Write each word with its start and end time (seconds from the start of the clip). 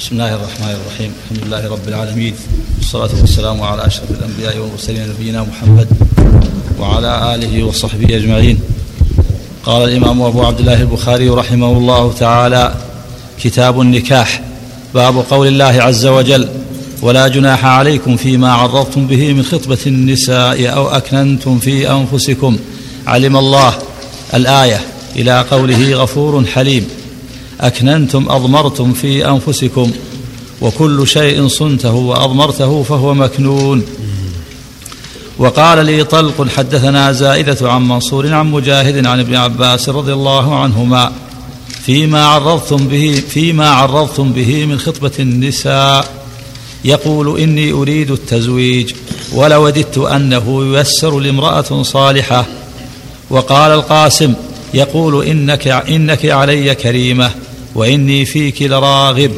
بسم 0.00 0.12
الله 0.12 0.34
الرحمن 0.34 0.76
الرحيم 0.80 1.12
الحمد 1.24 1.46
لله 1.46 1.72
رب 1.72 1.88
العالمين 1.88 2.34
والصلاة 2.78 3.10
والسلام 3.20 3.62
على 3.62 3.86
أشرف 3.86 4.10
الأنبياء 4.10 4.58
والمرسلين 4.58 5.08
نبينا 5.08 5.42
محمد 5.42 5.88
وعلى 6.78 7.34
آله 7.34 7.62
وصحبه 7.64 8.16
أجمعين 8.16 8.60
قال 9.64 9.88
الإمام 9.88 10.22
أبو 10.22 10.42
عبد 10.42 10.60
الله 10.60 10.80
البخاري 10.80 11.28
رحمه 11.28 11.72
الله 11.72 12.12
تعالى 12.12 12.74
كتاب 13.40 13.80
النكاح 13.80 14.42
باب 14.94 15.24
قول 15.30 15.46
الله 15.46 15.82
عز 15.82 16.06
وجل 16.06 16.48
ولا 17.02 17.28
جناح 17.28 17.64
عليكم 17.64 18.16
فيما 18.16 18.52
عرضتم 18.52 19.06
به 19.06 19.32
من 19.32 19.42
خطبة 19.42 19.78
النساء 19.86 20.72
أو 20.76 20.88
أكننتم 20.88 21.58
في 21.58 21.90
أنفسكم 21.90 22.58
علم 23.06 23.36
الله 23.36 23.74
الآية 24.34 24.80
إلى 25.16 25.44
قوله 25.50 25.94
غفور 25.94 26.44
حليم 26.44 26.99
أكننتم 27.60 28.28
أضمرتم 28.28 28.92
في 28.92 29.28
أنفسكم 29.28 29.90
وكل 30.60 31.06
شيء 31.08 31.48
صنته 31.48 31.94
وأضمرته 31.94 32.82
فهو 32.82 33.14
مكنون. 33.14 33.84
وقال 35.38 35.86
لي 35.86 36.04
طلق 36.04 36.48
حدثنا 36.48 37.12
زائدة 37.12 37.72
عن 37.72 37.88
منصور 37.88 38.34
عن 38.34 38.50
مجاهد 38.50 39.06
عن 39.06 39.20
ابن 39.20 39.34
عباس 39.34 39.88
رضي 39.88 40.12
الله 40.12 40.54
عنهما 40.62 41.12
فيما 41.86 42.26
عرضتم 42.26 42.76
به 42.88 43.22
فيما 43.28 43.70
عرضتم 43.70 44.32
به 44.32 44.66
من 44.66 44.78
خطبة 44.78 45.10
النساء 45.18 46.20
يقول 46.84 47.40
إني 47.40 47.72
أريد 47.72 48.10
التزويج 48.10 48.92
ولوددت 49.32 49.98
أنه 49.98 50.64
ييسر 50.64 51.20
لامرأة 51.20 51.82
صالحة. 51.82 52.46
وقال 53.30 53.72
القاسم 53.72 54.34
يقول 54.74 55.24
إنك 55.24 55.68
إنك 55.68 56.26
علي 56.26 56.74
كريمة. 56.74 57.30
وإني 57.74 58.24
فيك 58.24 58.62
لراغب 58.62 59.32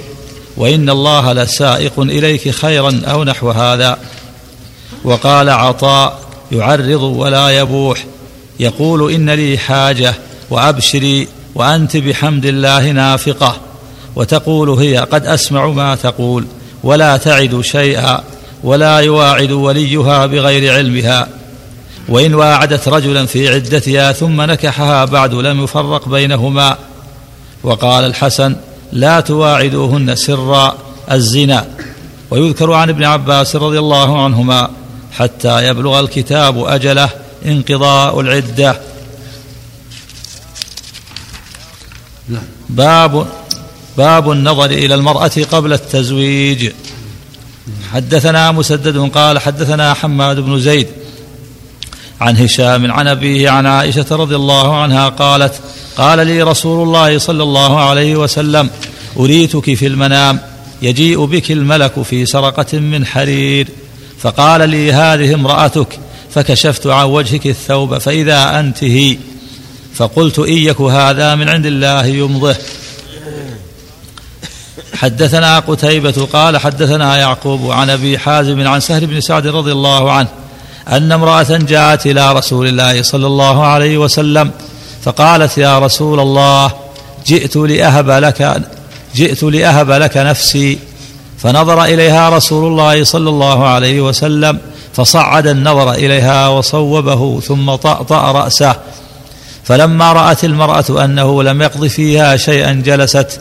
وإن 0.56 0.90
الله 0.90 1.32
لسائق 1.32 2.00
إليك 2.00 2.50
خيرا 2.50 3.02
أو 3.06 3.24
نحو 3.24 3.50
هذا. 3.50 3.98
وقال 5.04 5.50
عطاء 5.50 6.20
يعرض 6.52 7.02
ولا 7.02 7.48
يبوح 7.48 8.04
يقول 8.60 9.12
إن 9.12 9.30
لي 9.30 9.58
حاجة 9.58 10.14
وأبشري 10.50 11.28
وأنت 11.54 11.96
بحمد 11.96 12.46
الله 12.46 12.90
نافقة. 12.90 13.56
وتقول 14.16 14.70
هي 14.70 14.96
قد 14.96 15.26
أسمع 15.26 15.66
ما 15.66 15.94
تقول 15.94 16.44
ولا 16.84 17.16
تعد 17.16 17.60
شيئا 17.60 18.22
ولا 18.64 18.98
يواعد 18.98 19.52
وليها 19.52 20.26
بغير 20.26 20.74
علمها. 20.74 21.28
وإن 22.08 22.34
واعدت 22.34 22.88
رجلا 22.88 23.26
في 23.26 23.54
عدتها 23.54 24.12
ثم 24.12 24.42
نكحها 24.42 25.04
بعد 25.04 25.34
لم 25.34 25.64
يفرق 25.64 26.08
بينهما. 26.08 26.76
وقال 27.62 28.04
الحسن 28.04 28.56
لا 28.92 29.20
تواعدوهن 29.20 30.16
سرا 30.16 30.78
الزنا. 31.12 31.66
ويذكر 32.30 32.72
عن 32.72 32.88
ابن 32.88 33.04
عباس 33.04 33.56
رضي 33.56 33.78
الله 33.78 34.24
عنهما 34.24 34.70
حتى 35.12 35.68
يبلغ 35.68 36.00
الكتاب 36.00 36.64
أجله 36.64 37.10
انقضاء 37.46 38.20
العدة. 38.20 38.80
باب 42.68 43.26
باب 43.96 44.30
النظر 44.30 44.64
إلى 44.64 44.94
المرأة 44.94 45.32
قبل 45.52 45.72
التزويج. 45.72 46.72
حدثنا 47.92 48.52
مسدد 48.52 49.10
قال 49.14 49.38
حدثنا 49.38 49.94
حماد 49.94 50.40
بن 50.40 50.60
زيد 50.60 50.86
عن 52.20 52.36
هشام 52.36 52.92
عن 52.92 53.08
أبيه 53.08 53.50
عن 53.50 53.66
عائشة 53.66 54.06
رضي 54.10 54.36
الله 54.36 54.76
عنها 54.76 55.08
قالت 55.08 55.60
قال 55.96 56.26
لي 56.26 56.42
رسول 56.42 56.82
الله 56.86 57.18
صلى 57.18 57.42
الله 57.42 57.80
عليه 57.80 58.16
وسلم 58.16 58.70
أريتك 59.16 59.74
في 59.74 59.86
المنام 59.86 60.40
يجيء 60.82 61.24
بك 61.24 61.50
الملك 61.50 62.02
في 62.02 62.26
سرقة 62.26 62.78
من 62.78 63.06
حرير. 63.06 63.68
فقال 64.18 64.68
لي 64.68 64.92
هذه 64.92 65.34
امرأتك. 65.34 65.98
فكشفت 66.34 66.86
عن 66.86 67.04
وجهك 67.04 67.46
الثوب 67.46 67.98
فإذا 67.98 68.60
أنت 68.60 68.84
هي 68.84 69.16
فقلت 69.94 70.38
إن 70.38 70.52
يك 70.52 70.80
هذا 70.80 71.34
من 71.34 71.48
عند 71.48 71.66
الله 71.66 72.06
يمضه. 72.06 72.56
حدثنا 74.94 75.58
قتيبة 75.58 76.28
قال 76.32 76.58
حدثنا 76.58 77.16
يعقوب 77.16 77.70
عن 77.70 77.90
أبي 77.90 78.18
حازم 78.18 78.68
عن 78.68 78.80
سهل 78.80 79.06
بن 79.06 79.20
سعد 79.20 79.46
رضي 79.46 79.72
الله 79.72 80.12
عنه 80.12 80.28
أن 80.88 81.12
امرأة 81.12 81.56
جاءت 81.56 82.06
إلى 82.06 82.32
رسول 82.32 82.66
الله 82.68 83.02
صلى 83.02 83.26
الله 83.26 83.66
عليه 83.66 83.98
وسلم 83.98 84.50
فقالت 85.02 85.58
يا 85.58 85.78
رسول 85.78 86.20
الله 86.20 86.72
جئت 87.26 87.56
لأهب 87.56 88.10
لك 88.10 88.62
جئت 89.14 89.42
لأهب 89.42 89.90
لك 89.90 90.16
نفسي. 90.16 90.78
فنظر 91.38 91.84
إليها 91.84 92.28
رسول 92.30 92.72
الله 92.72 93.04
صلى 93.04 93.30
الله 93.30 93.66
عليه 93.66 94.00
وسلم 94.00 94.58
فصعد 94.94 95.46
النظر 95.46 95.92
إليها 95.92 96.48
وصوبه 96.48 97.40
ثم 97.40 97.74
طأطأ 97.74 98.32
رأسه. 98.32 98.76
فلما 99.64 100.12
رأت 100.12 100.44
المرأة 100.44 101.04
أنه 101.04 101.42
لم 101.42 101.62
يقض 101.62 101.86
فيها 101.86 102.36
شيئا 102.36 102.72
جلست. 102.72 103.40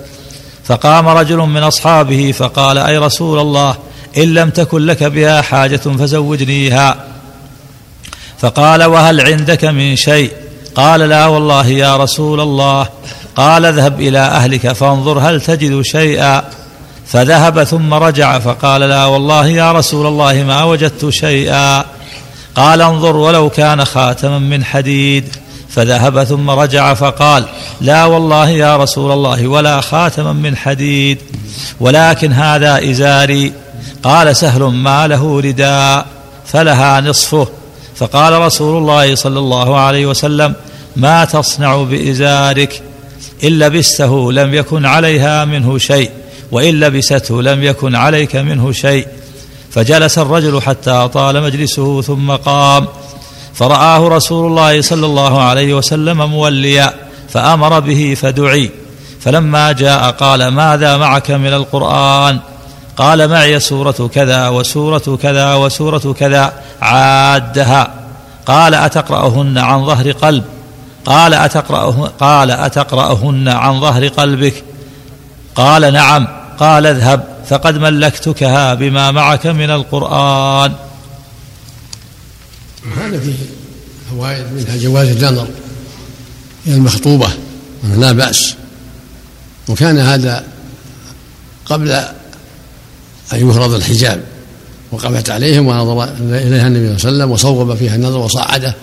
فقام 0.64 1.08
رجل 1.08 1.38
من 1.38 1.64
أصحابه 1.64 2.32
فقال 2.32 2.78
أي 2.78 2.98
رسول 2.98 3.40
الله 3.40 3.76
إن 4.18 4.34
لم 4.34 4.50
تكن 4.50 4.86
لك 4.86 5.04
بها 5.04 5.42
حاجة 5.42 5.78
فزوجنيها. 5.78 6.96
فقال 8.40 8.84
وهل 8.84 9.22
عندك 9.22 9.66
من 9.66 9.96
شيء؟ 9.96 10.32
قال 10.76 11.00
لا 11.00 11.28
والله 11.28 11.68
يا 11.68 11.98
رسول 11.98 12.40
الله. 12.40 12.88
قال 13.36 13.66
اذهب 13.66 14.02
إلى 14.02 14.20
أهلك 14.20 14.72
فانظر 14.72 15.20
هل 15.20 15.42
تجد 15.42 15.82
شيئا. 15.82 16.44
فذهب 17.08 17.64
ثم 17.64 17.94
رجع 17.94 18.40
فقال 18.40 18.82
لا 18.82 19.06
والله 19.06 19.48
يا 19.48 19.72
رسول 19.72 20.08
الله 20.08 20.34
ما 20.34 20.64
وجدت 20.64 21.10
شيئا. 21.10 21.86
قال 22.56 22.82
انظر 22.82 23.16
ولو 23.16 23.50
كان 23.50 23.86
خاتما 23.86 24.40
من 24.40 24.64
حديد. 24.64 25.36
فذهب 25.70 26.24
ثم 26.24 26.50
رجع 26.50 26.94
فقال 26.94 27.46
لا 27.82 28.06
والله 28.06 28.50
يا 28.50 28.78
رسول 28.78 29.12
الله 29.12 29.48
ولا 29.48 29.82
خاتما 29.82 30.34
من 30.34 30.58
حديد. 30.58 31.18
ولكن 31.80 32.34
هذا 32.34 32.92
إزاري. 32.92 33.54
قال 34.04 34.36
سهل 34.36 34.64
ما 34.64 35.08
له 35.08 35.40
رداء. 35.40 36.06
فلها 36.46 37.02
نصفه. 37.02 37.48
فقال 37.96 38.42
رسول 38.42 38.78
الله 38.78 39.16
صلى 39.16 39.40
الله 39.40 39.80
عليه 39.80 40.06
وسلم 40.06 40.54
ما 40.96 41.26
تصنع 41.26 41.84
بإزارك 41.84 42.82
إن 43.44 43.60
لبسته 43.60 44.32
لم 44.32 44.54
يكن 44.54 44.86
عليها 44.86 45.46
منه 45.46 45.78
شيء 45.78 46.12
وإن 46.52 46.80
لبسته 46.80 47.42
لم 47.42 47.64
يكن 47.64 47.96
عليك 47.96 48.36
منه 48.36 48.72
شيء. 48.72 49.08
فجلس 49.72 50.18
الرجل 50.18 50.62
حتى 50.62 51.10
طال 51.14 51.44
مجلسه 51.44 52.02
ثم 52.02 52.32
قام. 52.32 52.88
فرآه 53.54 54.08
رسول 54.08 54.48
الله 54.48 54.82
صلى 54.82 55.06
الله 55.06 55.42
عليه 55.42 55.74
وسلم 55.74 56.30
موليا 56.30 56.94
فأمر 57.30 57.80
به 57.80 58.18
فدعي. 58.22 58.72
فلما 59.20 59.72
جاء 59.72 60.12
قال 60.12 60.48
ماذا 60.48 60.98
معك 60.98 61.32
من 61.32 61.54
القرآن؟ 61.54 62.40
قال 62.98 63.28
معي 63.28 63.60
سورة 63.60 64.10
كذا 64.14 64.48
وسورة 64.48 65.20
كذا 65.22 65.54
وسورة 65.54 66.16
كذا 66.20 66.54
عادها. 66.82 67.94
قال 68.46 68.74
أتقرأهن 68.74 69.58
عن 69.58 69.86
ظهر 69.86 70.12
قلب. 70.12 70.44
قال 71.06 71.34
أتقرأه 71.34 72.12
قال 72.20 72.52
أتقرأهن 72.52 73.48
عن 73.48 73.82
ظهر 73.82 74.08
قلبك. 74.08 74.64
قال 75.56 75.94
نعم. 75.94 76.28
قال 76.60 76.86
اذهب. 76.86 77.24
فقد 77.50 77.78
ملكتكها 77.78 78.74
بما 78.74 79.12
معك 79.12 79.48
من 79.48 79.72
القرآن. 79.72 80.74
هذا 82.98 83.20
فيه 83.20 83.34
فوائد 84.12 84.46
منها 84.54 84.78
جواز 84.78 85.08
النظر؟ 85.08 85.48
إلى 86.68 86.76
المخطوبة 86.76 87.28
لا 87.84 88.12
بأس. 88.12 88.56
وكان 89.70 90.00
هذا 90.00 90.44
قبل 91.66 92.04
أن 93.34 93.50
يفرض 93.50 93.74
الحجاب 93.74 94.24
وقفت 94.92 95.30
عليهم 95.30 95.68
ونظر 95.68 96.04
إليها 96.20 96.68
النبي 96.68 97.00
صلى 97.00 97.12
الله 97.12 97.24
عليه 97.24 97.24
وسلم 97.26 97.32
وصوب 97.32 97.76
فيها 97.76 97.96
النظر 97.96 98.18
وصعده 98.18 98.76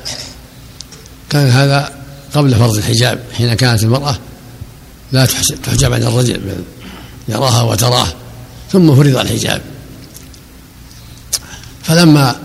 كان 1.31 1.49
هذا 1.49 1.93
قبل 2.35 2.55
فرض 2.55 2.77
الحجاب 2.77 3.21
حين 3.33 3.55
كانت 3.55 3.83
المرأة 3.83 4.19
لا 5.13 5.27
تحجب 5.65 5.93
عن 5.93 6.03
الرجل 6.03 6.39
بل 6.39 6.63
يراها 7.29 7.63
وتراه 7.63 8.07
ثم 8.73 8.95
فرض 8.95 9.17
الحجاب. 9.17 9.61
فلما 11.83 12.37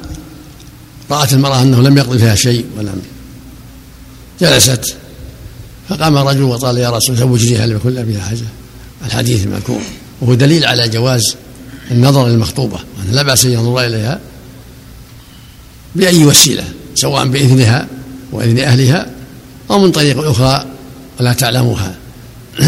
رأت 1.12 1.34
المرأة 1.34 1.62
أنه 1.62 1.82
لم 1.82 1.98
يقضي 1.98 2.18
فيها 2.20 2.36
شيء 2.36 2.66
ولم 2.78 3.02
جلست 4.42 4.96
فقام 5.90 6.18
رجل 6.18 6.42
وقال 6.42 6.78
يا 6.78 6.90
رسول 6.90 7.16
زوجني 7.16 7.58
هل 7.58 7.72
يكون 7.72 8.04
بها 8.04 8.22
حاجة. 8.22 8.46
الحديث 9.06 9.44
المذكور 9.44 9.82
وهو 10.22 10.34
دليل 10.34 10.66
على 10.66 10.90
جواز 10.90 11.36
النظر 11.92 12.28
للمخطوبة 12.28 12.80
لا 13.12 13.24
بأس 13.24 13.46
أن 13.46 13.52
ينظر 13.52 13.86
إليها 13.86 14.20
بأي 15.96 16.26
وسيلة 16.26 16.64
سواء 16.96 17.28
بإذنها 17.28 17.88
وإذن 18.32 18.60
أهلها 18.60 19.08
أو 19.72 19.80
من 19.80 19.92
طريق 19.92 20.28
أخرى 20.28 20.66
ولا 21.20 21.34
تعلمها. 21.34 21.96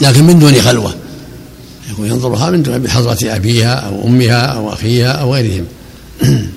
لكن 0.00 0.24
من 0.24 0.38
دون 0.38 0.62
خلوة. 0.62 0.94
يكون 1.90 2.06
ينظرها 2.06 2.50
من 2.50 2.62
دون 2.62 2.78
بحضرة 2.78 3.18
أبيها 3.22 3.74
أو 3.74 4.06
أمها 4.06 4.40
أو 4.40 4.72
أخيها 4.72 5.12
أو 5.12 5.34
غيرهم. 5.34 5.66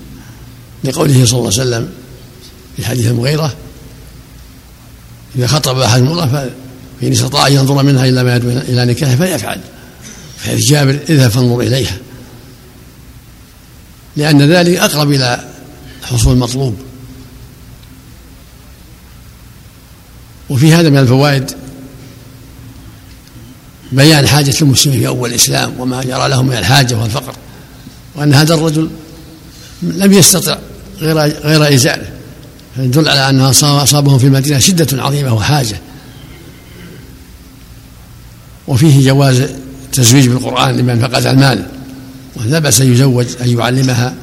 لقوله 0.83 1.25
صلى 1.25 1.39
الله 1.39 1.51
عليه 1.51 1.62
وسلم 1.62 1.89
في 2.77 2.85
حديث 2.85 3.07
المغيرة 3.07 3.53
إذا 5.35 5.47
خطب 5.47 5.79
أحد 5.79 6.01
المرأة 6.01 6.50
فإن 7.01 7.12
استطاع 7.12 7.47
أن 7.47 7.53
ينظر 7.53 7.83
منها 7.83 8.06
إلى 8.06 8.23
ما 8.23 8.35
يدعو 8.35 8.50
إلى 8.51 8.85
نكاح 8.85 9.15
فليفعل. 9.15 9.59
في 10.38 10.50
حديث 10.50 10.66
جابر 10.70 11.00
اذهب 11.10 11.32
فانظر 11.32 11.62
إليها. 11.62 11.98
لأن 14.16 14.42
ذلك 14.42 14.78
أقرب 14.78 15.12
إلى 15.12 15.50
حصول 16.04 16.34
المطلوب. 16.34 16.78
وفي 20.50 20.74
هذا 20.74 20.90
من 20.90 20.98
الفوائد 20.98 21.52
بيان 23.92 24.28
حاجة 24.28 24.56
المسلمين 24.62 25.00
في 25.00 25.08
أول 25.08 25.30
الإسلام 25.30 25.80
وما 25.80 26.04
جرى 26.04 26.30
لهم 26.30 26.48
من 26.48 26.58
الحاجة 26.58 26.96
والفقر 26.96 27.36
وأن 28.16 28.34
هذا 28.34 28.54
الرجل 28.54 28.90
لم 29.84 30.14
يستطع 30.14 30.58
غير 31.00 31.18
غير 31.20 31.74
إزاله. 31.74 32.10
يدل 32.78 33.10
على 33.10 33.30
أنها 33.30 33.50
أصابهم 33.50 34.20
في 34.20 34.26
المدينة 34.26 34.60
شدة 34.60 35.04
عظيمة 35.04 35.34
وحاجة. 35.34 35.80
وفيه 38.68 39.08
جواز 39.08 39.44
التزويج 39.97 40.27
بالقرآن 40.27 40.77
لمن 40.77 41.00
فقد 41.00 41.25
المال. 41.25 41.65
ولا 42.36 42.59
بأس 42.59 42.81
أن 42.81 42.94
يزوج 42.94 43.25
أن 43.42 43.59
يعلمها 43.59 44.13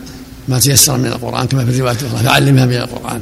ما 0.49 0.59
تيسر 0.59 0.97
من 0.97 1.07
القرآن 1.07 1.47
كما 1.47 1.65
في 1.65 1.71
الرواية 1.71 1.97
الأخرى 2.03 2.25
فعلمها 2.25 2.67
من 2.67 2.77
القرآن. 2.77 3.21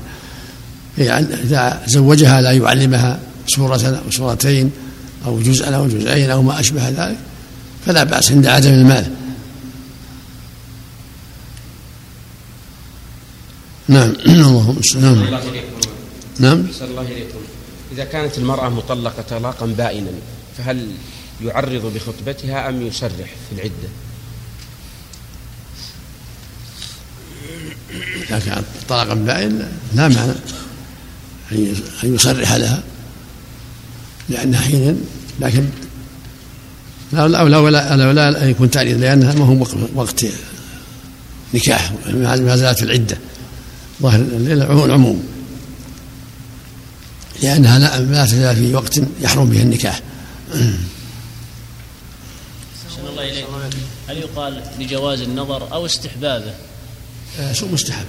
إذا 0.99 1.83
زوجها 1.87 2.41
لا 2.41 2.51
يعلمها 2.51 3.21
سورة 3.47 4.03
أو 4.07 4.11
سورتين 4.11 4.71
أو 5.27 5.41
جزءا 5.41 5.77
أو 5.77 5.89
جزئين 5.89 6.31
أو 6.31 6.43
ما 6.43 6.61
أشبه 6.61 6.89
ذلك 6.89 7.17
فلا 7.87 8.05
بأس 8.05 8.33
عند 8.33 8.47
عدم 8.47 8.71
المال. 8.71 9.07
نعم. 13.89 14.13
اللهم 14.27 14.81
نعم. 15.01 15.25
نعم 16.39 16.67
الله 16.83 17.03
إليكم. 17.03 17.39
إذا 17.93 18.05
كانت 18.05 18.39
المرأة 18.39 18.69
مطلقة 18.69 19.23
طلاقا 19.31 19.67
بائنا 19.67 20.11
فهل 20.59 20.89
يعرض 21.45 21.93
بخطبتها 21.95 22.69
أم 22.69 22.87
يسرح 22.87 23.11
في 23.49 23.55
العدة؟ 23.57 23.89
إذا 28.29 28.39
كانت 28.39 28.65
طلاقا 28.89 29.15
بائن 29.15 29.69
لا 29.95 30.09
معنى 30.09 30.33
أن 31.53 32.15
يصرح 32.15 32.53
لها 32.53 32.83
لأنها 34.29 34.61
حين 34.61 35.01
لكن 35.41 35.69
لا 37.13 37.29
لا 37.29 37.43
ولا 37.43 37.97
لا, 37.97 38.13
لا 38.13 38.45
أن 38.45 38.51
يكون 38.51 38.71
تعريض 38.71 39.01
لأنها 39.01 39.35
ما 39.35 39.45
هو 39.45 39.67
وقت 39.95 40.27
نكاح 41.55 41.93
ما 42.15 42.57
زالت 42.57 42.83
العدة 42.83 43.19
ظاهر 44.03 44.21
العموم. 44.85 45.25
لأنها 47.43 47.79
لا 47.79 48.01
لا 48.01 48.27
تزال 48.27 48.57
في 48.57 48.75
وقت 48.75 49.01
يحرم 49.21 49.51
به 49.51 49.63
النكاح 49.63 50.01
الله 53.11 53.33
إليك 53.33 53.47
هل 54.11 54.19
يقال 54.19 54.63
لجواز 54.79 55.21
النظر 55.21 55.73
أو 55.73 55.87
استحبابه؟ 55.87 56.55
آه 57.41 57.53
شو 57.53 57.67
مستحب؟ 57.67 58.07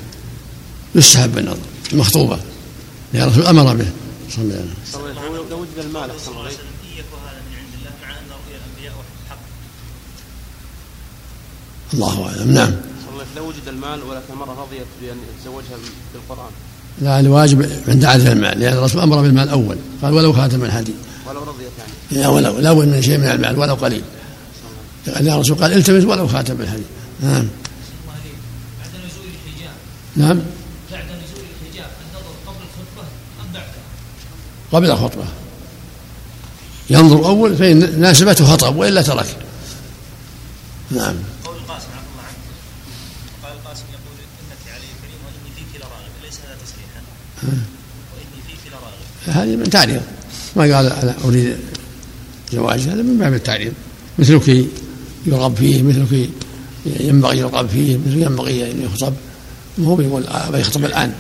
يستحب 0.96 1.38
النظر 1.38 1.60
المخطوبة. 1.94 2.40
لأن 3.14 3.24
الرسول 3.24 3.46
أمر 3.46 3.76
به. 3.76 3.86
صلى 4.30 4.44
الله 4.44 4.56
عليه 4.56 4.66
وسلم. 4.84 5.50
لو 5.50 5.62
وجد 5.62 5.78
المال 5.78 6.12
أحسن 6.12 6.32
الله 6.32 6.52
الله 11.94 12.28
أعلم. 12.28 12.52
نعم. 12.52 12.72
لو 13.38 13.48
وجد 13.48 13.68
المال 13.68 14.04
ولكن 14.04 14.34
المرأة 14.34 14.62
رضيت 14.62 14.88
بأن 15.02 15.18
يتزوجها 15.38 15.78
بالقرآن. 16.14 16.52
لا 17.02 17.20
الواجب 17.20 17.70
عند 17.88 18.06
عدد 18.06 18.28
المال. 18.28 18.60
لأن 18.60 18.74
الرسول 18.74 19.02
أمر 19.02 19.22
بالمال 19.22 19.50
أول. 19.50 19.78
قال 20.02 20.14
ولو 20.14 20.34
خاتم 20.34 20.64
الحديد 20.64 20.96
ولو 21.28 21.44
رضيت 21.44 21.72
يعني. 21.80 22.22
لا 22.22 22.28
ولو 22.28 22.60
لا 22.60 22.74
من 22.74 23.02
شيء 23.02 23.18
من 23.18 23.28
المال 23.28 23.60
ولو 23.60 23.74
قليل. 23.76 24.04
لأن 25.08 25.28
الرسول 25.28 25.58
قال 25.58 25.74
التمس 25.74 26.04
ولو 26.04 26.28
خاتم 26.28 26.62
الحديد 26.62 26.86
نعم. 27.22 27.48
بعد 28.80 28.90
نزول 29.06 29.26
الحجاب 29.26 29.76
نعم. 30.16 30.42
بعد 30.92 31.04
نزول 31.04 31.46
الحجاب 31.52 31.90
النظر 32.02 32.34
قبل 32.48 32.60
الخطبة 32.64 33.08
أم 33.42 33.54
بعدها؟ 33.54 33.84
قبل 34.72 34.92
الخطبة 34.92 35.26
ينظر 36.90 37.26
أول 37.26 37.58
فإن 37.58 38.02
ناسبته 38.02 38.46
خطب 38.46 38.76
وإلا 38.76 39.02
ترك. 39.02 39.38
نعم. 40.92 41.16
قول 41.46 41.56
القاسم 41.56 41.88
عفى 41.88 42.08
الله 42.12 42.24
عنك. 42.28 42.38
قال 43.44 43.54
القاسم 43.54 43.84
يقول 43.92 44.18
إنك 44.42 44.74
علي 44.74 44.88
كريم 45.02 45.20
وإني 45.26 45.56
فيك 45.56 45.82
لراغب 45.82 46.12
ليس 46.24 46.36
هذا 46.46 46.58
تصريحا 46.66 47.02
وإني 48.14 48.42
فيك 48.48 48.72
لراغب 48.72 49.38
هذه 49.38 49.56
من 49.56 49.70
تعريض 49.70 50.02
ما 50.56 50.62
قال 50.76 50.92
أنا 50.92 51.16
أريد 51.24 51.58
زواج 52.54 52.80
هذا 52.80 53.02
من 53.02 53.18
باب 53.18 53.34
التعريض 53.34 53.74
مثلك 54.20 54.66
يرغب 55.26 55.56
فيه 55.56 55.84
مثلك 55.84 56.30
ينبغي 56.86 57.38
يرغب 57.38 57.70
فيه 57.70 57.98
مثل 57.98 58.22
ينبغي 58.22 58.72
أن 58.72 58.82
يخطب. 58.82 59.14
هو 59.80 59.96
بيقول 59.96 60.26
يخطب 60.54 60.86
الآن. 60.86 61.14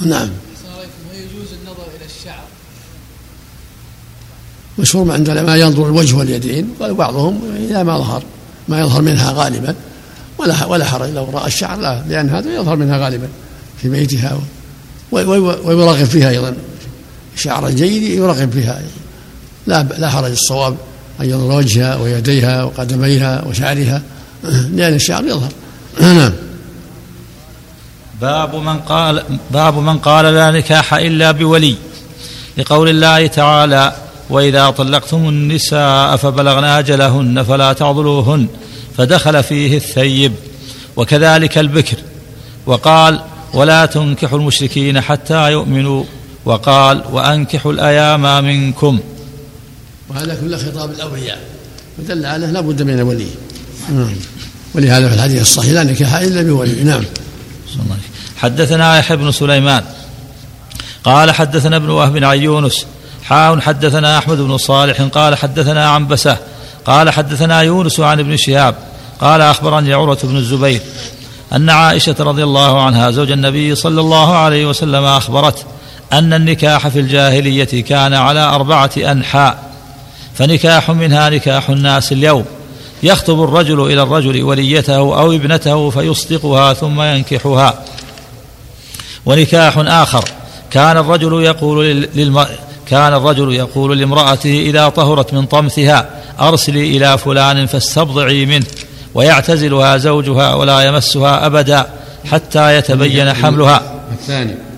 نعم. 0.00 0.28
النظر 1.62 1.86
إلى 1.96 2.06
الشعر 2.06 2.44
مشهور 4.78 5.12
عند 5.12 5.28
العلماء 5.28 5.56
ينظر 5.56 5.86
الوجه 5.86 6.16
واليدين 6.16 6.68
قال 6.80 6.94
بعضهم 6.94 7.40
ما 7.70 7.98
ظهر. 7.98 8.22
ما 8.68 8.80
يظهر 8.80 9.02
منها 9.02 9.32
غالبا 9.32 9.74
ولا 10.38 10.64
ولا 10.64 10.84
حرج. 10.84 11.10
لو 11.10 11.30
رأى 11.30 11.46
الشعر 11.46 11.78
لا 11.80 12.04
لأن 12.08 12.30
هذا 12.30 12.54
يظهر 12.54 12.76
منها 12.76 12.98
غالبا 12.98 13.28
في 13.82 13.88
بيتها 13.88 14.40
ويراقب 15.12 16.04
فيها 16.04 16.30
أيضا. 16.30 16.56
شعرا 17.36 17.70
جيد 17.70 18.02
يراقب 18.02 18.50
فيها 18.50 18.78
أيضا. 18.78 18.90
لا 19.66 19.82
لا 19.98 20.10
حرج 20.10 20.30
الصواب. 20.30 20.76
ان 21.20 21.30
ينظر 21.30 21.56
وجهها 21.56 21.96
ويديها 21.96 22.64
وقدميها 22.64 23.44
وشعرها. 23.46 24.02
لأن 24.76 24.94
الشعر 24.94 25.24
يظهر. 25.24 25.52
نعم. 26.00 26.32
باب 28.20 28.54
من 28.54 28.78
قال 28.78 29.22
باب 29.50 29.78
من 29.78 29.98
قال 29.98 30.24
لا 30.24 30.50
نكاح 30.50 30.94
إلا 30.94 31.30
بولي. 31.30 31.74
لقول 32.58 32.88
الله 32.88 33.26
تعالى 33.26 33.92
وإذا 34.30 34.70
طلقتم 34.70 35.28
النساء 35.28 36.16
فبلغن 36.16 36.64
أجلهن 36.64 37.42
فلا 37.42 37.72
تعضلوهن 37.72 38.46
فدخل 38.96 39.42
فيه 39.42 39.76
الثيب. 39.76 40.32
وكذلك 40.96 41.58
البكر. 41.58 41.96
وقال 42.66 43.20
ولا 43.54 43.86
تنكحوا 43.86 44.38
المشركين 44.38 45.00
حتى 45.00 45.52
يؤمنوا. 45.52 46.04
وقال 46.44 47.02
وأنكحوا 47.12 47.72
الأيام 47.72 48.44
منكم. 48.44 49.00
وهذا 50.10 50.34
كله 50.40 50.56
خطاب 50.56 50.90
الأولياء 50.90 51.38
ودل 51.98 52.26
على 52.26 52.46
لا 52.46 52.60
بد 52.60 52.82
من 52.82 53.00
ولي. 53.00 53.26
نعم. 53.88 54.14
ولهذا 54.74 55.08
في 55.08 55.14
الحديث 55.14 55.40
الصحيح 55.40 55.72
لا 55.72 55.84
نكاح 55.84 56.14
إلا 56.14 56.42
بولي. 56.42 56.84
نعم. 56.84 57.04
حدثنا 58.36 58.98
يحيى 58.98 59.16
بن 59.16 59.32
سليمان. 59.32 59.84
قال 61.04 61.30
حدثنا 61.30 61.76
ابن 61.76 61.88
وهب 61.88 62.24
عن 62.24 62.38
يونس. 62.38 62.86
حاون 63.22 63.62
حدثنا 63.62 64.18
أحمد 64.18 64.38
بن 64.38 64.58
صالح 64.58 65.02
قال 65.02 65.34
حدثنا 65.34 65.88
عن 65.88 66.08
بسه 66.08 66.36
قال 66.84 67.10
حدثنا 67.10 67.60
يونس 67.60 68.00
عن 68.00 68.18
ابن 68.20 68.36
شهاب. 68.36 68.74
قال 69.20 69.40
أخبرني 69.40 69.94
عروة 69.94 70.18
بن 70.22 70.36
الزبير 70.36 70.80
أن 71.52 71.70
عائشة 71.70 72.16
رضي 72.20 72.44
الله 72.44 72.82
عنها 72.82 73.10
زوج 73.10 73.30
النبي 73.30 73.74
صلى 73.74 74.00
الله 74.00 74.36
عليه 74.36 74.66
وسلم 74.66 75.04
أخبرته 75.04 75.62
أن 76.12 76.32
النكاح 76.32 76.88
في 76.88 77.00
الجاهلية 77.00 77.82
كان 77.82 78.14
على 78.14 78.40
أربعة 78.40 78.90
أنحاء. 78.96 79.69
فنكاح 80.40 80.90
منها 80.90 81.30
نكاح 81.30 81.70
الناس 81.70 82.12
اليوم. 82.12 82.44
يخطب 83.02 83.42
الرجل 83.42 83.86
إلى 83.86 84.02
الرجل 84.02 84.42
وليته 84.42 84.96
أو 84.96 85.32
ابنته 85.32 85.90
فيصدقها 85.90 86.74
ثم 86.74 87.02
ينكحها. 87.02 87.84
ونكاح 89.26 89.78
آخر. 89.78 90.24
كان 90.70 90.96
الرجل 90.96 91.42
يقول 91.42 92.08
للمرء 92.14 92.58
كان 92.86 93.14
الرجل 93.14 93.54
يقول 93.54 93.98
لامرأته 93.98 94.62
إذا 94.66 94.88
طهرت 94.88 95.34
من 95.34 95.46
طمثها 95.46 96.08
أرسلي 96.40 96.96
إلى 96.96 97.18
فلان 97.18 97.66
فاستبضعي 97.66 98.46
منه. 98.46 98.66
ويعتزلها 99.14 99.96
زوجها 99.96 100.54
ولا 100.54 100.80
يمسها 100.80 101.46
أبدا 101.46 101.86
حتى 102.30 102.76
يتبين 102.76 103.34
حملها. 103.34 103.82
الثاني. 104.12 104.69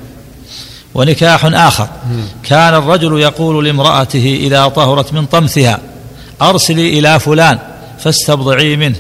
ونكاح 0.95 1.45
آخر. 1.45 1.89
كان 2.45 2.75
الرجل 2.75 3.21
يقول 3.21 3.65
لامرأته 3.65 4.41
إذا 4.41 4.69
طهرت 4.69 5.13
من 5.13 5.27
طمثها 5.27 5.79
أرسلي 6.43 6.99
إلى 6.99 7.21
فلان 7.21 7.59
فاستبضعي 7.99 8.77
منه 8.77 8.97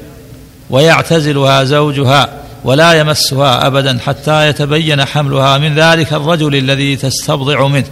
ويعتزلها 0.71 1.65
زوجها 1.65 2.29
ولا 2.65 2.93
يمسها 2.93 3.67
أبدا 3.67 3.99
حتى 4.07 4.49
يتبين 4.49 5.05
حملها 5.05 5.59
من 5.59 5.75
ذلك 5.75 6.13
الرجل 6.13 6.55
الذي 6.57 6.97
تستبضع 6.97 7.67
منه. 7.67 7.87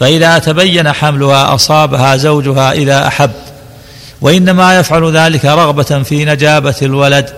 فإذا 0.00 0.38
تبين 0.38 0.92
حملها 0.92 1.54
أصابها 1.54 2.16
زوجها 2.16 2.72
إذا 2.72 3.06
أحب 3.06 3.30
وإنما 4.20 4.78
يفعل 4.78 5.16
ذلك 5.16 5.44
رغبة 5.44 6.02
في 6.02 6.24
نجابة 6.24 6.74
الولد. 6.82 7.30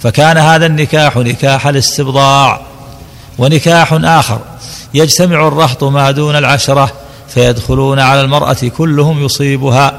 فكان 0.00 0.38
هذا 0.38 0.66
النكاح 0.66 1.16
نكاح 1.16 1.66
الاستبضاع. 1.66 2.60
ونكاح 3.38 3.92
آخر. 3.92 4.38
يجتمع 4.94 5.48
الرهط 5.48 5.84
ما 5.84 6.10
دون 6.10 6.36
العشرة 6.36 6.92
فيدخلون 7.28 8.00
على 8.00 8.20
المرأة 8.20 8.56
كلهم 8.76 9.24
يصيبها. 9.24 9.94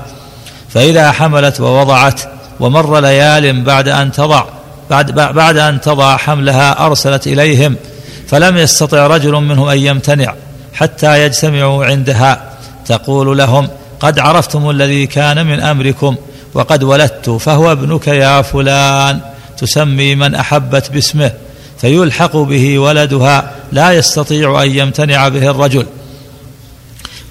فإذا 0.70 1.12
حملت 1.12 1.62
ووضعت 1.62 2.22
ومر 2.60 3.00
ليال 3.00 3.64
بعد 3.64 3.88
أن 3.88 4.12
تضع 4.12 4.44
بعد, 4.90 5.12
بعد 5.16 5.58
أن 5.58 5.82
تضع 5.82 6.18
حملها 6.18 6.86
أرسلت 6.86 7.28
إليهم. 7.28 7.76
فلم 8.28 8.58
يستطع 8.58 9.08
رجل 9.08 9.32
منهم 9.32 9.70
أن 9.70 9.78
يمتنع 9.78 10.34
حتى 10.74 11.26
يجتمعوا 11.26 11.86
عندها. 11.86 12.44
تقول 12.86 13.38
لهم 13.38 13.70
قد 14.00 14.20
عرفتم 14.20 14.70
الذي 14.70 15.08
كان 15.08 15.48
من 15.48 15.60
أمركم 15.60 16.16
وقد 16.54 16.84
ولدت 16.84 17.30
فهو 17.30 17.72
ابنك 17.72 18.08
يا 18.08 18.42
فلان. 18.42 19.20
تسمي 19.58 20.16
من 20.16 20.36
أحبت 20.36 20.92
باسمه. 20.92 21.32
فيلحق 21.82 22.38
به 22.38 22.80
ولدها 22.80 23.52
لا 23.72 23.92
يستطيع 23.92 24.64
أن 24.64 24.72
يمتنع 24.72 25.28
به 25.28 25.50
الرجل. 25.52 25.86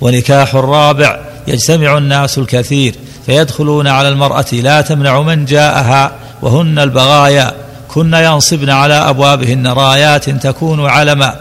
ونكاح 0.01 0.55
الرابع 0.55 1.21
يجتمع 1.47 1.99
الناس 1.99 2.39
الكثير 2.39 2.95
فيدخلون 3.27 3.87
على 3.87 4.09
المرأة 4.09 4.47
لا 4.53 4.81
تمنع 4.81 5.21
من 5.21 5.45
جاءها 5.45 6.13
وهن 6.43 6.79
البغايا. 6.79 7.55
كن 7.89 8.15
ينصبن 8.15 8.71
على 8.71 8.95
أبوابهن 8.95 9.67
رايات 9.67 10.31
تكون 10.31 10.87
علما. 10.87 11.37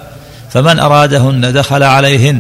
فمن 0.50 0.80
أرادهن 0.80 1.54
دخل 1.54 1.84
عليهن. 1.84 2.40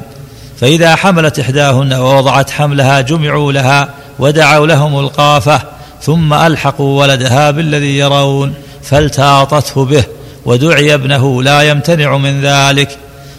فإذا 0.61 0.95
حملت 0.95 1.39
إحداهن 1.39 1.93
ووضعت 1.93 2.49
حملها 2.49 3.01
جمعوا 3.01 3.51
لها 3.51 3.89
ودعوا 4.19 4.67
لهم 4.67 4.99
القافة 4.99 5.61
ثم 6.01 6.33
ألحقوا 6.33 7.01
ولدها 7.01 7.51
بالذي 7.51 7.97
يرون 7.97 8.53
فالتاطته 8.83 9.85
به. 9.85 10.03
ودعي 10.45 10.93
ابنه 10.93 11.43
لا 11.43 11.61
يمتنع 11.61 12.17
من 12.17 12.41
ذلك. 12.41 12.97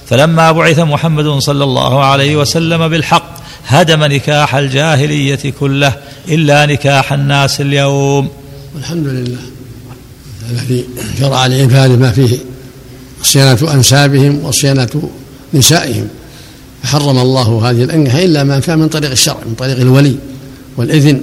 فلما 0.08 0.52
بعث 0.52 0.78
محمد 0.78 1.38
صلى 1.38 1.64
الله 1.64 2.04
عليه 2.04 2.36
وسلم 2.36 2.88
بالحق 2.88 3.36
هدم 3.66 4.04
نكاح 4.04 4.54
الجاهلية 4.54 5.52
كله 5.60 5.92
إلا 6.28 6.66
نكاح 6.66 7.12
الناس 7.12 7.60
اليوم. 7.60 8.28
والحمد 8.75 9.06
لله. 9.06 9.38
الذي 10.50 10.84
شرع 11.20 11.46
لعباده 11.46 11.96
ما 11.96 12.12
فيه 12.12 12.38
صيانة 13.22 13.72
أنسابهم 13.72 14.44
وصيانة 14.44 15.10
نسائهم. 15.54 16.08
فحرم 16.82 17.18
الله 17.18 17.70
هذه 17.70 17.84
الأنكحة 17.84 18.18
إلا 18.18 18.44
ما 18.44 18.60
كان 18.60 18.78
من 18.78 18.88
طريق 18.88 19.10
الشرع 19.10 19.38
من 19.46 19.54
طريق 19.54 19.76
الولي 19.76 20.16
والإذن 20.76 21.22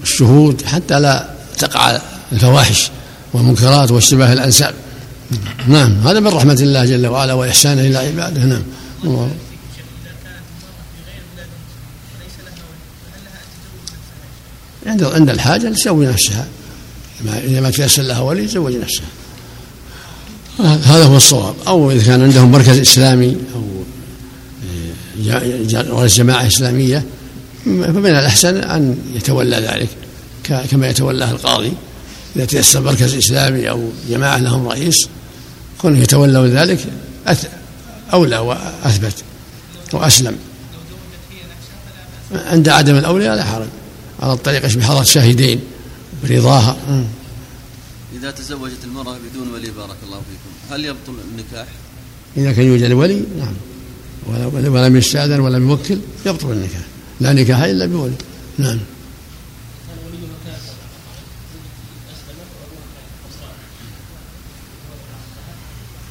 والشهود 0.00 0.62
حتى 0.66 1.00
لا 1.00 1.28
تقع 1.58 1.98
الفواحش 2.32 2.90
والمنكرات 3.32 3.90
واشتباه 3.90 4.32
الأنساب. 4.32 4.74
نعم 5.68 5.92
هذا 6.06 6.20
من 6.20 6.28
رحمة 6.28 6.58
الله 6.60 6.84
جل 6.84 7.06
وعلا 7.06 7.32
وإحسانه 7.32 7.80
إلى 7.80 7.98
عباده 7.98 8.44
نعم. 8.44 8.62
عند 14.86 15.02
عند 15.02 15.30
الحاجة 15.30 15.68
تزوج 15.68 16.06
نفسها. 16.06 16.46
إذا 17.24 17.60
ما 17.60 17.70
تيسر 17.70 18.02
لها 18.02 18.20
ولي 18.20 18.46
تزوج 18.46 18.76
نفسها. 18.76 19.06
هذا 20.84 21.04
هو 21.04 21.16
الصواب. 21.16 21.54
أو 21.66 21.90
إذا 21.90 22.04
كان 22.04 22.22
عندهم 22.22 22.52
مركز 22.52 22.78
إسلامي 22.78 23.36
أو 23.54 23.62
رئيس 25.74 26.16
جماعة 26.16 26.46
إسلامية 26.46 27.04
فمن 27.64 28.10
الأحسن 28.10 28.56
أن 28.56 28.98
يتولى 29.14 29.56
ذلك 29.56 29.88
كما 30.70 30.88
يتولاه 30.88 31.30
القاضي. 31.30 31.72
إذا 32.36 32.44
تيسر 32.44 32.80
مركز 32.80 33.14
إسلامي 33.14 33.70
أو 33.70 33.90
جماعة 34.10 34.38
لهم 34.38 34.68
رئيس 34.68 35.08
كونه 35.78 35.98
يتولوا 35.98 36.46
ذلك 36.46 36.86
أولى 38.12 38.38
وأثبت 38.38 39.14
وأسلم. 39.92 40.36
عند 42.32 42.68
عدم 42.68 42.96
الأولياء 42.96 43.36
لا 43.36 43.44
حرج. 43.44 43.68
على 44.20 44.32
الطريقة 44.32 44.76
بحضرة 44.76 45.02
شاهدين 45.02 45.60
برضاها. 46.24 46.76
إذا 48.16 48.30
تزوجت 48.30 48.84
المرأة 48.84 49.16
بدون 49.30 49.54
ولي 49.54 49.70
بارك 49.70 49.96
الله 50.06 50.16
فيكم 50.18 50.74
هل 50.74 50.84
يبطل 50.84 51.14
النكاح؟ 51.30 51.66
إذا 52.36 52.52
كان 52.52 52.66
يوجد 52.66 52.92
ولي 52.92 53.22
نعم. 53.38 53.54
ولم 54.54 54.96
يستأذن 54.96 55.40
ولم 55.40 55.70
يوكل 55.70 55.98
يبطل 56.26 56.52
النكاح. 56.52 56.82
لا 57.20 57.32
نكاح 57.32 57.60
إلا 57.60 57.86
بولي 57.86 58.14
نعم. 58.58 58.78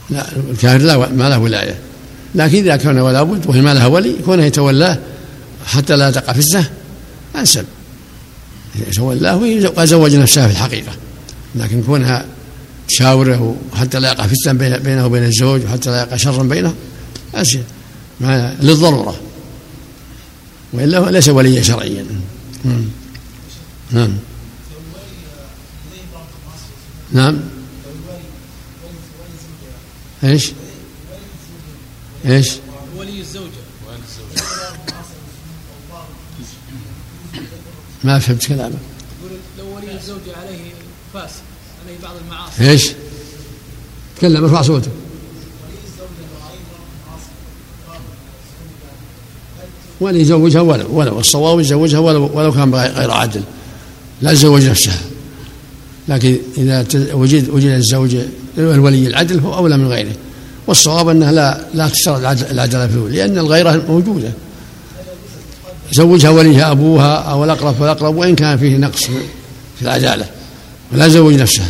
لا 0.10 0.26
الكافر 0.52 0.78
لا 0.78 1.10
ما 1.10 1.30
له 1.30 1.40
ولاية. 1.40 1.76
لكن 2.36 2.58
إذا 2.58 2.76
كان 2.76 3.00
ولا 3.00 3.24
بد 3.24 3.48
وهي 3.48 3.62
ما 3.62 3.74
لها 3.74 3.88
ولي 3.88 4.14
كونه 4.26 4.46
يتولاه 4.46 5.00
حتى 5.66 5.96
لا 5.96 6.12
تقع 6.12 6.34
فتنة 6.34 6.70
أنسب. 7.36 7.66
يتولاه 8.88 9.36
ويزوج 9.78 10.16
نفسها 10.16 10.48
في 10.48 10.54
الحقيقة. 10.54 10.92
لكن 11.56 11.84
كونها 11.84 12.26
تشاوره 12.88 13.56
حتى 13.74 14.00
لا 14.00 14.12
يقع 14.12 14.28
فتنة 14.28 14.78
بينه 14.78 15.06
وبين 15.06 15.24
الزوج 15.24 15.66
وحتى 15.66 15.90
لا 15.90 16.00
يقع 16.02 16.18
شر 16.18 16.44
بينه 16.44 16.74
أسهل 17.36 17.64
للضرورة. 18.62 19.16
وإلا 20.74 21.12
ليس 21.12 21.30
وليا 21.30 21.62
شرعيا. 21.62 22.06
نعم. 23.92 24.14
نعم. 27.12 27.40
إيش؟ 30.24 30.52
إيش؟ 32.26 32.52
ولي 32.98 33.20
الزوجة 33.20 33.68
ما 38.04 38.20
فهمت 38.20 38.46
كلامك 38.46 38.80
لو 39.60 39.76
ولي 39.76 39.96
الزوجة 39.96 40.38
عليه 40.38 40.72
فاسق 41.14 41.42
عليه 41.86 41.98
بعض 42.04 42.16
المعاصي 42.26 42.70
إيش؟ 42.70 42.92
تكلم 44.18 44.44
ارفع 44.44 44.62
صوتك 44.62 44.92
ولي 50.00 50.22
يزوجها 50.22 50.62
ولو 50.62 50.86
ولو 50.92 51.20
الصواب 51.20 51.60
يزوجها 51.60 52.00
ولو 52.00 52.30
ولو 52.34 52.52
كان 52.52 52.76
غير 52.76 53.12
عادل 53.12 53.44
لا 54.22 54.34
تزوج 54.34 54.66
نفسها 54.66 55.00
لكن 56.08 56.38
إذا 56.58 56.86
وجد 57.14 57.50
وجد 57.50 57.70
الزوج 57.70 58.18
الولي 58.58 59.08
العدل 59.08 59.40
هو 59.40 59.56
أولى 59.56 59.78
من 59.78 59.88
غيره. 59.88 60.16
والصواب 60.68 61.10
أنها 61.10 61.32
لا 61.32 61.68
لا 61.74 61.90
تشترط 61.90 62.18
العدالة 62.52 62.88
في 62.88 62.94
الولي 62.94 63.18
لأن 63.18 63.38
الغيرة 63.38 63.84
موجودة. 63.90 64.32
زوجها 65.92 66.30
وليها 66.30 66.72
أبوها 66.72 67.16
أو 67.16 67.44
الأقرب 67.44 67.76
فالأقرب 67.76 68.16
وإن 68.16 68.36
كان 68.36 68.58
فيه 68.58 68.78
نقص 68.78 69.04
في 69.76 69.82
العدالة 69.82 70.26
ولا 70.92 71.08
تزوج 71.08 71.34
نفسها. 71.34 71.70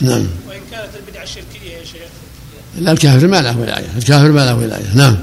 نعم. 0.00 0.26
وإن 0.48 0.60
كانت 0.70 0.90
البدعة 1.06 1.22
الشركية 1.22 1.76
يا 1.78 1.84
شيخ. 1.84 2.10
لا 2.78 2.92
الكافر 2.92 3.26
ما 3.26 3.40
له 3.42 3.58
ولاية 3.58 3.86
الكافر 3.96 4.32
ما 4.32 4.40
له 4.40 4.56
ولاية. 4.56 4.94
نعم. 4.94 5.16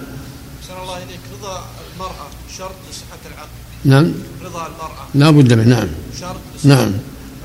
الله 0.83 0.97
إليك. 0.97 1.19
رضا 1.39 1.65
المرأة 1.93 2.27
شرط 2.57 2.75
لصحة 2.91 3.19
العقد 3.33 3.49
نعم. 3.85 4.13
رضا 4.45 4.67
المرأة. 4.67 5.07
لا 5.15 5.29
بد 5.29 5.53
منه 5.53 5.75
نعم. 5.75 5.87
شرط 6.21 6.35
نعم 6.63 6.91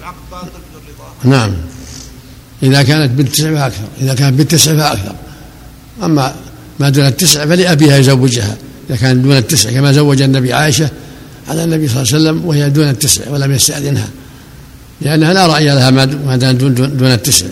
العقد 0.00 0.16
باطل 0.30 0.46
بدون 0.46 0.82
رضا 0.94 1.08
نعم. 1.24 1.52
إذا 2.62 2.82
كانت 2.82 3.10
بالتسع 3.10 3.54
فأكثر. 3.54 3.84
إذا 4.00 4.14
كانت 4.14 4.38
بالتسع 4.38 4.76
فأكثر. 4.76 5.14
أما 6.02 6.34
ما 6.80 6.88
دون 6.88 7.06
التسع 7.06 7.46
فلأبيها 7.46 7.98
يزوجها. 7.98 8.56
إذا 8.90 8.96
كان 8.96 9.22
دون 9.22 9.36
التسع 9.36 9.70
كما 9.70 9.92
زوج 9.92 10.22
النبي 10.22 10.52
عائشة 10.52 10.90
على 11.48 11.64
النبي 11.64 11.88
صلى 11.88 12.02
الله 12.02 12.14
عليه 12.14 12.22
وسلم 12.22 12.44
وهي 12.46 12.70
دون 12.70 12.88
التسع 12.88 13.30
ولم 13.30 13.52
يستأذنها 13.52 14.08
لأنها 15.00 15.32
لا 15.32 15.46
رأي 15.46 15.66
لها 15.66 15.90
ما 15.90 16.36
دام 16.36 16.56
دون, 16.56 16.74
دون, 16.74 16.96
دون 16.96 17.12
التسع. 17.12 17.46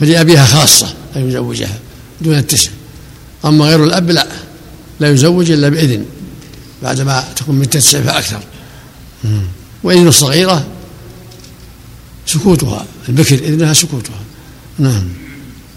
فلأبيها 0.00 0.46
خاصة 0.46 0.86
أن 1.16 1.28
يزوجها 1.28 1.78
دون 2.20 2.38
التسع. 2.38 2.70
أما 3.44 3.64
غير 3.64 3.84
الأب 3.84 4.10
لا. 4.10 4.26
لا 5.00 5.10
يزوج 5.10 5.50
إلا 5.50 5.68
بإذن 5.68 6.04
بعدما 6.82 7.24
تكون 7.36 7.54
من 7.54 7.70
تسع 7.70 8.00
فأكثر 8.00 8.40
وإذن 9.82 10.08
الصغيرة 10.08 10.66
سكوتها 12.26 12.86
البكر 13.08 13.34
إذنها 13.34 13.72
سكوتها. 13.72 14.20
نعم 14.78 15.08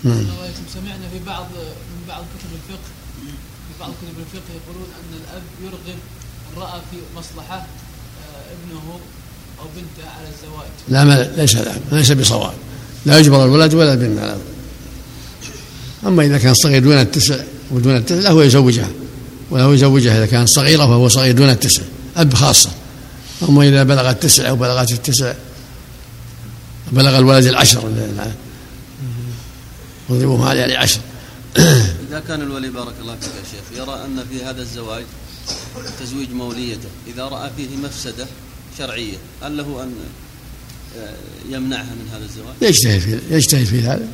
نعم. 0.04 0.26
سمعنا 0.74 1.10
في 1.14 1.26
بعض 1.28 1.46
من 1.92 2.08
بعض 2.08 2.24
كتب 2.24 2.50
الفقه 2.54 2.90
في 3.68 3.80
بعض 3.80 3.90
كتب 3.90 4.20
الفقه 4.20 4.54
يقولون 4.64 4.88
أن 5.00 5.20
الأب 5.22 5.44
يرغب 5.64 5.98
أن 6.56 6.62
رأى 6.62 6.82
في 6.92 6.98
مصلحة 7.18 7.56
آه، 7.56 8.54
ابنه 8.54 9.00
أو 9.60 9.66
بنته 9.76 10.10
على 10.10 10.28
الزواج. 10.28 10.70
لا 10.90 11.04
ما 11.04 11.32
ليس 11.38 11.56
لا 11.56 11.76
ليس 11.92 12.12
بصواب. 12.12 12.54
لا 13.06 13.20
يجبر 13.20 13.46
الولد 13.46 13.74
ولا 13.74 13.94
البنت 13.94 14.20
على 14.20 14.38
أما 16.06 16.26
إذا 16.26 16.38
كان 16.38 16.54
صغير 16.54 16.84
دون 16.84 16.98
التسع 16.98 17.44
ودون 17.72 17.96
التسع 17.96 18.30
له 18.30 18.44
يزوجها. 18.44 18.90
وله 19.52 19.74
يزوجها 19.74 20.18
إذا 20.18 20.26
كانت 20.26 20.50
صغيرة 20.50 20.86
وهو 20.86 21.08
صغير 21.08 21.36
دون 21.36 21.50
التسع. 21.50 21.82
أب 22.18 22.34
خاصة. 22.34 22.70
أما 23.50 23.68
إذا 23.68 23.84
بلغ 23.84 24.10
التسع 24.10 24.50
أو 24.50 24.56
بلغت 24.56 24.92
التسع 24.92 25.34
بلغ 26.92 27.18
الولد 27.18 27.46
العشر. 27.46 27.92
وضربوهم 30.10 30.42
عليه 30.42 30.60
يعني 30.60 30.76
عشر 30.76 31.00
إذا 32.10 32.20
كان 32.28 32.42
الولي 32.42 32.70
بارك 32.70 32.94
الله 33.02 33.16
فيك 33.16 33.30
يا 33.30 33.44
شيخ 33.52 33.82
يرى 33.82 34.06
أن 34.06 34.24
في 34.32 34.44
هذا 34.44 34.62
الزواج 34.62 35.04
تزويج 36.00 36.32
موليته. 36.32 36.90
إذا 37.08 37.24
رأى 37.24 37.50
فيه 37.58 37.78
مفسدة 37.78 38.28
شرعية 38.78 39.18
هل 39.42 39.58
له 39.58 39.84
أن 39.84 39.92
آه، 40.98 41.14
يمنعها 41.50 41.84
من 41.84 42.10
هذا 42.14 42.26
الزواج؟ 42.26 42.56
يجتهد 42.62 43.00
في 43.00 43.20
يجتهد 43.36 43.66
في 43.66 43.82
هذا 43.82 44.08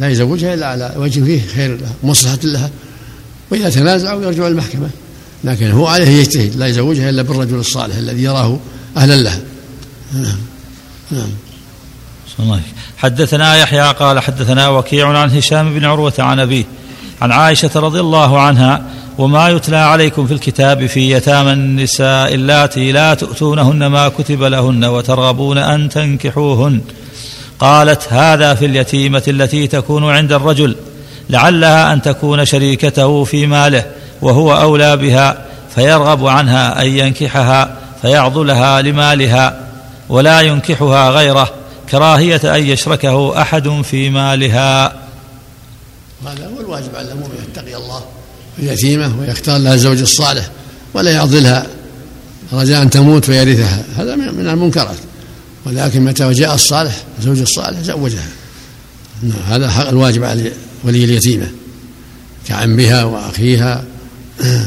لا 0.00 0.08
يزوجها 0.08 0.54
إلا 0.54 0.66
على 0.66 0.94
وجه 0.96 1.24
فيه 1.24 1.46
خير 1.46 1.76
لها 1.76 1.94
مصلحة 2.02 2.38
لها. 2.44 2.70
وإذا 3.50 3.70
تنازعوا 3.70 4.22
يرجع 4.22 4.46
المحكمة. 4.46 4.90
لكن 5.44 5.70
هو 5.70 5.86
عليه 5.86 6.08
يجتهد. 6.08 6.56
لا 6.56 6.66
يزوجها 6.66 7.10
إلا 7.10 7.22
بالرجل 7.22 7.54
الصالح 7.54 7.96
الذي 7.96 8.22
يراه 8.22 8.60
أهلا 8.96 9.22
لها. 9.22 9.40
نعم. 10.12 10.38
نعم. 11.10 11.30
حدثنا 12.98 13.56
يحيى 13.56 13.92
قال 13.92 14.20
حدثنا 14.20 14.68
وكيع 14.68 15.18
عن 15.18 15.30
هشام 15.30 15.74
بن 15.74 15.84
عروة 15.84 16.12
عن 16.18 16.40
أبيه 16.40 16.64
عن 17.22 17.32
عائشة 17.32 17.70
رضي 17.76 18.00
الله 18.00 18.40
عنها 18.40 18.82
وما 19.18 19.48
يتلى 19.48 19.76
عليكم 19.76 20.26
في 20.26 20.32
الكتاب 20.32 20.86
في 20.86 21.10
يتامى 21.10 21.52
النساء 21.52 22.34
اللاتي 22.34 22.92
لا 22.92 23.14
تؤتونهن 23.14 23.86
ما 23.86 24.08
كتب 24.08 24.42
لهن 24.42 24.84
وترغبون 24.84 25.58
أن 25.58 25.88
تنكحوهن. 25.88 26.80
قالت 27.58 28.12
هذا 28.12 28.54
في 28.54 28.66
اليتيمة 28.66 29.22
التي 29.28 29.66
تكون 29.66 30.10
عند 30.10 30.32
الرجل 30.32 30.76
لعلها 31.30 31.92
أن 31.92 32.02
تكون 32.02 32.44
شريكته 32.44 33.24
في 33.24 33.46
ماله 33.46 33.84
وهو 34.22 34.52
أولى 34.52 34.96
بها 34.96 35.44
فيرغب 35.74 36.26
عنها 36.26 36.82
أن 36.82 36.86
ينكحها 36.86 37.76
فيعضلها 38.02 38.82
لمالها 38.82 39.60
ولا 40.08 40.40
ينكحها 40.40 41.10
غيره. 41.10 41.59
كراهية 41.90 42.56
أن 42.56 42.66
يشركه 42.66 43.42
أحد 43.42 43.82
في 43.82 44.10
مالها. 44.10 44.86
هذا 46.26 46.46
هو 46.56 46.60
الواجب 46.60 46.96
على 46.96 47.12
المؤمن 47.12 47.34
يتقي 47.50 47.76
الله 47.76 48.04
في 48.56 48.62
اليتيمة 48.62 49.20
ويختار 49.20 49.56
لها 49.56 49.74
الزوج 49.74 50.00
الصالح 50.00 50.50
ولا 50.94 51.10
يعضلها. 51.10 51.66
رجاء 52.52 52.82
أن 52.82 52.90
تموت 52.90 53.28
ويرثها 53.28 53.84
هذا 53.96 54.16
من 54.16 54.48
المنكرات. 54.48 54.96
ولكن 55.66 56.04
متى 56.04 56.32
جاء 56.32 56.54
الصالح 56.54 57.02
الزوج 57.18 57.40
الصالح 57.40 57.80
زوجها. 57.80 58.28
نعم 59.22 59.42
هذا 59.48 59.70
حق 59.70 59.88
الواجب 59.88 60.24
على 60.24 60.52
ولي 60.84 61.04
اليتيمة. 61.04 61.50
كعمها 62.48 63.04
وأخيها 63.04 63.84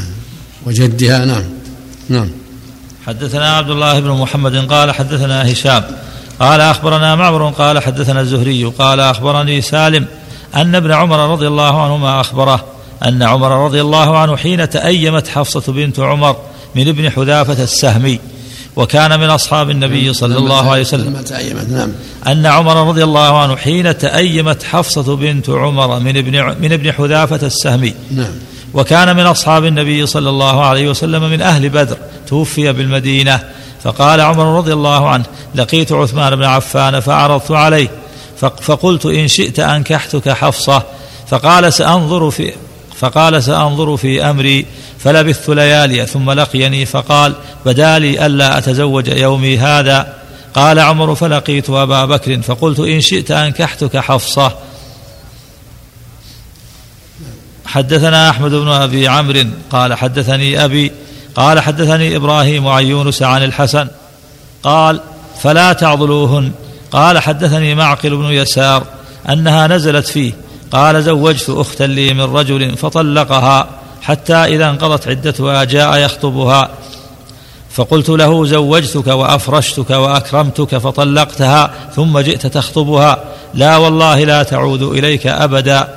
وجدها. 0.66 1.24
نعم. 1.24 1.44
نعم. 2.08 2.28
حدثنا 3.06 3.56
عبد 3.56 3.70
الله 3.70 4.00
بن 4.00 4.10
محمد 4.10 4.56
قال 4.56 4.92
حدثنا 4.92 5.52
هشام 5.52 5.84
قال 6.40 6.60
أخبرنا 6.60 7.14
معمر 7.14 7.50
قال 7.50 7.82
حدثنا 7.82 8.20
الزهري 8.20 8.64
قال 8.64 9.00
أخبرني 9.00 9.60
سالم 9.60 10.06
أن 10.54 10.74
ابن 10.74 10.92
عمر 10.92 11.32
رضي 11.32 11.46
الله 11.46 11.82
عنهما 11.82 12.20
أخبره 12.20 12.64
أن 13.04 13.22
عمر 13.22 13.64
رضي 13.64 13.80
الله 13.80 14.18
عنه 14.18 14.36
حين 14.36 14.70
تأيمت 14.70 15.28
حفصة 15.28 15.72
بنت 15.72 16.00
عمر 16.00 16.36
من 16.74 16.88
ابن 16.88 17.10
حذافة 17.10 17.62
السهمي 17.62 18.20
وكان 18.76 19.20
من 19.20 19.30
أصحاب 19.30 19.70
النبي 19.70 20.12
صلى 20.12 20.38
الله 20.38 20.70
عليه 20.70 20.80
وسلم. 20.80 21.24
نعم. 21.70 21.92
أن 22.26 22.46
عمر 22.46 22.88
رضي 22.88 23.04
الله 23.04 23.38
عنه 23.38 23.56
حين 23.56 23.98
تأيمت 23.98 24.62
حفصة 24.62 25.16
بنت 25.16 25.50
عمر 25.50 25.98
من 26.00 26.16
ابن 26.16 26.56
من 26.60 26.72
ابن 26.72 26.92
حذافة 26.92 27.46
السهمي. 27.46 27.94
نعم. 28.10 28.32
وكان 28.74 29.16
من 29.16 29.26
أصحاب 29.26 29.64
النبي 29.64 30.06
صلى 30.06 30.30
الله 30.30 30.64
عليه 30.64 30.88
وسلم 30.88 31.30
من 31.30 31.42
أهل 31.42 31.68
بدر 31.68 31.96
توفي 32.26 32.72
بالمدينة. 32.72 33.40
فقال 33.84 34.20
عمر 34.20 34.56
رضي 34.56 34.72
الله 34.72 35.08
عنه 35.08 35.24
لقيت 35.54 35.92
عثمان 35.92 36.36
بن 36.36 36.44
عفان 36.44 37.00
فعرضت 37.00 37.50
عليه 37.50 37.88
فقلت 38.60 39.06
إن 39.06 39.28
شئت 39.28 39.60
أنكحتك 39.60 40.28
حفصة. 40.28 40.82
فقال 41.28 41.72
سأنظر 41.72 42.30
في 42.30 42.52
فقال 42.98 43.42
سأنظر 43.42 43.96
في 43.96 44.30
أمري 44.30 44.66
فلبثت 44.98 45.50
ليالي 45.50 46.06
ثم 46.06 46.30
لقيني 46.30 46.86
فقال 46.86 47.34
بدا 47.66 47.98
لي 47.98 48.26
ألا 48.26 48.58
أتزوج 48.58 49.08
يومي 49.08 49.58
هذا. 49.58 50.14
قال 50.54 50.78
عمر 50.78 51.14
فلقيت 51.14 51.70
أبا 51.70 52.04
بكر 52.04 52.42
فقلت 52.42 52.80
إن 52.80 53.00
شئت 53.00 53.30
أنكحتك 53.30 53.96
حفصة. 53.96 54.52
حدثنا 57.66 58.30
أحمد 58.30 58.50
بن 58.50 58.68
أبي 58.68 59.08
عمرو 59.08 59.44
قال 59.70 59.94
حدثني 59.94 60.64
أبي 60.64 60.92
قال 61.36 61.60
حدثني 61.60 62.16
إبراهيم 62.16 62.68
عن 62.68 63.12
عن 63.20 63.42
الحسن 63.42 63.88
قال 64.62 65.00
فلا 65.42 65.72
تعضلوهن. 65.72 66.52
قال 66.92 67.18
حدثني 67.18 67.74
معقل 67.74 68.16
بن 68.16 68.24
يسار 68.24 68.82
أنها 69.28 69.66
نزلت 69.66 70.06
فيه. 70.06 70.32
قال 70.72 71.02
زوجت 71.02 71.50
أختا 71.50 71.84
لي 71.84 72.14
من 72.14 72.36
رجل 72.36 72.76
فطلقها 72.76 73.68
حتى 74.02 74.34
إذا 74.34 74.70
انقضت 74.70 75.08
عدتها 75.08 75.64
جاء 75.64 75.96
يخطبها. 75.96 76.68
فقلت 77.70 78.08
له 78.08 78.46
زوجتك 78.46 79.06
وأفرشتك 79.06 79.90
وأكرمتك 79.90 80.78
فطلقتها 80.78 81.70
ثم 81.96 82.18
جئت 82.18 82.46
تخطبها. 82.46 83.24
لا 83.54 83.76
والله 83.76 84.24
لا 84.24 84.42
تعود 84.42 84.82
إليك 84.82 85.26
أبدا. 85.26 85.88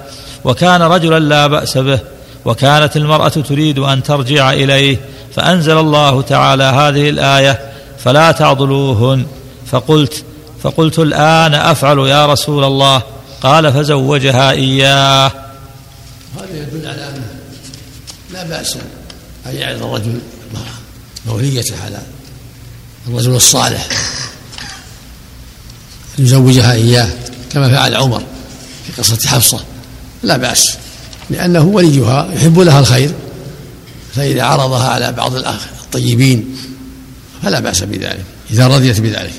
وكان 0.44 0.82
رجلا 0.82 1.20
لا 1.20 1.48
بأس 1.48 1.78
به. 1.78 2.00
وكانت 2.46 2.98
المرأة 2.98 3.28
تريد 3.28 3.80
أن 3.80 4.04
ترجع 4.04 4.54
إليه. 4.54 4.98
فأنزل 5.38 5.78
الله 5.78 6.22
تعالى 6.22 6.64
هذه 6.64 7.10
الآية 7.10 7.72
فلا 8.04 8.32
تعضلوهن. 8.32 9.26
فقلت 9.72 10.24
فقلت 10.64 11.00
الآن 11.00 11.54
أفعل 11.54 12.00
يا 12.00 12.26
رسول 12.26 12.64
الله. 12.64 13.04
قال 13.42 13.74
فزوجها 13.74 14.52
إياه. 14.52 15.32
هذا 16.36 16.48
يدل 16.52 16.88
على 16.88 17.10
انه 17.10 17.26
لا 18.34 18.44
بأس 18.44 18.78
أن 19.46 19.56
يعرض 19.56 19.84
الرجل 19.84 20.20
موليته 21.26 21.84
على 21.86 22.02
الرجل 23.08 23.36
الصالح. 23.36 23.88
يزوجها 26.20 26.74
إياه 26.74 27.10
كما 27.54 27.70
فعل 27.70 27.96
عمر 27.96 28.24
في 28.86 29.02
قصة 29.02 29.28
حفصة. 29.28 29.60
لا 30.24 30.38
بأس 30.38 30.78
لأنه 31.30 31.64
وليها 31.64 32.28
يحب 32.34 32.60
لها 32.60 32.80
الخير. 32.80 33.12
فإذا 34.18 34.44
عرضها 34.44 34.90
على 34.90 35.12
بعض 35.12 35.36
الطيبين 35.36 36.56
فلا 37.44 37.60
بأس 37.60 37.84
بذلك 37.84 38.26
إذا 38.52 38.68
رضيت 38.68 39.00
بذلك. 39.00 39.34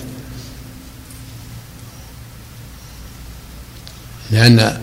لأن 4.30 4.78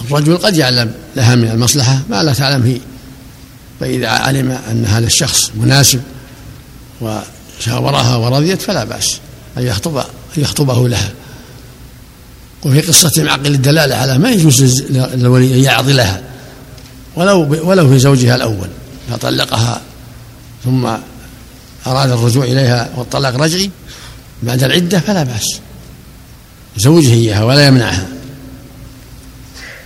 الرجل 0.00 0.36
قد 0.36 0.56
يعلم 0.56 0.94
لها 1.16 1.34
من 1.34 1.50
المصلحة 1.50 2.02
ما 2.10 2.22
لا 2.22 2.32
تعلم 2.32 2.62
هي. 2.62 2.80
فإذا 3.80 4.08
علم 4.08 4.50
أن 4.50 4.84
هذا 4.84 5.06
الشخص 5.06 5.50
مناسب 5.54 6.02
وشاورها 7.00 8.16
ورضيت 8.16 8.62
فلا 8.62 8.84
بأس 8.84 9.18
أن 9.58 9.62
يخطب 9.62 9.96
أن 9.96 10.04
يخطبه 10.36 10.88
لها. 10.88 11.12
وفي 12.62 12.80
قصة 12.80 13.22
معقل 13.22 13.54
الدلالة 13.54 13.94
على 13.94 14.18
ما 14.18 14.30
يجوز 14.30 14.82
للولي 14.90 15.54
أن 15.54 15.64
يعضلها 15.64 16.29
ولو 17.16 17.68
ولو 17.68 17.88
في 17.88 17.98
زوجها 17.98 18.36
الأول 18.36 18.68
فطلقها 19.10 19.80
ثم 20.64 20.86
أراد 21.86 22.10
الرجوع 22.10 22.44
إليها 22.44 22.90
والطلاق 22.96 23.36
رجعي 23.36 23.70
بعد 24.42 24.62
العدة 24.62 25.00
فلا 25.00 25.22
بأس. 25.22 25.60
يزوجه 26.76 27.12
إياها 27.12 27.44
ولا 27.44 27.66
يمنعها. 27.66 28.08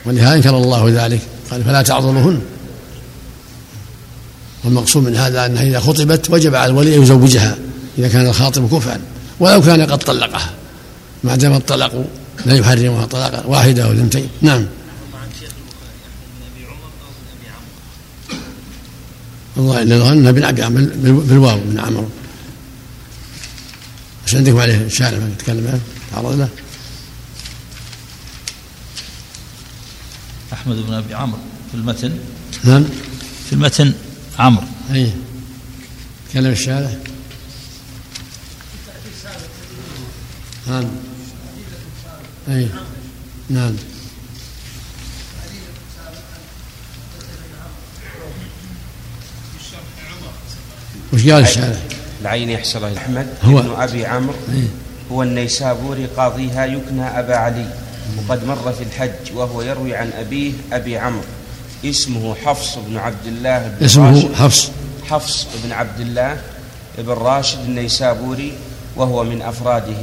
ولهذا 0.06 0.34
إنكر 0.34 0.56
الله 0.56 1.04
ذلك 1.04 1.20
قال 1.50 1.64
فلا 1.64 1.82
تعضلوهن 1.82 2.40
والمقصود 4.64 5.02
من 5.02 5.16
هذا 5.16 5.46
أنها 5.46 5.62
إذا 5.62 5.80
خطبت 5.80 6.30
وجب 6.30 6.54
على 6.54 6.70
الولي 6.70 6.96
أن 6.96 7.02
يزوجها 7.02 7.56
إذا 7.98 8.08
كان 8.08 8.26
الخاطب 8.26 8.76
كفءا 8.76 9.00
ولو 9.40 9.62
كان 9.62 9.82
قد 9.82 9.98
طلقها 9.98 10.50
ما 11.24 11.36
دام 11.36 11.52
الطلاق 11.52 12.04
لا 12.46 12.54
يحرمها 12.54 13.06
طلاقا 13.06 13.44
واحدة 13.46 13.84
أو 13.84 13.92
اثنتين. 13.92 14.28
نعم. 14.42 14.66
الله 19.56 19.82
إلا 19.82 19.98
ظن 19.98 20.32
بن 20.32 20.44
ابي 20.44 20.62
عمرو 20.62 20.86
بالواو 21.28 21.60
بن 21.60 21.80
عمرو. 21.80 22.08
بس 24.26 24.34
عندكم 24.34 24.58
عليه 24.58 24.88
شارع 24.88 25.18
يتكلم 25.18 25.66
عنه 25.68 25.80
تعرض 26.12 26.38
له؟ 26.38 26.48
أحمد 30.52 30.76
بن 30.76 30.94
أبي 30.94 31.14
عمرو 31.14 31.40
في 31.70 31.76
المتن. 31.76 32.12
نعم. 32.64 32.84
في 33.46 33.52
المتن 33.52 33.92
عمرو. 34.38 34.66
أي 34.90 35.12
تكلم 36.30 36.52
الشارع. 36.52 36.96
نعم. 40.66 40.84
أي 42.48 42.68
نعم. 43.50 43.74
وش 51.14 51.28
قال 51.28 51.42
الشارع؟ 51.42 51.78
العين 52.22 52.50
أحسن 52.54 52.78
الله. 52.78 52.96
أحمد 52.98 53.26
هو- 53.42 53.58
ابن 53.58 53.70
أبي 53.82 54.06
عمرو. 54.06 54.34
إيه. 54.52 54.68
هو 55.12 55.22
النيسابوري 55.22 56.06
قاضيها 56.16 56.64
يكنى 56.66 57.02
أبا 57.02 57.36
علي. 57.36 57.66
وقد 58.18 58.44
مر 58.44 58.72
في 58.72 58.82
الحج 58.84 59.32
وهو 59.34 59.62
يروي 59.62 59.96
عن 59.96 60.10
أبيه 60.18 60.52
أبي 60.72 60.98
عمرو. 60.98 61.22
اسمه 61.84 62.34
حفص 62.34 62.78
بن 62.88 62.96
عبد 62.96 63.26
الله 63.26 63.68
بن 63.68 63.84
اسمه 63.84 64.10
راشد. 64.14 64.32
حفص. 64.34 64.70
حفص 65.10 65.46
بن 65.64 65.72
عبد 65.72 66.00
الله 66.00 66.40
بن 66.98 67.12
راشد 67.12 67.58
النيسابوري 67.58 68.52
وهو 68.96 69.24
من 69.24 69.42
أفراده. 69.42 69.96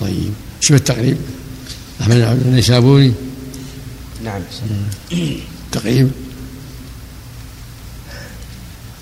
طيب. 0.00 0.32
شوف 0.60 0.76
التقريب. 0.76 1.16
أحمد 2.00 2.14
بن 2.16 2.22
عبد 2.22 2.46
النيسابوري. 2.46 3.14
نعم. 4.24 4.40
تقريب. 5.72 6.10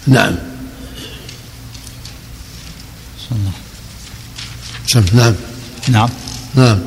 نعم. 0.07 0.37
سم 4.87 5.05
نعم. 5.13 5.35
نعم. 5.89 6.09
نعم. 6.55 6.79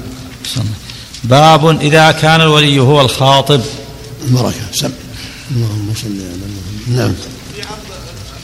باب 1.24 1.82
إذا 1.82 2.12
كان 2.12 2.42
الولي 2.42 2.80
هو 2.80 3.02
الخاطب. 3.02 3.62
بركة. 4.28 4.72
سم. 4.74 4.90
اللهم 5.52 5.94
صل 5.96 6.08
على 6.08 6.38
محمد. 6.38 6.98
نعم. 6.98 7.14
في 7.14 7.62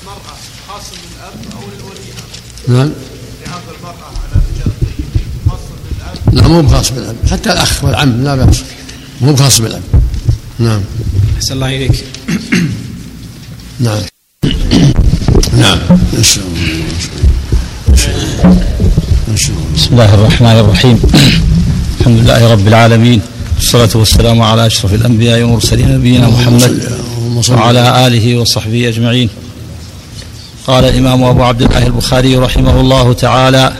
المرأة 0.01 0.37
خاص 0.67 0.83
للأب 0.93 1.53
أو 1.53 1.61
للولي 1.61 2.77
نعم. 2.79 2.89
في 3.45 3.77
المرأة 3.77 3.93
على 4.05 4.41
خاص 5.49 5.59
للأب 5.91 6.35
لا 6.35 6.47
مو 6.47 6.61
بخاص 6.61 6.91
بالأب. 6.91 7.15
حتى 7.31 7.51
الأخ 7.51 7.83
والعم 7.83 8.23
لا 8.23 8.35
بأس. 8.35 8.63
مو 9.21 9.33
بخاص 9.33 9.61
بالأب. 9.61 9.83
نعم. 10.59 10.81
أحسن 11.35 11.53
الله 11.53 11.75
إليك. 11.75 12.03
نعم. 13.79 14.01
نعم. 15.53 15.79
نسأل 16.19 16.43
الله. 16.43 17.16
بسم 19.77 19.89
الله 19.91 20.13
الرحمن 20.13 20.59
الرحيم. 20.59 21.01
الحمد 21.99 22.19
لله 22.19 22.51
رب 22.51 22.67
العالمين. 22.67 23.21
والصلاة 23.55 23.89
والسلام 23.95 24.41
على 24.41 24.67
أشرف 24.67 24.93
الأنبياء 24.93 25.41
والمرسلين 25.41 25.97
نبينا 25.97 26.27
محمد 26.27 26.81
وعلى 27.49 28.07
آله 28.07 28.37
وصحبه 28.37 28.87
أجمعين. 28.87 29.29
قال 30.67 30.85
الإمام 30.85 31.23
أبو 31.23 31.43
عبد 31.43 31.61
الله 31.61 31.87
البخاري 31.87 32.37
رحمه 32.37 32.79
الله 32.79 33.13
تعالى 33.13 33.73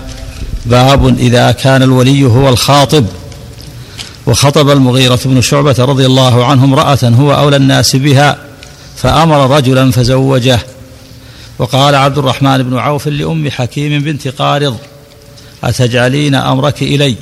باب 0.65 1.19
إذا 1.19 1.51
كان 1.51 1.83
الولي 1.83 2.23
هو 2.23 2.49
الخاطب. 2.49 3.05
وخطب 4.27 4.69
المغيرة 4.69 5.19
بن 5.25 5.41
شعبة 5.41 5.75
رضي 5.79 6.05
الله 6.05 6.45
عنه 6.45 6.63
امرأة 6.63 7.03
هو 7.03 7.33
أولى 7.33 7.55
الناس 7.55 7.95
بها 7.95 8.37
فأمر 8.95 9.57
رجلا 9.57 9.91
فزوجه. 9.91 10.59
وقال 11.59 11.95
عبد 11.95 12.17
الرحمن 12.17 12.63
بن 12.63 12.77
عوف 12.77 13.07
لأم 13.07 13.49
حكيم 13.49 14.03
بنت 14.03 14.27
قارض 14.27 14.77
أتجعلين 15.63 16.35
أمرك 16.35 16.81
إلي؟ 16.81 17.15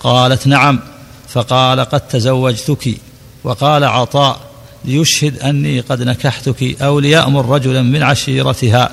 قالت 0.00 0.46
نعم. 0.46 0.80
فقال 1.28 1.80
قد 1.80 2.00
تزوجتك. 2.00 2.94
وقال 3.44 3.84
عطاء 3.84 4.40
ليشهد 4.84 5.38
أني 5.38 5.80
قد 5.80 6.02
نكحتك 6.02 6.82
أو 6.82 7.00
ليأمر 7.00 7.48
رجلا 7.48 7.82
من 7.82 8.02
عشيرتها. 8.02 8.90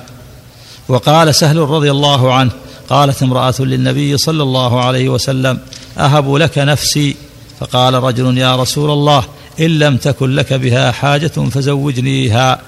وقال 0.88 1.36
سهل 1.36 1.58
رضي 1.58 1.92
الله 1.92 2.34
عنه 2.34 2.52
قالت 2.90 3.24
امرأة 3.24 3.56
للنبي 3.60 4.18
صلى 4.18 4.44
الله 4.44 4.84
عليه 4.84 5.10
وسلم 5.10 5.60
أهب 5.98 6.36
لك 6.36 6.58
نفسي؟ 6.58 7.16
فقال 7.60 7.94
رجل 7.94 8.38
يا 8.38 8.56
رسول 8.56 8.92
الله 8.92 9.24
إن 9.60 9.80
لم 9.80 9.98
تكن 9.98 10.36
لك 10.36 10.54
بها 10.54 10.92
حاجة 10.92 11.28
فزوجنيها. 11.28 12.62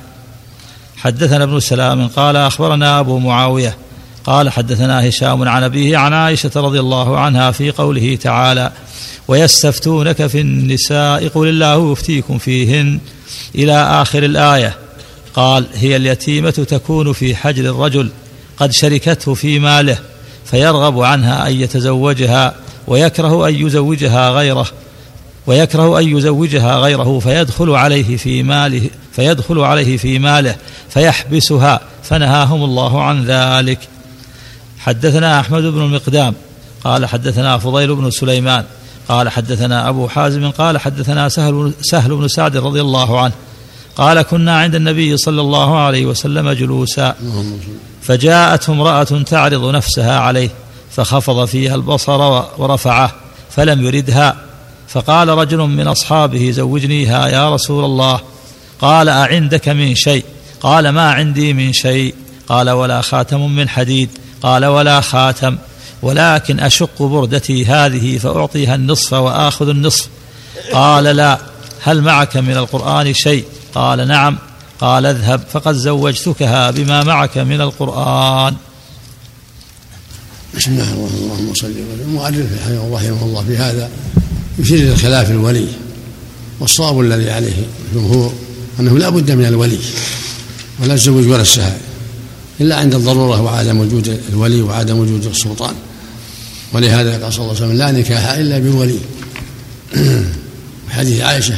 حدثنا 0.98 1.44
ابن 1.44 1.60
سلام 1.60 2.08
قال 2.08 2.36
أخبرنا 2.36 3.00
أبو 3.00 3.20
معاوية 3.20 3.78
قال 4.26 4.50
حدثنا 4.50 5.10
هشام 5.10 5.50
عن 5.50 5.64
أبيه 5.64 5.98
عن 5.98 6.14
عائشة 6.14 6.52
رضي 6.56 6.80
الله 6.80 7.20
عنها 7.20 7.52
في 7.52 7.72
قوله 7.72 8.16
تعالى 8.22 8.72
ويستفتونك 9.28 10.28
في 10.28 10.42
النساء 10.42 11.28
قل 11.28 11.48
الله 11.48 11.92
يفتيكم 11.92 12.38
فيهن. 12.38 13.00
إلى 13.56 13.74
آخر 13.74 14.24
الآية 14.24 14.76
قال 15.34 15.66
هي 15.74 15.96
اليتيمة 15.96 16.50
تكون 16.50 17.14
في 17.14 17.36
حجر 17.36 17.66
الرجل 17.66 18.10
قد 18.58 18.72
شركته 18.72 19.34
في 19.34 19.60
ماله 19.60 19.98
فيرغب 20.46 21.00
عنها 21.00 21.48
أن 21.48 21.62
يتزوجها 21.62 22.56
ويكره 22.88 23.48
أن 23.48 23.56
يزوجها 23.56 24.30
غيره 24.30 24.68
ويكره 25.48 26.00
أن 26.00 26.18
يزوجها 26.18 26.78
غيره 26.78 27.20
فيدخل 27.20 27.70
عليه 27.70 28.18
في 28.18 28.44
ماله 28.44 28.90
فيدخل 29.12 29.60
عليه 29.60 29.98
في 29.98 30.20
ماله 30.20 30.56
فيحبسها 30.90 31.82
فنهاهم 32.04 32.64
الله 32.64 33.04
عن 33.04 33.26
ذلك. 33.26 33.80
حدثنا 34.86 35.40
أحمد 35.40 35.62
بن 35.62 35.82
المقدام 35.82 36.34
قال 36.84 37.06
حدثنا 37.06 37.58
فضيل 37.58 37.96
بن 37.96 38.12
سليمان 38.12 38.64
قال 39.10 39.30
حدثنا 39.30 39.90
أبو 39.90 40.08
حازم 40.08 40.52
قال 40.52 40.78
حدثنا 40.78 41.30
سهل, 41.30 41.74
سهل 41.82 42.16
بن 42.16 42.28
سعد 42.28 42.58
رضي 42.58 42.82
الله 42.82 43.20
عنه 43.20 43.34
قال 43.96 44.22
كنا 44.22 44.60
عند 44.60 44.76
النبي 44.76 45.18
صلى 45.18 45.42
الله 45.42 45.80
عليه 45.80 46.06
وسلم 46.06 46.52
جلوسا 46.52 47.16
فجاءته 48.02 48.74
امرأة 48.74 49.04
تعرض 49.04 49.76
نفسها 49.76 50.20
عليه 50.20 50.50
فخفض 50.92 51.46
فيها 51.46 51.76
البصر 51.76 52.44
ورفعه 52.58 53.16
فلم 53.50 53.86
يردها 53.86 54.36
فقال 54.88 55.30
رجل 55.30 55.58
من 55.58 55.88
أصحابه 55.88 56.52
زوجنيها 56.52 57.28
يا 57.28 57.54
رسول 57.54 57.86
الله 57.86 58.20
قال 58.82 59.10
أعندك 59.10 59.70
من 59.70 59.96
شيء؟ 59.96 60.26
قال 60.62 60.90
ما 60.90 61.12
عندي 61.12 61.54
من 61.54 61.74
شيء. 61.74 62.16
قال 62.48 62.70
ولا 62.70 63.02
خاتم 63.02 63.56
من 63.56 63.70
حديد. 63.70 64.10
قال 64.42 64.66
ولا 64.66 65.02
خاتم 65.02 65.58
ولكن 66.02 66.60
أشق 66.60 67.02
بردتي 67.04 67.66
هذه 67.66 68.18
فأعطيها 68.18 68.76
النصف 68.76 69.14
وآخذ 69.14 69.70
النصف. 69.70 70.08
قال 70.74 71.04
لا 71.04 71.40
هل 71.82 72.02
معك 72.02 72.38
من 72.38 72.58
القرآن 72.58 73.14
شيء؟ 73.14 73.46
قال 73.76 74.08
نعم. 74.08 74.38
قال 74.80 75.06
اذهب 75.06 75.42
فقد 75.52 75.74
زوجتكها 75.74 76.72
بما 76.72 77.04
معك 77.04 77.38
من 77.38 77.62
القرآن. 77.62 78.56
بسم 80.58 80.72
الله 80.72 80.84
الرحمن 80.84 81.06
الرحيم. 81.06 81.32
اللهم 81.32 81.54
صل 81.54 81.68
وسلم 81.68 82.02
المؤلف 82.02 82.68
رحمه 82.94 83.26
الله 83.26 83.44
في 83.48 83.58
هذا 83.58 83.90
يشير 84.60 84.78
إلى 84.78 84.96
خلاف 84.96 85.32
الولي 85.32 85.68
والصواب 86.60 87.00
الذي 87.00 87.32
عليه 87.32 87.54
الجمهور 87.90 88.34
أنه 88.80 88.98
لا 88.98 89.10
بد 89.10 89.32
من 89.32 89.46
الولي 89.46 89.80
ولا 90.80 90.94
الزوج 90.94 91.28
ولا 91.28 91.42
السهاء 91.42 91.80
إلا 92.62 92.76
عند 92.76 92.96
الضرورة 92.96 93.42
وعدم 93.42 93.80
وجود 93.80 94.20
الولي 94.30 94.62
وعدم 94.62 95.00
وجود 95.00 95.26
السلطان. 95.26 95.74
ولهذا 96.74 97.24
قال 97.24 97.34
صلى 97.34 97.42
الله 97.42 97.56
عليه 97.56 97.66
وسلم 97.66 97.78
لا 97.78 97.92
نكاح 97.92 98.30
إلا 98.32 98.60
بولي 98.60 99.00
حديث 100.96 101.22
عائشة 101.22 101.58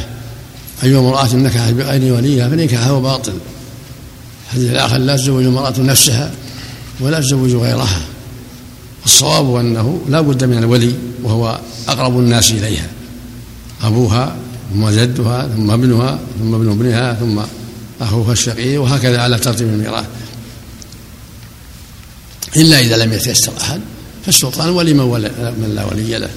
اي 0.82 0.98
امراه 0.98 1.34
نكحت 1.34 1.72
بغير 1.72 2.14
وليها 2.14 2.48
فنكاحها 2.48 2.98
باطل. 2.98 3.32
الحديث 4.46 4.70
الآخر 4.70 4.96
لا 4.96 5.16
تزوج 5.16 5.44
المرأة 5.44 5.74
نفسها 5.78 6.32
ولا 7.00 7.20
تزوج 7.20 7.54
غيرها. 7.54 8.00
الصواب 9.04 9.56
أنه 9.56 10.00
لا 10.08 10.20
بد 10.20 10.44
من 10.44 10.58
الولي 10.58 10.94
وهو 11.22 11.58
أقرب 11.88 12.18
الناس 12.18 12.50
إليها. 12.50 12.86
أبوها 13.82 14.36
ثم 14.72 14.88
جدها 14.88 15.48
ثم 15.56 15.70
ابنها 15.70 16.18
ثم 16.38 16.54
ابن 16.54 16.70
ابنها 16.70 17.14
ثم 17.14 17.40
أخوها 18.00 18.32
الشقي 18.32 18.76
وهكذا 18.76 19.20
على 19.20 19.38
ترتيب 19.38 19.68
الميراث. 19.68 20.04
إلا 22.56 22.80
إذا 22.80 22.96
لم 22.96 23.12
يتيسر 23.12 23.52
أحد 23.60 23.80
فالسلطان 24.26 24.68
ولي 24.68 24.94
من, 24.94 25.00
ولي 25.00 25.30
من 25.38 25.72
لا 25.74 25.84
ولي 25.84 26.18
له. 26.18 26.30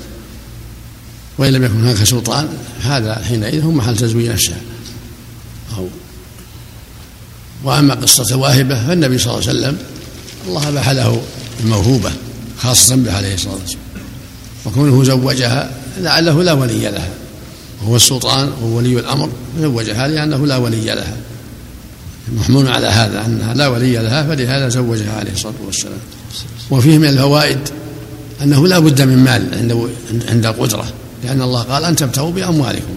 وإن 1.37 1.53
لم 1.53 1.63
يكن 1.63 1.73
هناك 1.73 2.03
سلطان 2.03 2.47
هذا 2.81 3.15
حينئذ 3.27 3.63
هو 3.63 3.71
محل 3.71 3.97
تزويج 3.97 4.29
نفسها 4.29 4.61
أو 5.77 5.87
وأما 7.63 7.93
قصة 7.93 8.35
واهبة 8.37 8.87
فالنبي 8.87 9.17
صلى 9.17 9.33
الله 9.33 9.49
عليه 9.49 9.59
وسلم 9.59 9.77
الله 10.47 10.67
اباح 10.67 10.89
له 10.89 11.21
الموهوبه 11.59 12.11
خاصة 12.57 12.95
به 12.95 13.13
عليه 13.13 13.33
الصلاة 13.33 13.53
والسلام. 13.53 13.81
وكونه 14.65 15.03
زوجها 15.03 15.71
لعله 15.97 16.43
لا 16.43 16.53
ولي 16.53 16.81
لها 16.81 17.09
وهو 17.81 17.95
السلطان 17.95 18.47
وهو 18.47 18.77
ولي 18.77 18.99
الأمر 18.99 19.29
زوجها 19.59 20.07
لأنه 20.07 20.47
لا 20.47 20.57
ولي 20.57 20.85
لها 20.85 21.17
محمول 22.31 22.67
على 22.67 22.87
هذا 22.87 23.25
أنها 23.25 23.53
لا 23.53 23.67
ولي 23.67 23.93
لها 23.93 24.23
فلهذا 24.23 24.69
زوجها 24.69 25.17
عليه 25.17 25.31
الصلاة 25.31 25.53
والسلام. 25.65 25.99
وفيه 26.71 26.97
من 26.97 27.07
الفوائد 27.07 27.59
أنه 28.41 28.67
لا 28.67 28.79
بد 28.79 29.01
من 29.01 29.17
مال 29.17 29.49
عند 29.53 29.89
عند 30.29 30.45
القدرة 30.45 30.93
لأن 31.23 31.41
الله 31.41 31.61
قال 31.61 31.85
أن 31.85 31.95
تبتغوا 31.95 32.31
بأموالكم. 32.31 32.95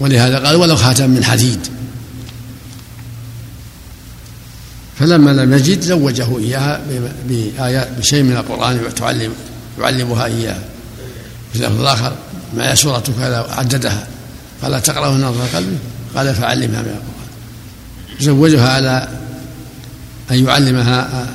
ولهذا 0.00 0.38
قال 0.38 0.56
ولو 0.56 0.76
خاتم 0.76 1.10
من 1.10 1.24
حديد. 1.24 1.58
فلما 4.98 5.30
لم 5.30 5.52
يجد 5.52 5.80
زوجه 5.80 6.38
إياها 6.38 6.80
بآيات 7.28 7.88
بشيء 7.98 8.22
من 8.22 8.36
القرآن 8.36 8.94
تعلم 8.96 9.32
يعلمها 9.80 10.24
إياها. 10.24 10.62
في 11.52 11.66
الآخر 11.66 12.16
ما 12.56 12.74
سورة 12.74 13.04
كذا 13.18 13.46
عددها. 13.50 14.06
قال 14.62 14.82
تقرأه 14.82 15.16
نظر 15.16 15.46
قلبه 15.54 15.78
قال 16.16 16.34
فعلمها 16.34 16.82
من 16.82 16.88
القرآن. 16.88 17.28
زوجها 18.20 18.68
على 18.68 19.08
أن 20.30 20.46
يعلمها 20.46 21.28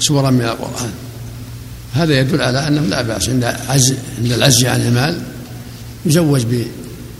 سورا 0.00 0.30
من 0.30 0.44
القرآن. 0.44 0.90
هذا 1.94 2.20
يدل 2.20 2.42
على 2.42 2.68
أنه 2.68 2.80
لا 2.80 3.02
بأس 3.02 3.28
عند 3.28 3.44
عند 4.18 4.32
العجز 4.32 4.64
عن 4.64 4.80
المال 4.80 5.18
يزوج 6.06 6.42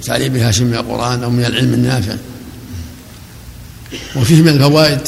بتعليمها 0.03 0.51
شيء 0.51 0.65
من 0.65 0.75
القرآن 0.75 1.23
أو 1.23 1.31
من 1.31 1.45
العلم 1.45 1.75
النافع. 1.75 2.15
وفيه 4.17 4.43
من 4.43 4.49
الفوائد 4.49 5.01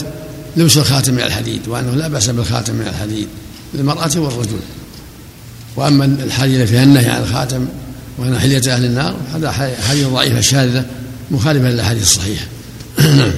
لبس 0.56 0.76
الخاتم 0.76 1.14
من 1.14 1.22
الحديد 1.22 1.68
وأنه 1.68 1.90
لا 1.90 2.08
بأس 2.08 2.30
بالخاتم 2.30 2.74
من 2.74 2.86
الحديد 2.86 3.28
للمرأة 3.74 4.10
والرجل. 4.16 4.60
وأما 5.76 6.04
الحديث 6.04 6.70
فيها 6.70 6.82
النهي 6.82 7.10
عن 7.10 7.22
الخاتم 7.22 7.66
وأن 8.18 8.38
حلية 8.38 8.74
أهل 8.74 8.84
النار 8.84 9.16
هذا 9.34 9.52
حديث 9.88 10.06
ضعيفة 10.06 10.40
شاذة 10.40 10.84
مخالفة 11.32 11.70
للأحاديث 11.70 12.02
الصحيحة. 12.02 12.46
نعم 12.98 13.32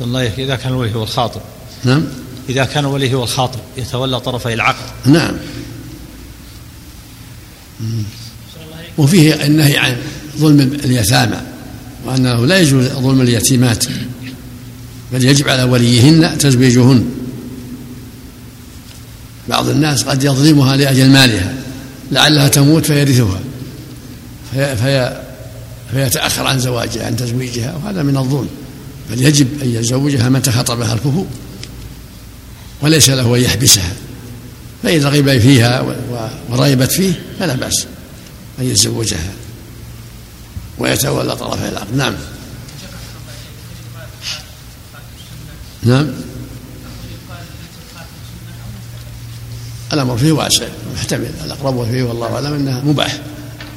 الله 0.00 0.32
إذا 0.38 0.56
كان 0.56 0.72
الولي 0.72 0.94
هو 0.94 1.02
الخاطب. 1.02 1.40
نعم. 1.84 2.04
إذا 2.48 2.64
كان 2.64 2.84
الولي 2.84 3.14
هو 3.14 3.22
الخاطب 3.22 3.58
يتولى 3.76 4.20
طرفي 4.20 4.54
العقد. 4.54 4.84
نعم. 5.06 5.34
وفيه 8.98 9.44
النهي 9.44 9.78
عن 9.78 9.96
ظلم 10.38 10.60
اليتامى 10.60 11.40
وأنه 12.04 12.46
لا 12.46 12.58
يجوز 12.58 12.86
ظلم 12.86 13.20
اليتيمات 13.20 13.84
بل 15.12 15.24
يجب 15.24 15.48
على 15.48 15.62
وليهن 15.62 16.38
تزويجهن. 16.38 17.04
بعض 19.48 19.68
الناس 19.68 20.02
قد 20.02 20.24
يظلمها 20.24 20.76
لأجل 20.76 21.10
مالها 21.10 21.54
لعلها 22.12 22.48
تموت 22.48 22.86
فيرثها. 22.86 23.40
في 24.52 24.76
في 24.76 25.23
فيتأخر 25.94 26.46
عن 26.46 26.60
زواجها 26.60 27.06
عن 27.06 27.16
تزويجها 27.16 27.74
وهذا 27.76 28.02
من 28.02 28.16
الظلم. 28.16 28.48
بل 29.10 29.22
يجب 29.22 29.62
أن 29.62 29.74
يزوجها 29.74 30.28
متى 30.28 30.50
خطبها 30.50 30.94
الكفو 30.94 31.24
وليس 32.82 33.10
له 33.10 33.36
أن 33.36 33.40
يحبسها. 33.40 33.92
فإذا 34.82 35.08
رغب 35.08 35.38
فيها 35.38 35.84
ورغبت 36.50 36.92
فيه 36.92 37.22
فلا 37.38 37.54
بأس 37.54 37.86
أن 38.58 38.64
يتزوجها. 38.64 39.32
ويتولى 40.78 41.36
طرفي 41.36 41.68
العقد 41.68 41.96
نعم. 41.96 42.14
نعم. 45.82 46.10
الأمر 49.92 50.16
فيه 50.18 50.32
واسع 50.32 50.66
محتمل. 50.94 51.30
الأقرب 51.44 51.86
فيه 51.90 52.02
والله 52.02 52.34
أعلم 52.34 52.54
أنه 52.54 52.84
مباح 52.84 53.20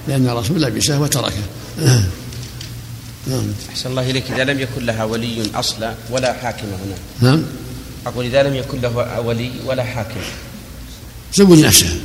لأن 0.07 0.29
الرسول 0.29 0.61
لبسه 0.61 1.01
وتركه. 1.01 1.43
نعم. 3.27 3.43
أحسن 3.69 3.89
الله 3.89 4.09
إليك. 4.09 4.31
إذا 4.31 4.43
لم 4.43 4.59
يكن 4.59 4.85
لها 4.85 5.03
ولي 5.03 5.43
أصلا 5.55 5.93
ولا 6.09 6.33
حاكم 6.33 6.67
هنا. 6.67 7.29
نعم. 7.31 7.43
أقول 8.05 8.25
إذا 8.25 8.43
لم 8.43 8.55
يكن 8.55 8.81
له 8.81 9.19
ولي 9.19 9.51
ولا 9.65 9.83
حاكم. 9.83 10.19
زوج 11.33 11.59
نفسها 11.59 11.95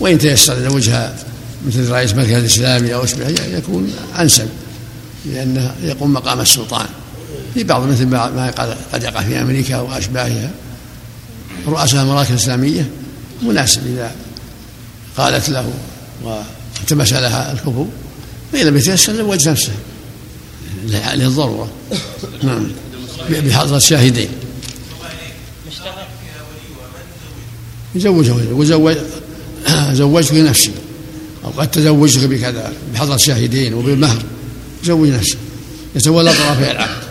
وإن 0.00 0.18
تيسر 0.18 0.70
زوجها 0.70 1.16
مثل 1.66 1.90
رئيس 1.90 2.14
مركز 2.14 2.32
الإسلامي 2.32 2.94
أو 2.94 3.04
أشبه 3.04 3.28
يكون 3.28 3.92
أنسب 4.18 4.48
لأنه 5.26 5.74
يقوم 5.82 6.12
مقام 6.12 6.40
السلطان. 6.40 6.86
في 7.54 7.64
بعض 7.64 7.82
مثل 7.82 8.06
ما 8.06 8.50
قد 8.92 9.02
يقع 9.02 9.22
في 9.22 9.40
أمريكا 9.40 9.80
وأشباهها 9.80 10.50
رؤساء 11.66 12.02
المراكز 12.02 12.30
الإسلامية 12.30 12.90
مناسب 13.42 13.86
إذا 13.86 14.12
قالت 15.16 15.48
له 15.48 15.72
والتمس 16.22 17.12
لها 17.12 17.52
الكفو 17.52 17.86
فإذا 18.54 18.70
لم 18.70 18.76
يتيسر 18.76 19.16
زوج 19.16 19.48
نفسه. 19.48 19.72
للضرورة 21.14 21.70
نعم. 22.42 22.66
بحضرة 23.30 23.76
الشاهدين. 23.76 24.28
يزوجه 27.94 28.32
وزوج 28.52 28.96
زوجتك 29.92 30.34
نفسي 30.34 30.70
أو 31.44 31.50
قد 31.50 31.70
تزوجتك 31.70 32.24
بكذا 32.24 32.72
بحضرة 32.94 33.14
الشاهدين 33.14 33.74
وبالمهر. 33.74 34.22
زوج 34.84 35.08
نفسه 35.08 35.36
يتولى 35.96 36.30
طرفي 36.30 36.70
العقد. 36.70 37.02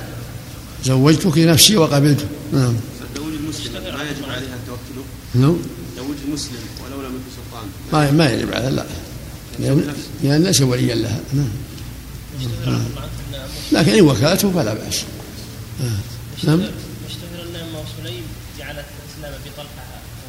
زوجتك 0.85 1.37
نفسي 1.37 1.77
وقبلته 1.77 2.25
نعم. 2.53 2.75
زوج 3.15 3.33
المسلم 3.43 3.73
ما 3.73 4.03
يجب 4.03 4.23
عليها 4.29 4.53
أن 4.53 4.59
توكله؟ 4.67 5.03
نعم. 5.35 5.57
زوج 5.97 6.15
المسلم 6.27 6.59
ولو 6.85 7.01
لم 7.01 7.15
يكن 7.15 7.31
سلطان. 7.35 7.65
ما 7.93 8.11
ما 8.11 8.33
يجب 8.33 8.53
على 8.53 8.69
لا. 8.69 8.85
لأن 9.59 10.43
ليس 10.43 10.61
وليا 10.61 10.95
لها. 10.95 11.19
نعم. 11.33 11.49
لكن 13.71 13.93
إن 13.93 14.01
وكلته 14.01 14.51
فلا 14.51 14.73
بأس. 14.73 15.03
نعم. 16.43 16.61
يشتهر 17.09 17.43
أن 17.43 17.85
سليم 18.03 18.23
جعلت 18.59 18.85
الإسلام 19.17 19.41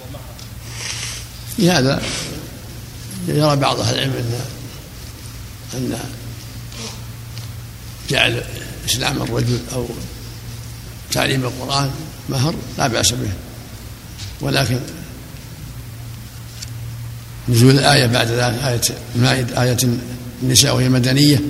هو 0.01 0.19
يرى 3.29 3.57
بعض 3.57 3.81
أهل 3.81 3.95
العلم 3.95 4.13
أن 4.13 4.41
أن 5.75 5.99
جعل 8.11 8.43
إسلام 8.87 9.23
الرجل 9.23 9.59
أو 9.75 9.87
تعليم 11.13 11.45
القرآن 11.45 11.91
مهر 12.29 12.55
لا 12.79 12.87
بأس 12.87 13.13
به. 13.13 13.33
ولكن 14.41 14.81
نزول 17.49 17.71
الآية 17.71 18.07
بعد 18.07 18.27
ذلك 18.27 18.63
آية 18.65 18.81
المائدة 19.17 19.63
آية 19.63 19.77
النساء 20.43 20.75
وهي 20.75 20.89
مدنية 20.89 21.41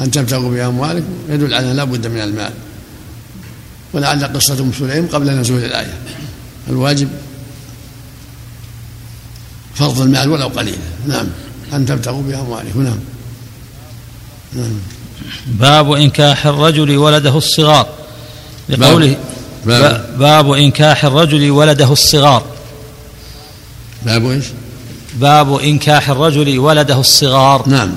أن 0.00 0.10
تبتغوا 0.10 0.50
بأموالكم 0.50 1.12
يدل 1.28 1.54
على 1.54 1.72
لا 1.72 1.84
بد 1.84 2.06
من 2.06 2.20
المال. 2.20 2.52
ولعل 3.92 4.24
قصة 4.24 4.60
أم 4.60 4.72
سليم 4.78 5.06
قبل 5.06 5.30
نزول 5.30 5.64
الآية. 5.64 5.94
الواجب 6.68 7.08
فرض 9.74 10.00
المال 10.00 10.28
ولو 10.28 10.46
قليلا. 10.46 10.78
نعم. 11.06 11.26
أن 11.72 11.86
تبتغوا 11.86 12.22
بأموالكم 12.22 12.82
نعم. 12.82 12.98
نعم. 14.52 14.80
باب 15.46 15.92
إنكاح 15.92 16.46
الرجل 16.46 16.96
ولده 16.96 17.38
الصغار. 17.38 17.88
لقوله 18.68 19.16
باب, 19.66 20.18
باب 20.18 20.52
إنكاح 20.52 21.04
الرجل 21.04 21.50
ولده 21.50 21.92
الصغار. 21.92 22.46
باب 24.02 24.26
إيش؟ 24.30 24.44
باب 25.14 25.56
إنكاح 25.56 26.10
الرجل 26.10 26.58
ولده 26.58 27.00
الصغار. 27.00 27.68
نعم. 27.68 27.90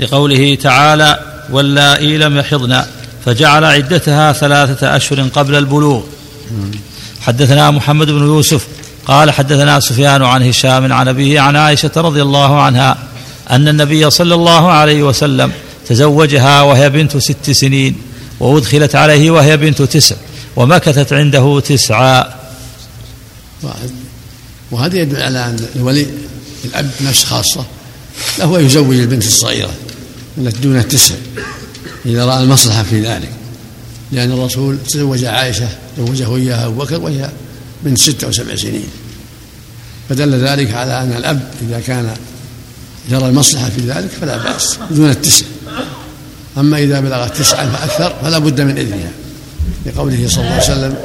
لقوله 0.00 0.54
تعالى 0.54 1.18
واللائي 1.50 2.18
لم 2.18 2.36
يحضن 2.36 2.82
فجعل 3.24 3.64
عدتها 3.64 4.32
ثلاثة 4.32 4.96
أشهر 4.96 5.20
قبل 5.20 5.54
البلوغ. 5.54 6.02
حدثنا 7.20 7.70
محمد 7.70 8.06
بن 8.06 8.22
يوسف 8.22 8.66
قال 9.06 9.30
حدثنا 9.30 9.80
سفيان 9.80 10.22
عن 10.22 10.42
هشام 10.42 10.92
عن 10.92 11.08
أبيه 11.08 11.40
عن 11.40 11.56
عائشة 11.56 11.90
رضي 11.96 12.22
الله 12.22 12.62
عنها 12.62 12.98
أن 13.50 13.68
النبي 13.68 14.10
صلى 14.10 14.34
الله 14.34 14.70
عليه 14.70 15.02
وسلم 15.02 15.52
تزوجها 15.88 16.62
وهي 16.62 16.90
بنت 16.90 17.16
ست 17.16 17.50
سنين 17.50 17.96
وأدخلت 18.40 18.94
عليه 18.94 19.30
وهي 19.30 19.56
بنت 19.56 19.82
تسع 19.82 20.16
ومكثت 20.56 21.12
عنده 21.12 21.60
تسعا 21.60 22.34
وهذا 24.70 24.96
يدل 24.96 25.22
على 25.22 25.44
أن 25.44 25.66
الولي 25.76 26.06
الأب 26.64 26.90
نفس 27.00 27.24
خاصة 27.24 27.66
له 28.38 28.60
أن 28.60 28.64
يزوج 28.66 28.96
البنت 28.96 29.24
الصغيرة 29.24 29.74
التي 30.38 30.58
دون 30.58 30.78
التسع 30.78 31.14
إذا 32.06 32.24
رأى 32.24 32.42
المصلحة 32.42 32.82
في 32.82 33.00
ذلك. 33.00 33.30
لأن 34.12 34.32
الرسول 34.32 34.78
تزوج 34.88 35.24
عائشة 35.24 35.68
زوجه 35.98 36.36
إياها 36.36 36.66
أبو 36.66 36.84
بكر 36.84 37.00
وهي 37.00 37.30
بنت 37.84 37.98
ستة 37.98 38.28
وسبع 38.28 38.56
سنين. 38.56 38.88
فدل 40.08 40.34
ذلك 40.34 40.74
على 40.74 41.02
أن 41.02 41.12
الأب 41.12 41.50
إذا 41.68 41.80
كان 41.80 42.16
يرى 43.10 43.28
المصلحة 43.28 43.68
في 43.68 43.80
ذلك 43.80 44.10
فلا 44.20 44.36
بأس 44.36 44.78
دون 44.90 45.10
التسع. 45.10 45.44
أما 46.58 46.78
إذا 46.78 47.00
بلغت 47.00 47.36
تسعا 47.36 47.66
فأكثر 47.66 48.16
فلا 48.22 48.38
بد 48.38 48.60
من 48.60 48.78
إذنها 48.78 49.10
لقوله 49.86 50.28
صلى 50.28 50.40
الله 50.40 50.52
عليه 50.52 50.62
وسلم 50.62 50.96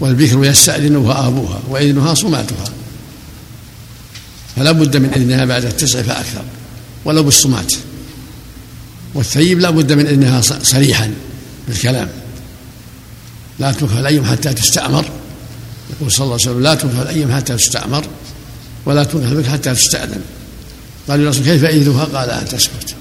والبكر 0.00 0.44
يستأذنها 0.44 1.26
أبوها 1.26 1.60
وإذنها 1.70 2.14
صماتها. 2.14 2.64
فلا 4.56 4.72
بد 4.72 4.96
من 4.96 5.10
إذنها 5.16 5.44
بعد 5.44 5.64
التسع 5.64 6.02
فأكثر 6.02 6.44
ولو 7.04 7.22
بالصمات. 7.22 7.72
والثيب 9.14 9.60
لا 9.60 9.70
بد 9.70 9.92
من 9.92 10.06
إذنها 10.06 10.40
صريحا 10.40 11.10
بالكلام. 11.68 12.08
لا 13.58 13.72
تنكح 13.72 13.96
الأيم 13.96 14.24
حتى 14.24 14.54
تستأمر. 14.54 15.04
يقول 15.90 16.12
صلى 16.12 16.24
الله 16.24 16.38
عليه 16.40 16.44
وسلم 16.44 16.62
لا 16.62 16.74
تنكح 16.74 16.98
الأيم 16.98 17.32
حتى 17.32 17.56
تستأمر 17.56 18.04
ولا 18.86 19.04
تنكح 19.04 19.28
البكر 19.28 19.50
حتى 19.50 19.74
تستأذن. 19.74 20.20
قال 21.08 21.20
الرسول 21.20 21.44
كيف 21.44 21.64
إذنها؟ 21.64 22.04
قال 22.04 22.30
أن 22.30 22.48
تسكت. 22.48 22.94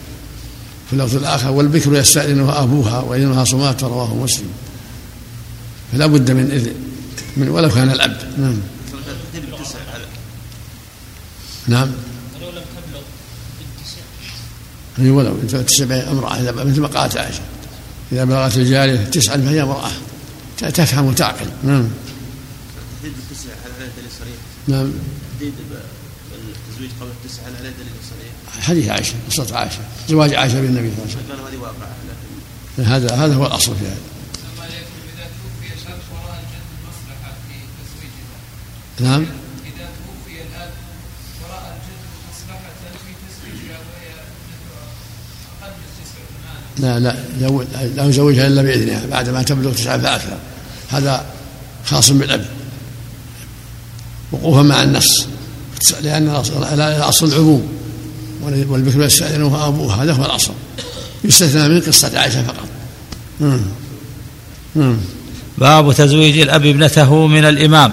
في 0.87 0.93
اللفظ 0.93 1.15
الآخر 1.15 1.51
والبكر 1.51 1.95
يستأذنها 1.95 2.63
أبوها 2.63 2.99
وإذنها 2.99 3.43
صمات 3.43 3.83
رواه 3.83 4.15
مسلم. 4.15 4.47
فلا 5.93 6.05
بد 6.05 6.31
من 6.31 6.51
إذن 6.51 6.73
من 7.37 7.49
ولو 7.49 7.69
كان 7.69 7.89
الأب. 7.91 8.17
نعم. 8.37 8.57
نعم. 11.67 11.91
اي 14.99 15.09
ولو 15.09 15.35
تسع 15.67 16.11
امرأة 16.11 16.51
مثل 16.63 16.81
ما 16.81 16.87
قالت 16.87 17.17
عائشة 17.17 17.41
إذا 18.11 18.23
بلغت 18.23 18.57
الجارية 18.57 18.95
تسعا 18.95 19.37
فهي 19.37 19.61
امرأة. 19.61 19.91
تفهم 20.57 21.05
وتعقل. 21.05 21.45
نعم. 21.63 21.87
تحديد 22.95 23.13
التسع 23.17 23.49
هل 23.49 23.71
عليه 23.79 23.91
دليل 23.97 24.11
صريح؟ 24.19 24.35
نعم. 24.67 24.91
تحديد 25.33 25.53
التزويج 26.31 26.89
قبل 27.01 27.09
التسع 27.09 27.41
هل 27.41 27.55
عليه 27.55 27.69
دليل 27.69 27.93
صريح؟ 28.09 28.63
حديث 28.65 28.89
عائشة 28.89 29.13
قصة 29.29 29.57
عائشة 29.57 29.79
زواج 30.09 30.33
عائشة 30.33 30.61
بالنبي 30.61 30.91
صلى 30.91 31.05
الله 31.05 31.15
عليه 31.15 31.33
وسلم. 31.33 31.47
هذه 31.47 31.57
واقعة 31.57 31.95
لكن 32.77 32.89
هذا 32.89 33.15
هذا 33.15 33.35
هو 33.35 33.45
الأصل 33.45 33.75
في 33.75 33.85
هذا 33.85 33.97
الله 38.99 39.25
لا 46.79 46.99
لا 46.99 47.15
لا 47.95 48.05
يزوجها 48.05 48.47
إلا 48.47 48.61
باذنها 48.61 49.01
بعد 49.11 49.29
ما 49.29 49.43
تبلغ 49.43 49.71
تسعة 49.73 49.97
فأكثر. 49.97 50.37
هذا 50.89 51.25
خاص 51.85 52.11
بالأب. 52.11 52.45
وقوفا 54.31 54.61
مع 54.61 54.83
النص 54.83 55.27
لأن 56.01 56.29
الأصل 56.77 57.27
العموم. 57.27 57.67
والبكر 58.43 59.03
يستاذنها 59.03 59.67
ابوها 59.67 60.03
هذا 60.03 60.13
هو 60.13 60.25
الأصل. 60.25 60.53
يستثنى 61.23 61.69
من 61.69 61.81
قصة 61.81 62.19
عائشة 62.19 62.43
فقط. 62.43 62.67
مم. 63.39 63.61
مم. 64.75 64.97
باب 65.57 65.93
تزويج 65.93 66.39
الأب 66.39 66.65
ابنته 66.65 67.27
من 67.27 67.45
الإمام. 67.45 67.91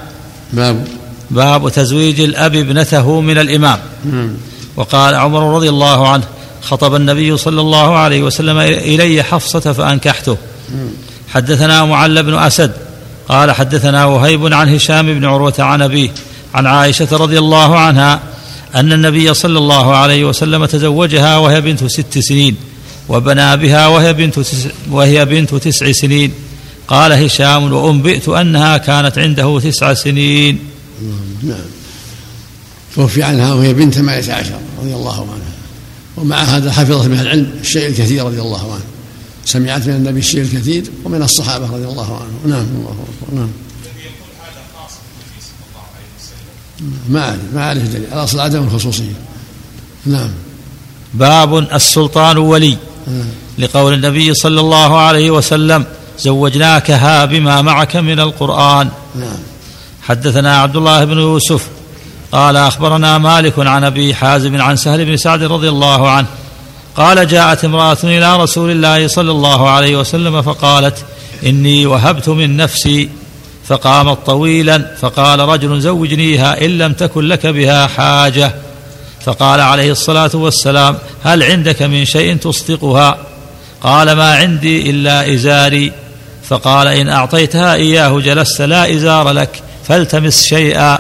باب. 0.53 0.87
باب 1.31 1.69
تزويج 1.73 2.21
الأب 2.21 2.55
ابنته 2.55 3.21
من 3.21 3.39
الإمام. 3.39 3.79
مم. 4.05 4.31
وقال 4.77 5.15
عمر 5.15 5.55
رضي 5.55 5.69
الله 5.69 6.09
عنه 6.09 6.25
خطب 6.63 6.95
النبي 6.95 7.37
صلى 7.37 7.61
الله 7.61 7.99
عليه 7.99 8.23
وسلم 8.23 8.59
إلي 8.59 9.23
حفصة 9.23 9.73
فأنكحته. 9.73 10.37
حدثنا 11.29 11.85
معل 11.85 12.23
بن 12.23 12.35
أسد 12.35 12.73
قال 13.29 13.53
حدثنا 13.53 14.05
وهيب 14.05 14.55
عن 14.55 14.75
هشام 14.75 15.07
بن 15.19 15.25
عروة 15.25 15.55
عن 15.59 15.83
أبيه 15.83 16.11
عن 16.55 16.67
عائشة 16.67 17.09
رضي 17.13 17.39
الله 17.39 17.79
عنها 17.79 18.21
أن 18.75 18.93
النبي 18.93 19.35
صلى 19.35 19.59
الله 19.59 19.97
عليه 19.97 20.25
وسلم 20.25 20.65
تزوجها 20.65 21.37
وهي 21.37 21.61
بنت 21.61 21.85
ست 21.85 22.19
سنين 22.19 22.57
وبنى 23.09 23.57
بها 23.57 23.87
وهي 23.87 24.13
بنت 24.13 24.39
تسع 24.39 24.71
وهي 24.91 25.25
بنت 25.25 25.55
تسع 25.55 25.93
سنين. 25.93 26.33
قال 26.89 27.13
هشام 27.13 27.73
وأنبئت 27.73 28.29
أنها 28.29 28.77
كانت 28.77 29.19
عنده 29.19 29.61
تسع 29.61 29.95
سنين. 29.95 30.59
نعم. 31.43 31.59
توفي 32.95 33.23
عنها 33.23 33.55
وهي 33.55 33.75
بنت 33.75 33.95
ثمانية 33.95 34.33
عشر 34.33 34.59
رضي 34.83 34.95
الله 34.95 35.21
عنها. 35.21 35.50
ومع 36.21 36.43
هذا 36.43 36.73
حفظت 36.73 37.07
من 37.07 37.21
العلم 37.21 37.53
الشيء 37.61 37.89
الكثير 37.89 38.25
رضي 38.25 38.41
الله 38.41 38.73
عنه. 38.73 38.85
سمعت 39.45 39.87
من 39.87 39.95
النبي 39.95 40.19
الشيء 40.19 40.41
الكثير 40.41 40.85
ومن 41.05 41.23
الصحابة 41.23 41.67
رضي 41.67 41.85
الله 41.85 42.17
عنهم. 42.17 42.39
نعم 42.45 42.67
الله 42.79 42.91
أكبر. 42.91 43.35
نعم. 43.35 43.49
ما 47.09 47.21
أعرف 47.25 47.39
ما 47.55 47.63
أعرف 47.63 47.83
دليل. 47.83 48.05
الأصل 48.13 48.41
عدم 48.41 48.63
الخصوصية. 48.63 49.13
نعم. 50.07 50.31
باب 51.15 51.59
السلطان 51.59 52.39
ولي. 52.39 52.77
نعم. 53.07 53.27
لقول 53.59 53.95
النبي 53.95 54.35
صلى 54.35 54.61
الله 54.61 54.99
عليه 54.99 55.31
وسلم 55.31 55.85
زوجناكها 56.19 57.25
بما 57.25 57.63
معك 57.63 57.97
من 57.97 58.21
القرآن. 58.21 58.89
نعم. 59.15 59.39
حدثنا 60.03 60.61
عبد 60.61 60.77
الله 60.77 61.05
بن 61.05 61.19
يوسف 61.19 61.67
قال 62.33 62.57
أخبرنا 62.57 63.19
مالك 63.19 63.55
عن 63.59 63.85
أبي 63.85 64.15
حازم 64.15 64.61
عن 64.61 64.77
سهل 64.77 65.05
بن 65.05 65.17
سعد 65.17 65.43
رضي 65.43 65.69
الله 65.69 66.11
عنه 66.11 66.27
قال 66.97 67.29
جاءت 67.29 67.65
امرأة 67.65 67.99
إلى 68.05 68.37
رسول 68.37 68.71
الله 68.71 69.07
صلى 69.07 69.31
الله 69.31 69.69
عليه 69.69 69.97
وسلم 69.97 70.43
فقالت 70.43 71.05
إني 71.47 71.87
وهبت 71.87 72.29
من 72.29 72.57
نفسي 72.57 73.11
فقامت 73.67 74.19
طويلا 74.27 74.95
فقال 75.01 75.41
رجل 75.41 75.81
زوجنيها 75.81 76.65
إن 76.65 76.79
لم 76.79 76.93
تكن 76.93 77.25
لك 77.25 77.47
بها 77.47 77.87
حاجة 77.87 78.55
فقال 79.25 79.61
عليه 79.61 79.93
الصلاة 79.93 80.31
والسلام 80.35 80.99
هل 81.25 81.43
عندك 81.43 81.83
من 81.83 82.05
شيء 82.05 82.37
تصدقها؟ 82.37 83.19
قال 83.83 84.13
ما 84.13 84.35
عندي 84.35 84.91
إلا 84.91 85.35
إزاري 85.35 85.93
فقال 86.49 86.87
إن 86.87 87.09
أعطيتها 87.09 87.75
إياه 87.75 88.21
جلست 88.21 88.63
لا 88.63 88.95
إزار 88.95 89.31
لك 89.31 89.63
فالتمس 89.89 90.47
شيئا 90.47 90.99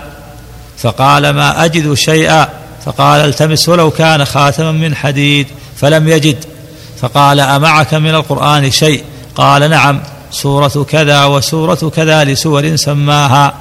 فقال 0.82 1.30
ما 1.30 1.64
أجد 1.64 1.94
شيئا 1.94 2.48
فقال 2.84 3.20
التمس 3.20 3.68
ولو 3.68 3.90
كان 3.90 4.24
خاتما 4.24 4.72
من 4.72 4.94
حديد 4.94 5.46
فلم 5.76 6.08
يجد 6.08 6.44
فقال 7.00 7.40
أمعك 7.40 7.94
من 7.94 8.14
القرآن 8.14 8.70
شيء 8.70 9.04
قال 9.34 9.70
نعم 9.70 10.00
سورة 10.30 10.86
كذا 10.88 11.24
وسورة 11.24 11.92
كذا 11.96 12.24
لسور 12.24 12.76
سماها 12.76 13.54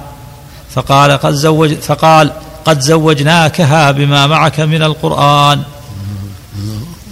فقال 0.74 1.12
قد 1.12 1.34
زوج 1.34 1.74
فقال 1.74 2.32
قد 2.64 2.80
زوجناكها 2.80 3.90
بما 3.90 4.26
معك 4.26 4.60
من 4.60 4.82
القرآن 4.82 5.62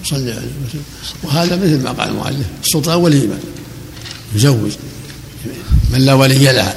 صلى 0.04 0.18
عليه 0.18 0.38
وسلم 0.38 0.82
وهذا 1.22 1.56
مثل 1.56 1.82
ما 1.82 1.90
قال 1.90 2.08
المؤلف 2.08 2.46
السلطان 2.64 2.96
ولي 2.96 3.20
من 3.20 3.40
يزوج. 4.34 4.72
من 5.90 5.98
لا 5.98 6.14
ولي 6.14 6.52
لها. 6.52 6.74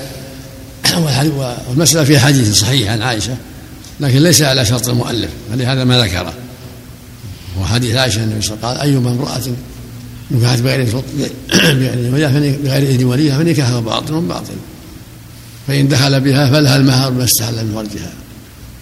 والمسألة 0.98 2.04
فيها 2.04 2.20
حديث 2.20 2.60
صحيح 2.60 2.92
عن 2.92 3.02
عائشة 3.02 3.38
لكن 4.00 4.24
ليس 4.24 4.42
على 4.42 4.66
شرط 4.66 4.90
المؤلف 4.90 5.30
فلهذا 5.52 5.84
ما 5.84 6.00
ذكره 6.00 6.34
وحديث 7.62 7.96
عائشة 7.96 8.24
النبي 8.24 8.42
صلى 8.42 8.56
الله 8.56 8.68
عليه 8.68 8.80
وسلم 8.80 9.06
قال 9.06 9.08
أيما 9.08 9.12
امرأة 9.12 9.56
نكحت 10.32 10.60
بغير 10.60 10.84
بغير 12.64 12.90
إذن 12.90 13.06
وليها 13.06 13.38
فنكاحها 13.38 13.80
باطل 13.80 14.22
باطل. 14.22 14.54
فإن 15.68 15.88
دخل 15.88 16.22
بها 16.22 16.50
فلها 16.50 16.76
المهر 16.76 17.12
ما 17.12 17.24
استحل 17.24 17.66
من 17.66 17.74
فرجها. 17.74 18.14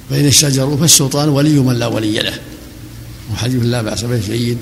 فإن 0.09 0.25
اشتجروا 0.25 0.77
فالسلطان 0.77 1.29
ولي 1.29 1.59
من 1.59 1.73
لا 1.73 1.87
ولي 1.87 2.19
له. 2.19 2.33
وحديث 3.33 3.63
لا 3.63 3.81
بأس 3.81 4.03
به 4.03 4.21
جيد. 4.27 4.57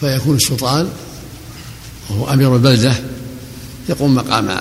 فيكون 0.00 0.36
السلطان 0.36 0.88
وهو 2.10 2.32
أمير 2.32 2.56
البلدة 2.56 2.92
يقوم 3.88 4.14
مقام 4.14 4.60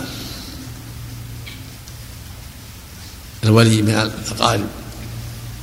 الولي 3.43 3.81
من 3.81 3.89
الأقارب 3.89 4.65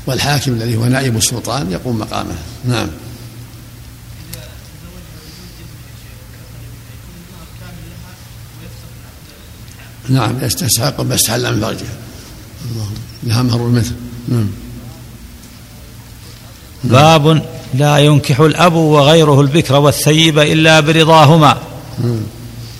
والحاكم 0.06 0.52
الذي 0.52 0.76
هو 0.76 0.84
نائب 0.84 1.16
السلطان 1.16 1.72
يقوم 1.72 1.98
مقامه. 1.98 2.34
نعم. 2.64 2.88
نعم 10.08 10.44
يستحق 10.44 11.00
ما 11.00 11.14
استحل 11.14 11.54
من 11.54 11.60
فرجها 11.60 11.94
اللهم 12.70 12.94
لها 13.22 13.42
مهر 13.42 13.66
المثل 13.66 13.94
نعم. 14.28 14.48
باب 16.84 17.42
لا 17.74 17.98
ينكح 17.98 18.40
الأب 18.40 18.74
وغيره 18.74 19.40
البكر 19.40 19.74
والثيب 19.74 20.38
إلا 20.38 20.80
برضاهما. 20.80 21.56
نعم. 22.04 22.20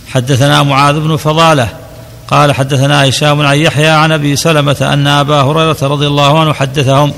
حدثنا 0.06 0.62
معاذ 0.62 1.00
بن 1.00 1.16
فضالة 1.16 1.83
قال 2.30 2.52
حدثنا 2.52 3.08
هشام 3.08 3.40
عن 3.40 3.56
يحيى 3.56 3.88
عن 3.88 4.12
أبي 4.12 4.36
سلمة 4.36 4.76
أن 4.80 5.06
أبا 5.06 5.40
هريرة 5.40 5.76
رضي 5.82 6.06
الله 6.06 6.40
عنه 6.40 6.52
حدثهم 6.52 7.12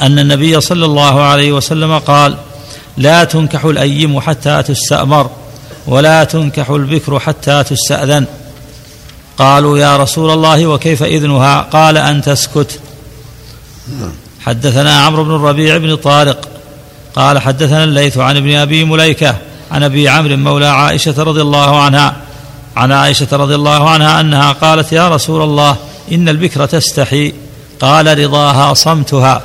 أن 0.00 0.18
النبي 0.18 0.60
صلى 0.60 0.84
الله 0.84 1.22
عليه 1.22 1.52
وسلم 1.52 1.98
قال 1.98 2.36
لا 2.96 3.24
تنكح 3.24 3.64
الأيم 3.64 4.20
حتى 4.20 4.62
تستأمر 4.62 5.30
ولا 5.86 6.24
تنكح 6.24 6.70
البكر 6.70 7.18
حتى 7.18 7.64
تستأذن. 7.64 8.26
قالوا 9.38 9.78
يا 9.78 9.96
رسول 9.96 10.30
الله 10.30 10.66
وكيف 10.66 11.02
إذنها؟ 11.02 11.60
قال 11.60 11.96
أن 11.96 12.22
تسكت. 12.22 12.80
حدثنا 14.40 15.00
عمرو 15.00 15.24
بن 15.24 15.34
الربيع 15.34 15.76
بن 15.76 15.96
طارق 15.96 16.48
قال 17.14 17.38
حدثنا 17.38 17.84
الليث 17.84 18.18
عن 18.18 18.36
ابن 18.36 18.54
أبي 18.54 18.84
مليكة 18.84 19.36
عن 19.70 19.82
أبي 19.82 20.08
عمرو 20.08 20.36
مولى 20.36 20.66
عائشة 20.66 21.22
رضي 21.22 21.40
الله 21.40 21.82
عنها 21.82 22.16
عن 22.80 22.92
عائشة 22.92 23.28
رضي 23.32 23.54
الله 23.54 23.90
عنها 23.90 24.20
أنها 24.20 24.52
قالت 24.52 24.92
يا 24.92 25.08
رسول 25.08 25.42
الله 25.42 25.76
إن 26.12 26.28
البكر 26.28 26.66
تستحي. 26.66 27.34
قال 27.80 28.18
رضاها 28.18 28.74
صمتها. 28.74 29.42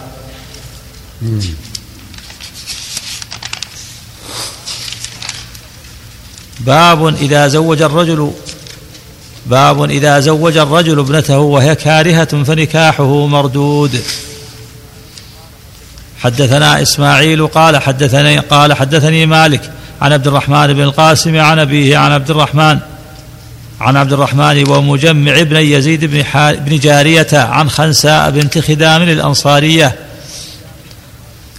باب 6.59 7.07
إذا 7.07 7.47
زوج 7.47 7.81
الرجل 7.81 8.31
باب 9.45 9.83
إذا 9.83 10.19
زوج 10.19 10.57
الرجل 10.57 10.99
ابنته 10.99 11.39
وهي 11.39 11.75
كارهة 11.75 12.43
فنكاحه 12.43 13.27
مردود. 13.27 14.03
حدثنا 16.19 16.81
إسماعيل 16.81 17.47
قال 17.47 17.77
حدثني 17.77 18.39
قال 18.39 18.73
حدثني 18.73 19.25
مالك 19.25 19.71
عن 20.01 20.13
عبد 20.13 20.27
الرحمن 20.27 20.73
بن 20.73 20.81
القاسم 20.81 21.39
عن 21.39 21.59
أبيه 21.59 21.97
عن 21.97 22.11
عبد 22.11 22.29
الرحمن 22.29 22.79
عن 23.85 23.97
عبد 23.97 24.13
الرحمن 24.13 24.69
ومجمع 24.69 25.41
بن 25.41 25.55
يزيد 25.55 26.05
بن, 26.05 26.23
بن 26.53 26.79
جارية 26.79 27.27
عن 27.33 27.69
خنساء 27.69 28.29
بنت 28.31 28.59
خدام 28.59 29.01
الأنصارية. 29.01 29.95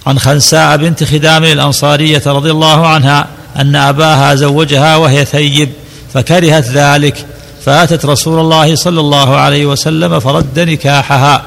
عن 0.06 0.18
خنساء 0.18 0.76
بنت 0.76 1.04
خدام 1.04 1.44
الأنصارية 1.44 2.22
رضي 2.26 2.50
الله 2.50 2.86
عنها 2.86 3.26
أن 3.56 3.76
أباها 3.76 4.34
زوجها 4.34 4.96
وهي 4.96 5.24
ثيب 5.24 5.72
فكرهت 6.14 6.64
ذلك 6.64 7.26
فأتت 7.64 8.04
رسول 8.04 8.40
الله 8.40 8.76
صلى 8.76 9.00
الله 9.00 9.36
عليه 9.36 9.66
وسلم 9.66 10.20
فرد 10.20 10.60
نكاحها. 10.60 11.42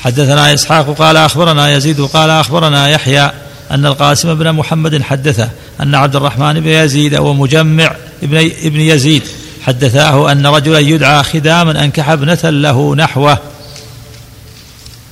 حدثنا 0.00 0.54
إسحاق 0.54 0.90
قال 0.98 1.16
أخبرنا 1.16 1.72
يزيد 1.72 2.00
قال 2.00 2.30
أخبرنا 2.30 2.88
يحيى 2.88 3.30
أن 3.74 3.86
القاسم 3.86 4.34
بن 4.34 4.52
محمد 4.52 5.02
حدثه 5.02 5.50
أن 5.80 5.94
عبد 5.94 6.16
الرحمن 6.16 6.60
بن 6.60 6.68
يزيد 6.68 7.14
ومجمع 7.14 7.96
ابن 8.22 8.36
ابن 8.62 8.80
يزيد 8.80 9.22
حدثاه 9.62 10.32
أن 10.32 10.46
رجلا 10.46 10.78
يدعى 10.78 11.22
خداما 11.22 11.84
أنكح 11.84 12.08
ابنة 12.08 12.50
له 12.50 12.94
نحوه. 12.94 13.38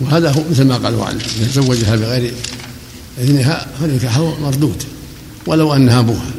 وهذا 0.00 0.30
هو 0.30 0.40
مثل 0.50 0.64
ما 0.64 0.76
قالوا 0.76 1.04
عنه 1.04 1.20
إذا 1.36 1.46
تزوجها 1.46 1.96
بغير 1.96 2.34
إذنها 3.18 3.66
فنكاحه 3.80 4.40
مردود 4.40 4.82
ولو 5.46 5.74
أنها 5.74 6.00
أبوها 6.00 6.30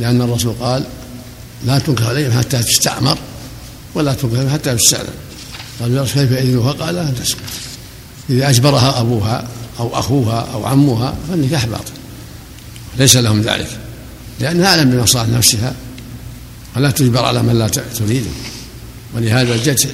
لأن 0.00 0.22
الرسول 0.22 0.54
قال 0.60 0.84
لا 1.66 1.78
تنكح 1.78 2.06
عليهم 2.06 2.38
حتى 2.38 2.58
تستعمر 2.58 3.18
ولا 3.94 4.14
تنكح 4.14 4.52
حتى 4.52 4.74
تستأذن 4.74 5.08
قال 5.80 6.04
كيف 6.04 6.32
إذنها؟ 6.32 6.72
قال 6.72 6.94
لا 6.94 7.10
تسكت. 7.10 7.40
إذا 8.30 8.50
أجبرها 8.50 9.00
أبوها 9.00 9.48
أو 9.78 9.98
أخوها 9.98 10.40
أو 10.40 10.66
عمها 10.66 11.16
فالنكاح 11.28 11.66
باطل. 11.66 11.92
ليس 12.98 13.16
لهم 13.16 13.40
ذلك. 13.40 13.68
لأنها 14.40 14.66
أعلم 14.66 14.90
بمصالح 14.90 15.28
نفسها. 15.28 15.74
ولا 16.76 16.90
تجبر 16.90 17.24
على 17.24 17.42
من 17.42 17.58
لا 17.58 17.68
تريده. 17.68 18.30
ولهذا 19.14 19.56
جت 19.56 19.88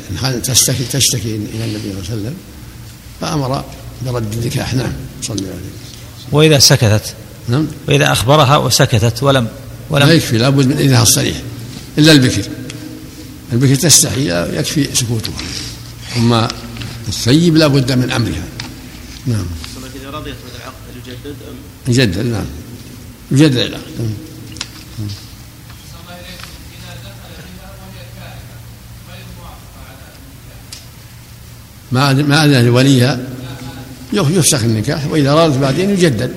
تشتكي 0.44 0.84
تشتكي 0.92 1.36
إلى 1.36 1.64
النبي 1.64 1.80
صلى 1.82 1.90
الله 1.90 2.10
عليه 2.10 2.20
وسلم 2.20 2.34
فأمر 3.20 3.64
برد 4.06 4.32
النكاح. 4.32 4.74
نعم 4.74 4.92
صلى 5.22 5.36
الله 5.36 5.48
عليه. 5.48 5.58
وسلم 5.58 6.32
وإذا 6.32 6.58
سكتت. 6.58 7.14
نعم. 7.48 7.66
وإذا 7.88 8.12
أخبرها 8.12 8.56
وسكتت 8.56 9.22
ولم 9.22 9.48
ولم. 9.90 10.06
لا 10.06 10.12
يكفي 10.12 10.38
لابد 10.38 10.66
من 10.66 10.76
إذنها 10.76 11.02
الصريح 11.02 11.36
إلا 11.98 12.12
البكر. 12.12 12.42
البكر 13.52 13.74
تستحي 13.74 14.30
يكفي 14.58 14.88
سكوتها. 14.94 15.34
أما 16.16 16.48
الثيب 17.08 17.56
لا 17.56 17.66
بد 17.66 17.92
من 17.92 18.10
أمرها. 18.10 18.44
نعم. 19.26 19.46
يجدد 21.12 21.36
أم؟ 21.48 21.56
يجدد 21.88 22.26
نعم. 22.26 22.46
يجدد 23.30 23.56
العقد 23.56 23.84
نعم. 23.98 24.10
ما 31.92 32.12
ما 32.12 32.44
أذن 32.44 32.66
لوليها 32.66 33.20
يفسخ 34.12 34.62
النكاح 34.62 35.06
وإذا 35.06 35.34
رضت 35.34 35.58
بعدين 35.58 35.90
يجدد. 35.90 36.34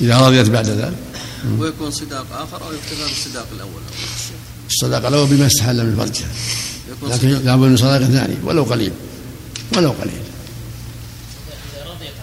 إذا 0.00 0.18
رضيت 0.18 0.48
بعد 0.48 0.66
ذلك. 0.66 0.96
ويكون 1.58 1.90
صداق 1.90 2.26
آخر 2.32 2.66
أو 2.66 2.72
يكتفى 2.72 3.02
بالصداق 3.08 3.46
الأول؟ 3.52 3.82
الصداق 4.70 5.06
الأول 5.06 5.26
بما 5.26 5.46
استحل 5.46 5.86
من 5.86 5.96
فرجها 5.96 6.28
لكن 7.02 7.28
لابد 7.28 7.68
من 7.68 7.76
صداق 7.76 8.02
ثاني 8.02 8.34
ولو 8.44 8.62
قليل. 8.62 8.92
ولو 9.76 9.90
قليل 9.90 10.22
إذا 11.74 11.84
رضيت 11.90 12.14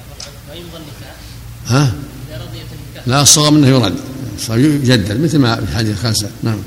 ما 0.48 0.54
يمضى 0.54 0.78
النكاح 0.78 1.16
ها؟ 1.72 1.94
لا 3.08 3.22
الصغر 3.22 3.52
منه 3.52 3.68
يرد. 3.68 3.96
يجدد 4.50 5.20
مثل 5.24 5.38
ما 5.38 5.56
في 5.56 5.62
الحديث 5.62 5.98
الخامسة 5.98 6.30
نعم. 6.44 6.60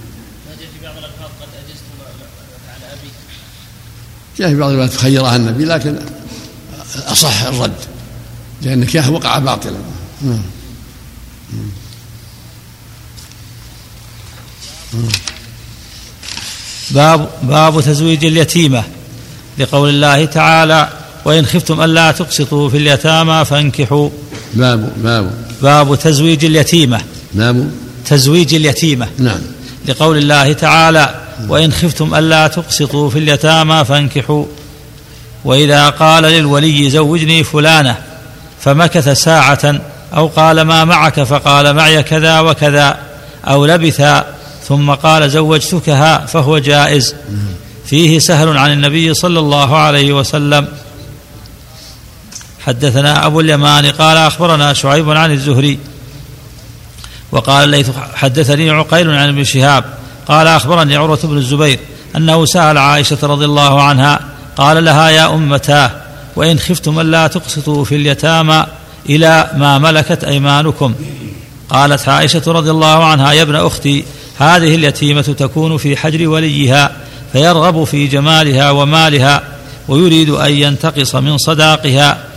جاء 4.38 4.48
في 4.48 4.56
بعض 4.56 4.70
الروايات 4.70 4.94
خيرها 4.94 5.36
النبي 5.36 5.64
لكن 5.64 5.98
الأصح 6.96 7.42
الرد 7.42 7.72
لأن 8.62 8.72
النكاح 8.72 9.08
وقع 9.08 9.38
باطلا. 9.38 9.78
نعم. 10.22 10.42
باب 16.90 17.30
باب 17.42 17.80
تزويج 17.80 18.24
اليتيمة. 18.24 18.84
لقول 19.58 19.88
الله 19.88 20.24
تعالى 20.24 20.88
وإن 21.24 21.46
خفتم 21.46 21.82
ألا 21.82 22.12
تقسطوا 22.12 22.68
في 22.68 22.76
اليتامى 22.76 23.44
فانكحوا. 23.44 24.10
باب 24.54 24.92
باب. 24.96 25.30
باب 25.62 25.98
تزويج 25.98 26.44
اليتيمة. 26.44 27.00
باب. 27.32 27.70
تزويج 28.06 28.54
اليتيمة. 28.54 29.08
نعم. 29.18 29.40
لقول 29.88 30.18
الله 30.18 30.52
تعالى 30.52 31.14
وإن 31.48 31.72
خفتم 31.72 32.14
ألا 32.14 32.46
تقسطوا 32.46 33.10
في 33.10 33.18
اليتامى 33.18 33.84
فانكحوا. 33.84 34.44
وإذا 35.44 35.88
قال 35.88 36.22
للولي 36.22 36.90
زوجني 36.90 37.44
فلانة. 37.44 37.96
فمكث 38.60 39.08
ساعة 39.08 39.80
أو 40.14 40.26
قال 40.26 40.60
ما 40.60 40.84
معك؟ 40.84 41.22
فقال 41.22 41.74
معي 41.74 42.02
كذا 42.02 42.40
وكذا. 42.40 42.98
أو 43.44 43.66
لبث 43.66 44.02
ثم 44.68 44.90
قال 44.90 45.30
زوجتكها 45.30 46.26
فهو 46.26 46.58
جائز. 46.58 47.14
فيه 47.86 48.18
سهل 48.18 48.58
عن 48.58 48.72
النبي 48.72 49.14
صلى 49.14 49.38
الله 49.38 49.76
عليه 49.76 50.12
وسلم. 50.12 50.68
حدثنا 52.66 53.26
أبو 53.26 53.40
اليمان 53.40 53.86
قال 53.86 54.16
أخبرنا 54.16 54.72
شعيب 54.72 55.10
عن 55.10 55.32
الزهري 55.32 55.78
وقال 57.32 57.64
الليث 57.64 57.90
حدثني 58.14 58.70
عقيل 58.70 59.10
عن 59.10 59.28
ابن 59.28 59.44
شهاب 59.44 59.84
قال 60.28 60.46
أخبرني 60.46 60.96
عروة 60.96 61.18
بن 61.24 61.36
الزبير 61.36 61.78
أنه 62.16 62.44
سأل 62.44 62.78
عائشة 62.78 63.18
رضي 63.22 63.44
الله 63.44 63.82
عنها 63.82 64.20
قال 64.56 64.84
لها 64.84 65.10
يا 65.10 65.34
أمتاه 65.34 65.90
وإن 66.36 66.58
خفتم 66.58 67.00
ألا 67.00 67.26
تقسطوا 67.26 67.84
في 67.84 67.96
اليتامى 67.96 68.66
إلى 69.08 69.50
ما 69.56 69.78
ملكت 69.78 70.24
أيمانكم. 70.24 70.94
قالت 71.70 72.08
عائشة 72.08 72.42
رضي 72.46 72.70
الله 72.70 73.04
عنها 73.04 73.32
يا 73.32 73.42
ابن 73.42 73.56
أختي 73.56 74.04
هذه 74.38 74.74
اليتيمة 74.74 75.22
تكون 75.22 75.76
في 75.76 75.96
حجر 75.96 76.28
وليها 76.28 76.92
فيرغب 77.32 77.84
في 77.84 78.06
جمالها 78.06 78.70
ومالها 78.70 79.42
ويريد 79.88 80.30
أن 80.30 80.52
ينتقص 80.52 81.14
من 81.14 81.38
صداقها. 81.38 82.33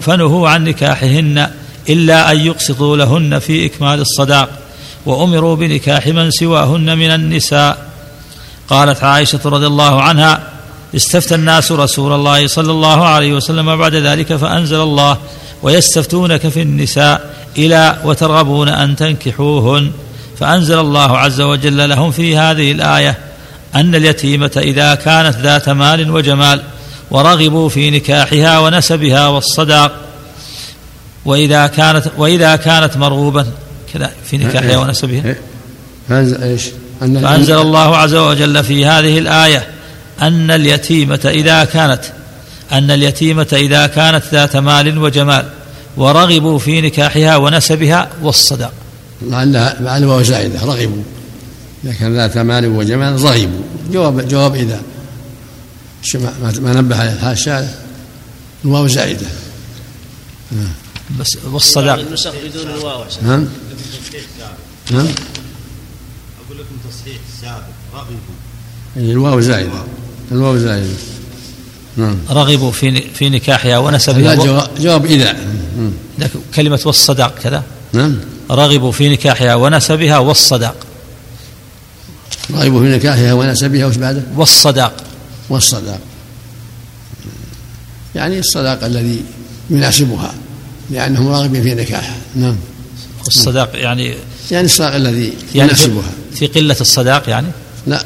فنهوا 0.00 0.48
عن 0.48 0.64
نكاحهن 0.64 1.50
إلا 1.88 2.32
أن 2.32 2.38
يقسطوا 2.38 2.96
لهن 2.96 3.38
في 3.38 3.66
إكمال 3.66 4.00
الصداق 4.00 4.48
وأمروا 5.06 5.56
بنكاح 5.56 6.06
من 6.06 6.30
سواهن 6.30 6.98
من 6.98 7.10
النساء. 7.10 7.90
قالت 8.68 9.04
عائشة 9.04 9.40
رضي 9.44 9.66
الله 9.66 10.02
عنها 10.02 10.42
استفتى 10.96 11.34
الناس 11.34 11.72
رسول 11.72 12.12
الله 12.12 12.46
صلى 12.46 12.70
الله 12.70 13.06
عليه 13.06 13.32
وسلم 13.32 13.76
بعد 13.76 13.94
ذلك 13.94 14.36
فأنزل 14.36 14.80
الله 14.80 15.18
ويستفتونك 15.62 16.48
في 16.48 16.62
النساء 16.62 17.34
إلى 17.58 17.96
وترغبون 18.04 18.68
أن 18.68 18.96
تنكحوهن. 18.96 19.90
فأنزل 20.40 20.78
الله 20.78 21.18
عز 21.18 21.40
وجل 21.40 21.88
لهم 21.88 22.10
في 22.10 22.36
هذه 22.36 22.72
الآية 22.72 23.18
أن 23.74 23.94
اليتيمة 23.94 24.50
إذا 24.56 24.94
كانت 24.94 25.36
ذات 25.36 25.68
مال 25.68 26.10
وجمال 26.10 26.62
ورغبوا 27.10 27.68
في 27.68 27.90
نكاحها 27.90 28.58
ونسبها 28.58 29.28
والصداق. 29.28 29.92
وإذا 31.24 31.66
كانت 31.66 32.04
وإذا 32.16 32.56
كانت 32.56 32.96
مرغوبا 32.96 33.46
كذا 33.94 34.10
في 34.26 34.38
نكاحها 34.38 34.76
ونسبها. 34.78 35.36
إيش؟ 36.10 36.62
فأنزل 37.00 37.58
الله 37.58 37.96
عز 37.96 38.14
وجل 38.14 38.64
في 38.64 38.86
هذه 38.86 39.18
الآية 39.18 39.66
أن 40.22 40.50
اليتيمة 40.50 41.20
إذا 41.24 41.64
كانت 41.64 42.00
أن 42.72 42.90
اليتيمة 42.90 43.46
إذا 43.52 43.86
كانت 43.86 44.22
ذات 44.32 44.56
مال 44.56 44.98
وجمال 44.98 45.44
ورغبوا 45.96 46.58
في 46.58 46.80
نكاحها 46.80 47.36
ونسبها 47.36 48.08
والصداق. 48.22 48.72
لعلها 49.22 49.76
لعل 49.80 50.04
وهو 50.04 50.22
زائدة 50.22 50.60
رغبوا. 50.60 51.02
إذا 51.84 51.92
كان 51.92 52.16
ذات 52.16 52.38
مال 52.38 52.66
وجمال 52.66 53.24
رغبوا. 53.24 53.62
جواب 53.92 54.28
جواب 54.28 54.54
إذا. 54.54 54.80
ما, 56.14 56.54
ما 56.60 56.72
نبه 56.72 56.96
عليه. 56.96 57.32
الشارع 57.32 57.68
الواو 58.64 58.86
زائدة. 58.86 59.26
بس 61.20 61.38
والصداق. 61.52 61.98
النسخ 61.98 62.32
بدون 62.44 62.74
الواو. 62.74 63.04
نعم 63.22 63.48
نعم 64.90 65.06
أقول 66.46 66.58
لكم 66.58 66.76
تصحيح 66.90 67.16
سابق. 67.42 67.62
رغبوا. 67.94 68.16
أي 68.96 69.12
الواو 69.12 69.40
زائدة. 69.40 69.84
الواو 70.32 70.58
زائدة. 70.58 70.94
نعم. 71.96 72.16
رغبوا 72.30 72.72
في 72.72 73.00
في 73.14 73.28
نكاحها 73.28 73.78
ونسبها 73.78 74.18
لا 74.18 74.34
جواب, 74.34 74.70
جواب 74.78 75.06
إذا. 75.06 75.36
لكن 76.18 76.38
كلمة 76.54 76.80
والصداق 76.86 77.38
كذا. 77.38 77.62
نعم. 77.92 78.16
رغبوا 78.50 78.92
في 78.92 79.08
نكاحها 79.08 79.54
ونسبها 79.54 80.18
والصداق. 80.18 80.76
رغبوا 82.50 82.80
في 82.80 82.96
نكاحها 82.96 83.32
ونسبها 83.32 83.86
وش 83.86 83.96
بعده؟ 83.96 84.22
والصداق. 84.36 84.94
والصداق 85.48 86.00
يعني 88.14 88.38
الصداق 88.38 88.84
الذي 88.84 89.22
يناسبها 89.70 90.34
لأنهم 90.90 91.28
راغبين 91.28 91.62
في 91.62 91.74
نكاحها 91.74 92.16
نعم. 92.36 92.56
والصداق 93.24 93.70
يعني 93.74 94.14
يعني 94.50 94.66
الصداق 94.66 94.94
الذي 94.94 95.32
يعني 95.54 95.70
يناسبها. 95.70 96.12
في 96.34 96.46
قلة 96.46 96.76
الصداق 96.80 97.28
يعني؟ 97.28 97.46
لا 97.86 98.04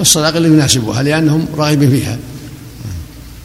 الصداق 0.00 0.36
الذي 0.36 0.52
يناسبها 0.52 1.02
لأنهم 1.02 1.46
راغبين 1.56 1.90
فيها. 1.90 2.18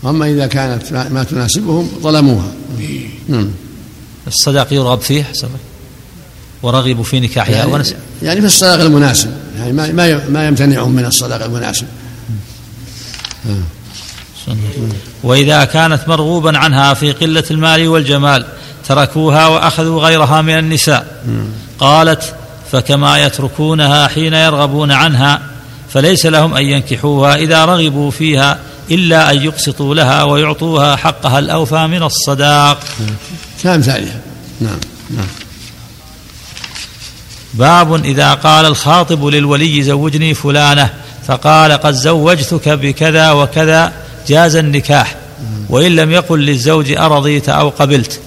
أما 0.06 0.30
إذا 0.30 0.48
كانت 0.48 0.94
ما 0.94 1.24
تناسبهم 1.24 1.90
ظلموها. 2.02 2.52
نعم. 3.28 3.50
الصداق 4.28 4.74
يرغب 4.74 5.02
فيه 5.02 5.24
حسب 5.24 5.50
ورغبوا 6.64 7.04
في 7.04 7.20
نكاحها 7.20 7.56
يعني, 7.56 7.72
ونسب. 7.72 7.96
يعني 8.24 8.42
في 8.42 8.48
الصداق 8.48 8.80
المناسب. 8.80 9.32
يعني 9.58 9.74
ما 9.74 10.28
ما 10.30 10.48
يمتنعون 10.48 10.92
من 10.92 11.06
الصدقه 11.06 11.46
المناسب. 11.46 11.88
وإذا 15.24 15.66
كانت 15.66 16.08
مرغوبا 16.08 16.58
عنها 16.58 16.94
في 16.94 17.12
قلة 17.12 17.44
المال 17.52 17.88
والجمال 17.88 18.46
تركوها 18.88 19.48
وأخذوا 19.48 20.02
غيرها 20.02 20.42
من 20.42 20.58
النساء. 20.58 21.22
قالت 21.80 22.36
فكما 22.72 23.18
يتركونها 23.26 24.08
حين 24.08 24.34
يرغبون 24.34 24.92
عنها 24.92 25.42
فليس 25.94 26.26
لهم 26.26 26.54
أن 26.54 26.64
ينكحوها 26.64 27.36
إذا 27.36 27.66
رغبوا 27.66 28.12
فيها 28.12 28.60
إلا 28.92 29.32
أن 29.32 29.44
يقسطوا 29.44 29.96
لها 29.96 30.24
ويعطوها 30.24 30.96
حقها 30.96 31.40
الأوفى 31.40 31.88
من 31.88 32.04
الصداق. 32.04 32.80
كامثالها 33.64 34.20
نعم 34.62 34.80
نعم. 35.10 35.28
باب 37.54 38.06
إذا 38.06 38.34
قال 38.34 38.66
الخاطب 38.66 39.26
للولي 39.26 39.84
زوجني 39.84 40.34
فلانة. 40.34 40.94
فقال 41.28 41.72
قد 41.72 41.94
زوجتك 41.94 42.70
بكذا 42.70 43.32
وكذا 43.32 43.94
جاز 44.28 44.56
النكاح 44.56 45.16
وإن 45.70 45.96
لم 45.96 46.12
يقل 46.12 46.40
للزوج 46.40 46.92
أرضيت 46.92 47.50
أو 47.50 47.70
قبلت. 47.70 48.20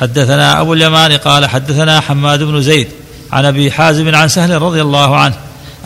حدثنا 0.00 0.60
أبو 0.60 0.72
اليمان 0.72 1.12
قال 1.12 1.46
حدثنا 1.46 2.00
حماد 2.00 2.42
بن 2.42 2.62
زيد 2.62 2.88
عن 3.32 3.44
أبي 3.44 3.70
حازم 3.70 4.14
عن 4.14 4.28
سهل 4.28 4.62
رضي 4.62 4.82
الله 4.82 5.16
عنه 5.16 5.34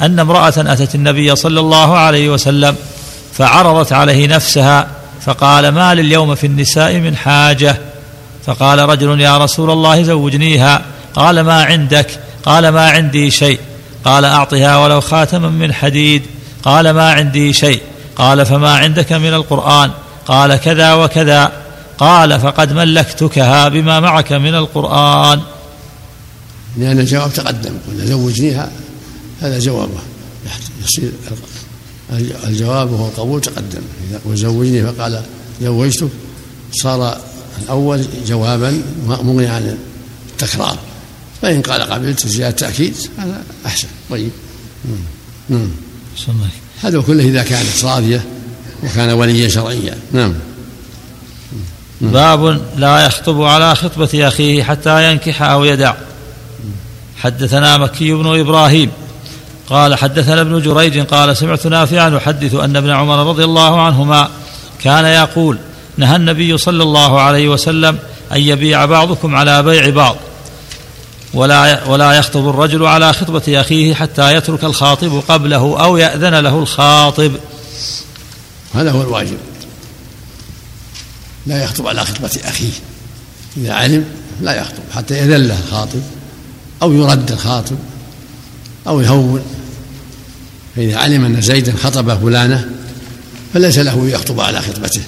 أن 0.00 0.18
امرأة 0.18 0.54
أتت 0.58 0.94
النبي 0.94 1.36
صلى 1.36 1.60
الله 1.60 1.98
عليه 1.98 2.28
وسلم 2.28 2.76
فعرضت 3.32 3.92
عليه 3.92 4.26
نفسها 4.26 4.86
فقال 5.20 5.68
ما 5.68 5.94
لليوم 5.94 6.34
في 6.34 6.46
النساء 6.46 6.94
من 6.94 7.16
حاجة؟ 7.16 7.76
فقال 8.46 8.78
رجل 8.78 9.20
يا 9.20 9.38
رسول 9.38 9.70
الله 9.70 10.02
زوجنيها 10.02 10.82
قال 11.14 11.40
ما 11.40 11.64
عندك؟ 11.64 12.06
قال 12.44 12.68
ما 12.68 12.90
عندي 12.90 13.30
شيء. 13.30 13.58
قال 14.04 14.24
أعطها 14.24 14.76
ولو 14.76 15.00
خاتما 15.00 15.48
من 15.48 15.72
حديد. 15.72 16.22
قال 16.62 16.90
ما 16.90 17.12
عندي 17.12 17.52
شيء. 17.52 17.82
قال 18.16 18.46
فما 18.46 18.72
عندك 18.74 19.12
من 19.12 19.34
القرآن. 19.34 19.90
قال 20.26 20.56
كذا 20.56 20.94
وكذا. 20.94 21.52
قال 21.98 22.40
فقد 22.40 22.72
ملكتكها 22.72 23.68
بما 23.68 24.00
معك 24.00 24.32
من 24.32 24.54
القرآن. 24.54 25.40
لأن 26.76 27.00
الجواب 27.00 27.32
تقدم. 27.32 27.72
قلنا 27.88 28.04
زوجنيها. 28.04 28.70
هذا 29.40 29.58
جوابه. 29.58 29.98
يصير 30.84 31.12
الجواب 32.44 32.90
وهو 32.90 33.06
القبول 33.06 33.40
تقدم. 33.40 33.82
وزوجني 34.24 34.82
فقال 34.82 35.22
زوجتك. 35.62 36.08
صار 36.72 37.16
الأول 37.62 38.04
جوابا 38.26 38.82
مغني 39.06 39.46
عن 39.46 39.78
التكرار. 40.30 40.78
فإن 41.42 41.62
قال 41.62 41.82
قبلت 41.82 42.26
زيادة 42.26 42.56
تأكيد 42.56 42.94
هذا 43.18 43.42
أحسن. 43.66 43.88
طيب. 44.10 44.30
نعم 45.48 45.70
هذا 46.82 47.00
كله 47.00 47.24
إذا 47.24 47.42
كانت 47.42 47.84
راضية 47.84 48.24
وكان 48.82 49.10
وليا 49.10 49.48
شرعيا. 49.48 49.98
نعم. 50.12 50.34
باب 52.00 52.60
لا 52.76 53.06
يخطب 53.06 53.42
على 53.42 53.74
خطبة 53.74 54.28
أخيه 54.28 54.62
حتى 54.62 55.10
ينكح 55.10 55.42
أو 55.42 55.64
يدع. 55.64 55.94
حدثنا 57.16 57.76
مكي 57.76 58.12
بن 58.12 58.40
إبراهيم. 58.40 58.90
قال 59.70 59.94
حدثنا 59.94 60.40
ابن 60.40 60.62
جريج 60.62 60.98
قال 60.98 61.36
سمعت 61.36 61.66
نافعا 61.66 62.08
يحدث 62.08 62.54
أن 62.54 62.76
ابن 62.76 62.90
عمر 62.90 63.28
رضي 63.28 63.44
الله 63.44 63.80
عنهما 63.80 64.30
كان 64.82 65.04
يقول 65.04 65.58
نهى 65.96 66.16
النبي 66.16 66.58
صلى 66.58 66.82
الله 66.82 67.20
عليه 67.20 67.48
وسلم 67.48 67.98
أن 68.32 68.40
يبيع 68.40 68.84
بعضكم 68.84 69.36
على 69.36 69.62
بيع 69.62 69.90
بعض. 69.90 70.16
ولا 71.34 71.84
ولا 71.84 72.12
يخطب 72.12 72.48
الرجل 72.48 72.86
على 72.86 73.12
خطبة 73.12 73.60
أخيه 73.60 73.94
حتى 73.94 74.34
يترك 74.34 74.64
الخاطب 74.64 75.22
قبله 75.28 75.84
أو 75.84 75.96
يأذن 75.96 76.34
له 76.34 76.58
الخاطب. 76.58 77.32
هذا 78.74 78.90
هو 78.90 79.02
الواجب. 79.02 79.38
لا 81.46 81.64
يخطب 81.64 81.86
على 81.86 82.04
خطبة 82.04 82.30
أخيه. 82.44 82.72
إذا 83.56 83.72
علم 83.72 84.04
لا 84.40 84.60
يخطب 84.60 84.82
حتى 84.94 85.14
يأذن 85.14 85.48
له 85.48 85.58
الخاطب 85.66 86.00
أو 86.82 86.92
يرد 86.92 87.32
الخاطب 87.32 87.76
أو 88.86 89.00
يهون. 89.00 89.42
فإذا 90.76 90.96
علم 90.96 91.24
أن 91.24 91.40
زيدا 91.40 91.76
خطب 91.76 92.20
فلانة 92.20 92.68
فليس 93.54 93.78
له 93.78 94.08
يخطب 94.08 94.40
على 94.40 94.60
خطبته. 94.60 95.02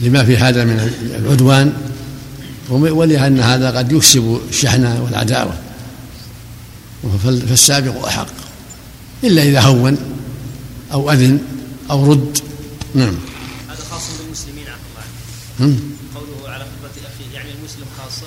لما 0.00 0.24
في 0.24 0.36
هذا 0.36 0.64
من 0.64 0.90
العدوان 1.20 1.72
ولأن 2.70 3.40
هذا 3.40 3.78
قد 3.78 3.92
يكسب 3.92 4.40
الشحنة 4.48 5.02
والعداوة. 5.04 5.58
فالسابق 7.24 8.06
أحق. 8.06 8.26
إلا 9.24 9.42
إذا 9.42 9.60
هون 9.60 9.98
أو 10.92 11.10
أذن 11.12 11.38
أو 11.90 12.12
رد. 12.12 12.38
نعم. 12.94 13.14
هذا 13.68 13.84
خاص 13.90 14.02
بالمسلمين 14.20 14.64
عفى 14.68 14.80
الله. 15.60 15.76
قوله 16.14 16.52
على 16.54 16.64
خطبة 16.64 16.90
أخيه 16.90 17.34
يعني 17.34 17.48
المسلم 17.58 17.86
خاصة. 17.98 18.26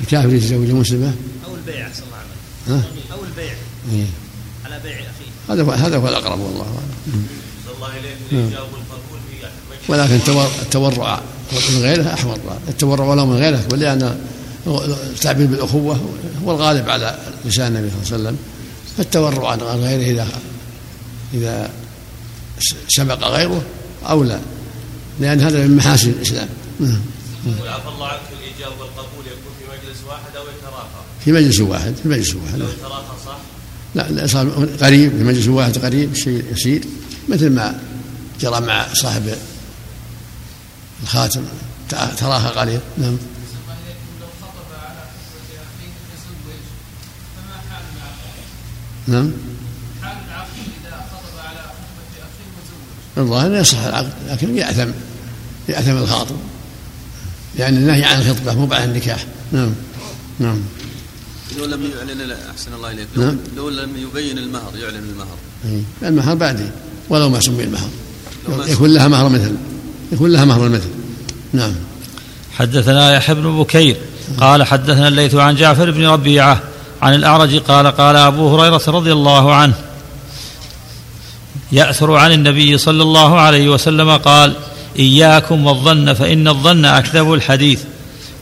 الكافر 0.00 0.34
يتزوج 0.34 0.70
مسلمة. 0.70 1.14
أو 1.46 1.54
البيع 1.54 1.88
صلى 1.92 2.04
الله 2.06 2.16
عليه 2.16 2.82
وسلم. 2.82 3.12
أو 3.12 3.24
البيع. 3.24 3.54
إيه؟ 3.92 4.06
على 4.64 4.80
بيع 4.82 4.96
أخيه. 4.96 5.54
هذا 5.54 5.62
هو 5.62 5.72
هذا 5.72 5.96
هو 5.96 6.08
الأقرب 6.08 6.40
والله. 6.40 6.64
أعلم 6.64 7.26
الله 7.76 7.88
إليك 7.88 8.16
الإجابة 8.32 8.64
والقبول 8.64 9.18
ولكن 9.88 10.14
التورع 10.62 11.20
من 11.52 11.82
غيره 11.82 12.14
أحوط 12.14 12.38
التورع 12.68 13.04
ولو 13.04 13.26
من 13.26 13.36
غيره 13.36 13.60
ولأن 13.72 14.18
التعبير 14.66 15.46
بالأخوة 15.46 16.00
هو 16.44 16.50
الغالب 16.50 16.88
على 16.88 17.18
لسان 17.44 17.76
النبي 17.76 17.90
صلى 17.90 18.16
الله 18.16 18.28
عليه 18.28 18.38
وسلم. 18.38 18.38
فالتورع 18.96 19.50
عن 19.50 19.60
غيره 19.60 20.22
إذا 20.22 20.28
إذا 21.34 21.70
سبق 22.88 23.24
غيره 23.24 23.62
أولى 24.08 24.40
لأن 25.20 25.40
هذا 25.40 25.66
من 25.66 25.76
محاسن 25.76 26.10
الإسلام. 26.10 26.48
نعم. 26.80 27.00
وعفى 27.46 27.88
الله 27.88 28.06
عنك 28.06 28.20
الإجابة 28.32 28.80
والقبول 28.80 29.26
يكون 29.26 29.52
في 29.58 29.64
مجلس 29.64 29.98
واحد 30.08 30.36
أو 30.36 30.42
يتراخى؟ 30.42 31.00
في 31.24 31.32
مجلس 31.32 31.60
واحد 31.60 31.94
في 32.02 32.08
مجلس 32.08 32.34
واحد. 32.34 32.58
لو 32.58 32.66
يتراخى 32.68 33.14
صح؟ 33.26 33.38
لا 33.94 34.10
لا 34.10 34.26
صار 34.26 34.68
قريب 34.80 35.10
في 35.10 35.24
مجلس 35.24 35.48
واحد 35.48 35.78
قريب 35.78 36.14
شيء 36.14 36.44
يسير 36.52 36.84
مثل 37.28 37.50
ما 37.50 37.80
جرى 38.40 38.60
مع 38.60 38.86
صاحب 38.94 39.34
الخاتم. 41.02 41.44
تراها 42.16 42.48
قليل 42.48 42.80
نعم. 42.98 43.16
نعم. 49.06 49.32
حال 50.02 50.16
العقيل 50.28 50.68
إذا 50.80 51.06
خطب 51.12 51.38
على 51.38 51.58
خطبة 51.58 52.18
أخيه 52.18 52.48
وزوج 52.58 53.26
الظاهر 53.26 53.60
يصح 53.60 53.78
العقد 53.78 54.12
لكن 54.28 54.56
يأثم 54.56 54.90
يأثم 55.68 55.96
الخاطب. 55.96 56.36
لأن 57.54 57.76
النهي 57.76 58.04
عن 58.04 58.20
الخطبة 58.20 58.54
مو 58.54 58.66
بعد 58.66 58.88
النكاح. 58.88 59.26
نعم. 59.52 59.74
نعم. 60.38 60.60
لو 61.58 61.64
لم 61.64 61.90
يعلن 61.96 62.30
أحسن 62.50 62.74
الله 62.74 62.90
إليك. 62.90 63.08
لو, 63.16 63.22
نعم. 63.22 63.38
لو 63.56 63.68
لم 63.68 63.96
يبين 63.96 64.38
المهر 64.38 64.76
يعلن 64.76 64.96
المهر. 65.10 65.36
اي 65.64 65.82
المهر 66.08 66.34
بعدين 66.34 66.70
ولو 67.08 67.28
ما 67.28 67.40
سمي 67.40 67.64
المهر. 67.64 67.88
يكون 68.48 68.94
لها 68.94 69.08
مهر 69.08 69.28
مثل. 69.28 69.56
يكون 70.12 70.32
لها 70.32 70.44
مهر 70.44 70.66
المثل. 70.66 70.88
نعم. 71.52 71.74
حدثنا 72.58 73.14
يحيى 73.14 73.34
بن 73.34 73.58
بكير 73.58 73.96
قال 74.40 74.64
حدثنا 74.64 75.08
الليث 75.08 75.34
عن 75.34 75.56
جعفر 75.56 75.90
بن 75.90 76.06
ربيعة 76.06 76.60
عن 77.02 77.14
الأعرج 77.14 77.56
قال 77.56 77.86
قال 77.86 78.16
أبو 78.16 78.56
هريرة 78.56 78.82
رضي 78.88 79.12
الله 79.12 79.54
عنه 79.54 79.74
يأثر 81.72 82.16
عن 82.16 82.32
النبي 82.32 82.78
صلى 82.78 83.02
الله 83.02 83.40
عليه 83.40 83.68
وسلم 83.68 84.16
قال 84.16 84.56
إياكم 84.98 85.66
والظن 85.66 86.14
فإن 86.14 86.48
الظن 86.48 86.84
أكذب 86.84 87.34
الحديث. 87.34 87.80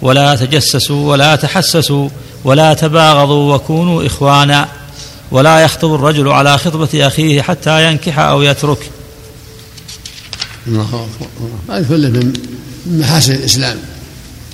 ولا 0.02 0.36
تجسسوا 0.36 1.10
ولا 1.10 1.36
تحسسوا 1.36 2.08
ولا 2.44 2.74
تباغضوا 2.74 3.54
وكونوا 3.54 4.06
إخوانا. 4.06 4.68
ولا 5.30 5.60
يخطب 5.60 5.94
الرجل 5.94 6.28
على 6.28 6.58
خطبة 6.58 7.06
أخيه 7.06 7.42
حتى 7.42 7.90
ينكح 7.90 8.18
أو 8.18 8.42
يترك. 8.42 8.90
الله 10.68 11.08
هذا 11.68 11.86
كله 11.88 12.08
من 12.08 12.32
محاسن 12.86 13.32
الإسلام. 13.32 13.76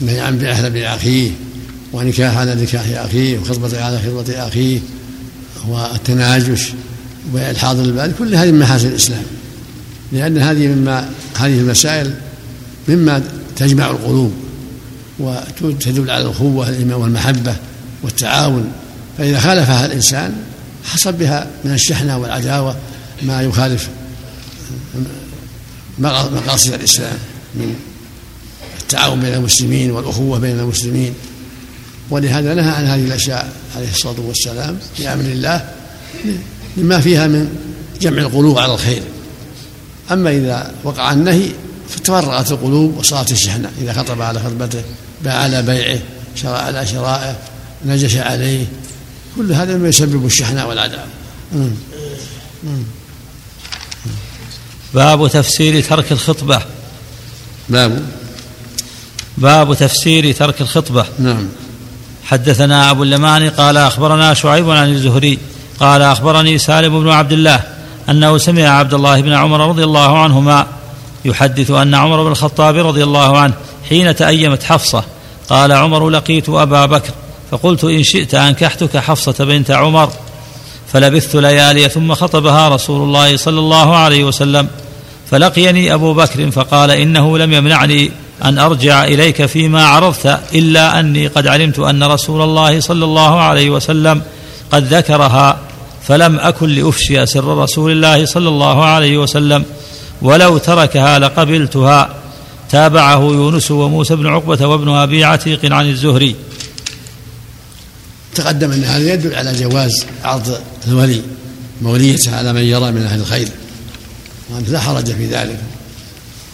النهي 0.00 0.20
عن 0.20 0.38
بيع 0.38 0.68
باخيه 0.68 1.30
ونكاح 1.92 2.36
على 2.36 2.54
نكاح 2.54 2.84
أخيه 2.88 3.38
وخطبة 3.38 3.84
على 3.84 3.98
خطبة 3.98 4.48
أخيه 4.48 4.80
والتناجش 5.68 6.72
وبيع 7.30 7.50
الحاضر 7.50 7.84
البال 7.84 8.12
كل 8.18 8.34
هذه 8.34 8.50
من 8.50 8.58
محاسن 8.58 8.88
الإسلام. 8.88 9.22
لأن 10.12 10.38
هذه 10.38 10.66
مما 10.66 11.10
هذه 11.36 11.58
المسائل 11.58 12.14
مما 12.88 13.22
تجمع 13.56 13.90
القلوب 13.90 14.32
وتدل 15.18 16.10
على 16.10 16.24
الأخوة 16.24 16.74
والمحبة 16.96 17.56
والتعاون. 18.02 18.72
فإذا 19.18 19.40
خالفها 19.40 19.86
الإنسان 19.86 20.32
حصل 20.84 21.12
بها 21.12 21.46
من 21.64 21.72
الشحنة 21.72 22.18
والعداوة 22.18 22.76
ما 23.22 23.42
يخالف 23.42 23.88
مقاصد 25.99 26.72
الإسلام 26.72 27.18
من 27.55 27.74
التعاون 28.80 29.20
بين 29.20 29.34
المسلمين 29.34 29.90
والأخوة 29.90 30.38
بين 30.38 30.61
المسلمين. 30.61 31.14
ولهذا 32.11 32.55
نهى 32.55 32.70
عن 32.70 32.84
هذه 32.84 33.05
الأشياء 33.05 33.53
عليه 33.76 33.90
الصلاة 33.90 34.20
والسلام 34.20 34.78
في 34.97 35.09
أمر 35.09 35.24
الله 35.24 35.70
لما 36.76 37.01
فيها 37.01 37.26
من 37.26 37.57
جمع 38.01 38.22
القلوب 38.22 38.59
على 38.59 38.74
الخير. 38.74 39.03
أما 40.12 40.30
إذا 40.30 40.74
وقع 40.84 41.12
النهي 41.12 41.49
فتفرغت 41.88 42.53
القلوب 42.53 42.97
وصارت 42.97 43.32
الشحنة. 43.32 43.70
إذا 43.80 43.93
خطب 43.93 44.22
على 44.22 44.40
خطبته 44.40 44.82
باع 45.24 45.34
على 45.34 45.62
بيعه 45.62 45.99
شرع 46.34 46.59
على 46.59 46.86
شرائه 46.86 47.36
نجش 47.86 48.16
عليه 48.16 48.66
كل 49.36 49.53
هذا 49.53 49.76
مما 49.76 49.88
يسبب 49.88 50.26
الشحناء 50.26 50.68
والعداوة. 50.68 51.07
باب 54.95 55.28
تفسير 55.28 55.84
ترك 55.84 56.12
الخطبة. 56.12 56.62
باب. 57.68 58.03
باب 59.38 59.74
تفسير 59.74 60.32
ترك 60.32 60.61
الخطبة. 60.61 61.05
نعم. 61.18 61.49
حدثنا 62.24 62.90
أبو 62.90 63.03
اليمان 63.03 63.51
قال 63.51 63.76
أخبرنا 63.76 64.34
شعيب 64.34 64.70
عن 64.70 64.88
الزهري 64.88 65.38
قال 65.80 66.03
أخبرني 66.03 66.59
سالم 66.59 67.01
بن 67.01 67.09
عبد 67.09 67.32
الله 67.32 67.61
أنه 68.09 68.38
سمع 68.38 68.62
عبد 68.62 68.95
الله 68.95 69.20
بن 69.20 69.32
عمر 69.32 69.68
رضي 69.68 69.84
الله 69.84 70.18
عنهما 70.18 70.66
يحدث 71.24 71.70
أن 71.70 71.95
عمر 71.95 72.22
بن 72.22 72.30
الخطاب 72.30 72.76
رضي 72.76 73.03
الله 73.05 73.38
عنه 73.38 73.55
حين 73.88 74.16
تأيمت 74.16 74.62
حفصة 74.62 75.05
قال 75.49 75.72
عمر 75.72 76.11
لقيت 76.11 76.49
أبا 76.49 76.86
بكر 76.86 77.12
فقلت 77.51 77.84
إن 77.84 78.03
شئت 78.03 78.34
أنكحتك 78.34 78.97
حفصة 78.97 79.45
بنت 79.45 79.70
عمر. 79.70 80.12
فلبثت 80.93 81.36
ليالي 81.36 81.88
ثم 81.88 82.14
خطبها 82.14 82.68
رسول 82.68 83.03
الله 83.03 83.36
صلى 83.36 83.59
الله 83.59 83.97
عليه 83.97 84.24
وسلم. 84.24 84.68
فلقيني 85.33 85.95
أبو 85.95 86.14
بكر 86.14 86.51
فقال 86.51 86.91
إنه 86.91 87.39
لم 87.39 87.53
يمنعني 87.53 88.11
أن 88.45 88.59
أرجع 88.59 89.05
إليك 89.05 89.47
فيما 89.47 89.85
عرضت 89.85 90.41
إلا 90.55 91.01
أني 91.01 91.26
قد 91.26 91.47
علمت 91.47 91.78
أن 91.78 92.03
رسول 92.03 92.43
الله 92.43 92.80
صلى 92.80 93.05
الله 93.05 93.41
عليه 93.41 93.70
وسلم 93.70 94.22
قد 94.70 94.95
ذكرها 94.95 95.59
فلم 96.09 96.39
أكن 96.39 96.68
لأفشي 96.68 97.26
سر 97.26 97.59
رسول 97.59 97.93
الله 97.93 98.26
صلى 98.26 98.49
الله 98.49 98.85
عليه 98.85 99.18
وسلم 99.18 99.64
ولو 100.22 100.59
تركها 100.59 101.18
لقبلتها. 101.18 102.14
تابعه 102.70 103.20
يونس 103.20 103.70
وموسى 103.70 104.16
بن 104.16 104.26
عقبة 104.26 104.66
وابن 104.66 104.89
أبي 104.89 105.24
عتيق 105.24 105.72
عن 105.72 105.89
الزهري. 105.89 106.37
تقدم 108.35 108.72
أن 108.72 108.85
هذا 108.85 109.14
يدل 109.14 109.35
على 109.35 109.53
جواز 109.53 110.07
عرض 110.24 110.59
الولي 110.89 111.22
موليته 111.83 112.37
على 112.37 112.53
من 112.53 112.62
يرى 112.62 112.93
من 112.93 113.03
أهل 113.03 113.20
الخير. 113.20 113.49
وأنت 114.53 114.68
لا 114.68 114.80
حرج 114.80 115.05
في 115.05 115.26
ذلك 115.26 115.61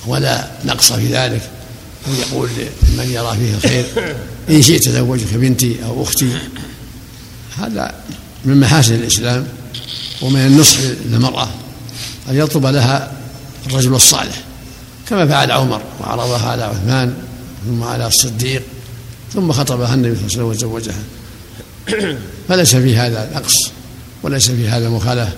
ولا 0.07 0.51
نقص 0.64 0.92
في 0.92 1.07
ذلك. 1.07 1.42
أن 2.07 2.14
يقول 2.14 2.49
لمن 2.92 3.11
يرى 3.11 3.36
فيه 3.36 3.55
الخير 3.55 4.14
إن 4.51 4.62
شئت 4.62 4.88
زوجك 4.88 5.34
بنتي 5.34 5.84
أو 5.84 6.03
أختي. 6.03 6.38
هذا 7.59 7.94
من 8.44 8.61
محاسن 8.61 8.94
الإسلام 8.94 9.46
ومن 10.22 10.40
النصح 10.40 10.78
للمرأة 11.07 11.49
أن 12.28 12.36
يطلب 12.36 12.66
لها 12.66 13.12
الرجل 13.66 13.94
الصالح 13.94 14.42
كما 15.09 15.26
فعل 15.26 15.51
عمر 15.51 15.82
وعرضها 16.01 16.51
على 16.51 16.62
عثمان 16.62 17.14
ثم 17.66 17.82
على 17.82 18.07
الصديق 18.07 18.62
ثم 19.34 19.53
خطبها 19.53 19.94
النبي 19.94 20.16
صلى 20.16 20.26
الله 20.26 20.38
عليه 20.38 20.57
وسلم 20.57 20.72
وزوجها. 20.72 21.03
فليس 22.49 22.76
في 22.76 22.96
هذا 22.96 23.30
نقص 23.34 23.57
وليس 24.22 24.51
في 24.51 24.68
هذا 24.68 24.88
مخالفة 24.88 25.32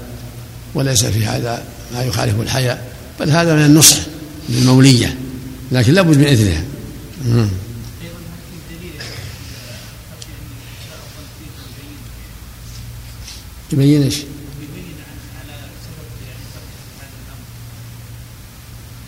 وليس 0.74 1.04
في 1.04 1.26
هذا 1.26 1.62
ما 1.95 2.03
يخالف 2.03 2.41
الحياء 2.41 2.93
بل 3.20 3.30
هذا 3.30 3.55
من 3.55 3.64
النصح 3.64 3.97
للمولية 4.49 5.16
لكن 5.72 5.93
لابد 5.93 6.16
من 6.16 6.24
إذنها 6.24 6.64
يبين 13.72 14.03
إيش؟ 14.03 14.16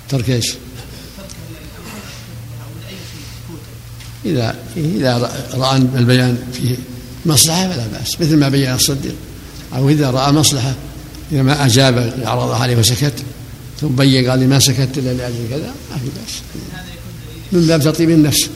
ترك 0.08 0.30
إيش؟ 0.30 0.54
إذا 4.24 4.56
إذا 4.76 5.32
رأى 5.54 5.76
البيان 5.76 6.38
فيه 6.52 6.76
مصلحة 7.26 7.68
فلا 7.68 7.86
بأس 7.86 8.20
مثل 8.20 8.36
ما 8.36 8.48
بين 8.48 8.74
الصديق 8.74 9.14
أو 9.74 9.88
إذا 9.88 10.10
رأى 10.10 10.32
مصلحة 10.32 10.74
إذا 11.32 11.42
ما 11.42 11.66
أجاب 11.66 12.12
عرض 12.24 12.50
عليه 12.50 12.76
وسكت 12.76 13.14
ثم 13.80 13.88
بين 13.88 14.30
قال 14.30 14.38
لي 14.38 14.46
ما 14.46 14.58
سكت 14.58 14.98
إلا 14.98 15.12
لأجل 15.12 15.48
كذا. 15.50 15.74
ما 15.90 15.96
في 15.98 16.06
بأس. 16.06 16.42
من 17.52 17.66
باب 17.66 17.82
تطيب 17.82 18.10
النفس. 18.10 18.48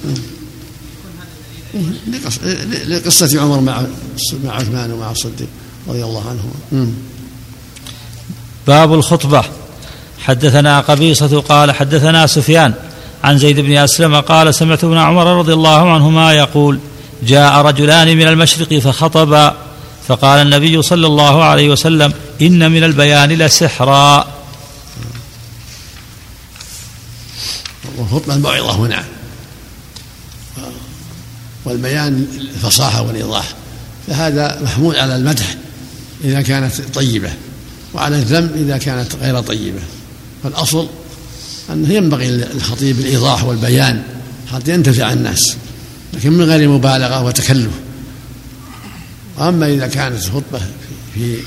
لقصة 2.87 3.41
عمر 3.41 3.61
مع 3.61 3.83
مع 4.45 4.53
عثمان 4.53 4.93
ومع 4.93 5.11
الصديق 5.11 5.49
رضي 5.89 6.05
الله 6.05 6.23
عنهما. 6.29 6.93
باب 8.67 8.95
الخطبة. 8.95 9.45
حدثنا 10.19 10.81
قبيصة 10.81 11.41
قال 11.41 11.73
حدثنا 11.73 12.27
سفيان 12.27 12.75
عن 13.25 13.39
زيد 13.39 13.61
بن 13.61 13.77
أسلم 13.77 14.21
قال 14.21 14.55
سمعت 14.55 14.85
ابن 14.85 14.97
عمر 14.97 15.39
رضي 15.39 15.53
الله 15.53 15.91
عنهما 15.91 16.33
يقول 16.33 16.79
جاء 17.23 17.55
رجلان 17.55 18.17
من 18.17 18.29
المشرق 18.29 18.79
فخطبا 18.79 19.57
فقال 20.09 20.47
النبي 20.47 20.83
صلى 20.83 21.07
الله 21.07 21.45
عليه 21.45 21.69
وسلم 21.69 22.13
إن 22.43 22.73
من 22.73 22.85
البيان 22.85 23.29
لسحرا. 23.29 24.37
والخطبة 27.97 28.35
الموعظة 28.35 28.77
هنا. 28.77 29.05
والبيان 31.65 32.27
الفصاحة 32.37 33.03
والإيضاح 33.03 33.55
فهذا 34.07 34.61
محمول 34.63 34.97
على 34.97 35.17
المدح 35.17 35.57
إذا 36.25 36.43
كانت 36.43 36.81
طيبة 36.95 37.33
وعلى 37.95 38.17
الذم 38.17 38.51
إذا 38.55 38.79
كانت 38.79 39.15
غير 39.15 39.41
طيبة. 39.41 39.81
فالأصل 40.43 40.89
أنه 41.71 41.93
ينبغي 41.93 42.31
للخطيب 42.31 43.01
الإيضاح 43.01 43.45
والبيان 43.45 44.03
حتى 44.53 44.75
ينتفع 44.75 45.13
الناس 45.13 45.57
لكن 46.13 46.33
من 46.33 46.45
غير 46.45 46.69
مبالغة 46.69 47.23
وتكلف. 47.23 47.73
وأما 49.39 49.67
إذا 49.69 49.87
كانت 49.87 50.25
الخطبة 50.27 50.61
في 51.15 51.39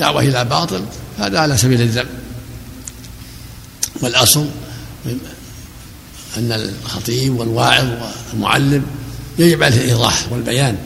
دعوة 0.00 0.22
إلى 0.22 0.44
باطل 0.44 0.84
هذا 1.18 1.38
على 1.38 1.56
سبيل 1.56 1.80
الذم. 1.80 2.08
والأصل 4.02 4.46
أن 6.36 6.52
الخطيب 6.52 7.38
والواعظ 7.38 7.86
والمعلم 8.32 8.86
يجب 9.38 9.62
عليه 9.62 9.76
الإيضاح 9.76 10.32
والبيان 10.32 10.76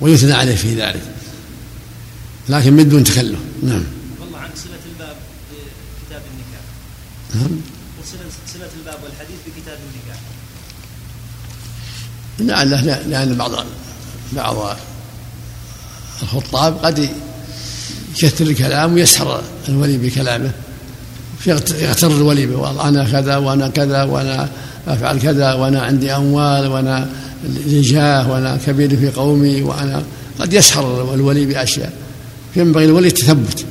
ويثنى 0.00 0.32
عليه 0.32 0.56
في 0.56 0.74
ذلك. 0.74 1.02
لكن 2.48 2.72
من 2.72 2.88
دون 2.88 3.04
تكلف. 3.04 3.38
نعم. 3.62 3.84
والله 4.20 4.38
عن 4.38 4.50
صلة 4.56 4.84
الباب 4.92 5.16
بكتاب 6.02 6.22
النكاح. 6.30 6.64
نعم. 7.34 7.60
صلة 8.52 8.70
الباب 8.78 8.98
والحديث 9.04 9.36
بكتاب 9.46 9.78
النكاح. 9.78 10.20
لعله 12.38 13.02
لأن 13.08 13.34
بعض 13.34 13.66
بعض 14.32 14.76
الخطاب 16.22 16.78
قد 16.84 17.10
يكثر 18.22 18.46
الكلام 18.46 18.94
ويسحر 18.94 19.42
الولي 19.68 19.98
بكلامه. 19.98 20.52
يغتر 21.46 22.10
الولي 22.10 22.44
أنا 22.80 23.04
كذا 23.04 23.36
وأنا 23.36 23.68
كذا 23.68 24.02
وأنا 24.02 24.48
أفعل 24.86 25.18
كذا 25.18 25.52
وأنا 25.52 25.82
عندي 25.82 26.12
أموال 26.12 26.66
وأنا 26.66 27.10
رجاه 27.66 28.30
وأنا 28.30 28.58
كبير 28.66 28.96
في 28.96 29.10
قومي 29.10 29.62
وأنا 29.62 30.04
قد 30.38 30.52
يسحر 30.52 31.14
الولي 31.14 31.46
بأشياء. 31.46 31.92
ينبغي 32.56 32.84
الولي 32.84 33.08
التثبت. 33.08 33.64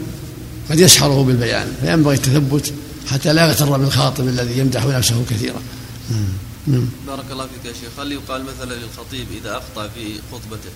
قد 0.69 0.79
يسحره 0.79 1.23
بالبيان. 1.23 1.67
فينبغي 1.81 2.15
التثبت 2.15 2.73
حتى 3.11 3.33
لا 3.33 3.47
يغتر 3.47 3.77
بالخاطب 3.77 4.27
الذي 4.27 4.59
يمدح 4.59 4.85
نفسه 4.85 5.23
كثيرا. 5.29 5.61
بارك 7.07 7.25
الله 7.31 7.43
فيك 7.43 7.65
يا 7.65 7.73
شيخ. 7.73 7.99
هل 7.99 8.11
يقال 8.11 8.41
مثلا 8.43 8.73
للخطيب 8.73 9.27
إذا 9.41 9.51
أخطأ 9.57 9.87
في 9.87 10.05
خطبته؟ 10.31 10.69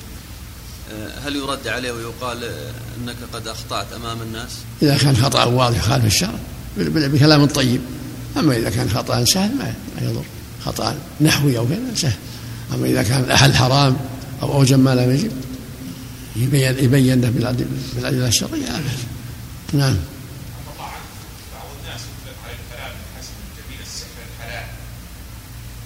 هل 1.26 1.36
يرد 1.36 1.68
عليه 1.68 1.92
ويقال 1.92 2.44
آه، 2.44 2.72
أنك 2.98 3.16
قد 3.34 3.48
أخطأت 3.48 3.94
أمام 3.94 4.22
الناس؟ 4.22 4.52
إذا 4.82 4.98
كان 4.98 5.16
خطأ 5.16 5.44
واضح 5.44 5.82
خالف 5.82 6.06
الشرع. 6.06 6.40
بكلام 6.78 7.46
طيب. 7.46 7.82
أما 8.38 8.58
إذا 8.58 8.70
كان 8.70 8.90
خطأ 8.90 9.26
سهل 9.26 9.56
ما 9.58 9.74
يضر. 10.02 10.24
خطأ 10.66 10.96
نحوي 11.22 11.58
أو 11.58 11.68
كذا 11.68 11.96
سهل. 11.96 12.18
أما 12.74 12.88
إذا 12.88 13.04
كان 13.04 13.32
أحد 13.32 13.54
حرام 13.54 13.98
أو 14.42 14.54
أوجب 14.54 14.80
ما 14.80 14.96
لم 14.96 15.12
يجب 15.12 15.32
يبين 16.36 16.84
يبين 16.84 17.22
له 17.22 17.30
بالأدلة 17.30 18.28
الشرعية. 18.28 18.82
نعم. 19.74 19.96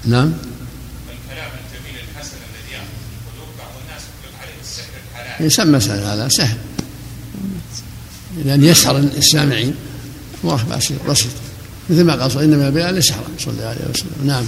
نعم 0.05 0.33
الكلام 1.13 1.51
الجميل 1.61 1.95
الحسن 2.09 2.37
الذي 2.49 2.73
يقول 2.73 3.49
بعض 3.57 3.69
الناس 3.83 4.01
يطلق 4.01 4.41
عليه 4.41 4.57
السحر 4.61 4.93
الحلال 5.11 5.30
يسمى 5.43 5.79
سهل 5.79 6.03
هذا 6.03 6.27
سهل. 6.27 6.57
لأن 8.45 8.63
يسحر 8.63 8.97
السامعين 8.97 9.75
بسيط 10.43 11.09
بسيط. 11.09 11.31
مثل 11.89 12.03
ما 12.03 12.15
قال 12.15 12.43
إنما 12.43 12.67
البيان 12.67 13.01
سحرا 13.01 13.23
صلى 13.39 13.53
الله 13.53 13.65
عليه 13.65 13.79
وسلم. 13.93 14.27
نعم. 14.27 14.45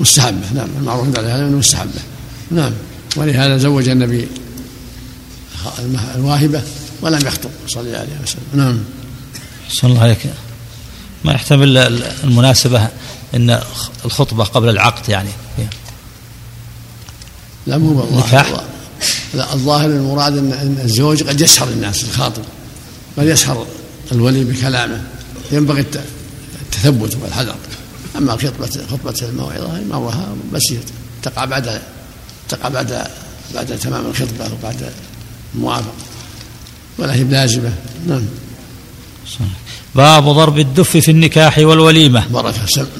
مستحبة. 0.00 0.52
نعم 0.54 0.68
المعروف 0.78 1.18
على 1.18 1.28
هذا 1.28 1.46
أنه 1.46 1.58
مستحبة. 1.58 2.00
نعم. 2.50 2.72
ولهذا 3.16 3.56
زوج 3.56 3.88
النبي 3.88 4.28
الواهبة 6.14 6.62
ولم 7.00 7.26
يخطب 7.26 7.50
صلى 7.68 7.82
الله 7.82 7.98
عليه 7.98 8.18
وسلم. 8.22 8.42
نعم. 8.54 8.78
صلى 9.68 9.90
الله 9.90 10.02
عليك. 10.02 10.26
ما 11.24 11.32
يحتمل 11.32 11.78
المناسبة 12.24 12.88
أن 13.34 13.60
الخطبة 14.04 14.44
قبل 14.44 14.68
العقد 14.68 15.08
يعني. 15.08 15.30
لا 17.66 17.78
مو 17.78 18.04
نكاح. 18.18 18.64
لا 19.34 19.52
الظاهر 19.52 19.86
المراد 19.86 20.36
ان 20.38 20.78
الزوج 20.84 21.22
قد 21.22 21.40
يسهر 21.40 21.68
الناس 21.68 22.04
الخاطب. 22.04 22.42
قد 23.18 23.26
يسهر 23.26 23.66
الولي 24.12 24.44
بكلامه. 24.44 25.02
ينبغي 25.52 25.84
التثبت 26.62 27.16
والحذر. 27.22 27.54
أما 28.18 28.32
خطبه 28.32 28.86
خطبة 28.90 29.28
الموعظة 29.28 29.78
امرها 29.78 30.34
بس 30.52 30.74
تقع 31.22 31.44
بعد 31.44 31.80
تقع 32.48 32.68
بعد 32.68 33.06
بعد 33.54 33.78
تمام 33.78 34.06
الخطبة 34.06 34.52
وبعد 34.52 34.92
الموافقه 35.54 35.92
ولا 36.98 37.14
هي 37.14 37.24
بلازمة. 37.24 37.72
نعم. 38.06 38.22
باب 39.94 40.28
ضرب 40.28 40.58
الدف 40.58 40.96
في 40.96 41.10
النكاح 41.10 41.58
والوليمة. 41.58 42.28
بركه 42.28 42.66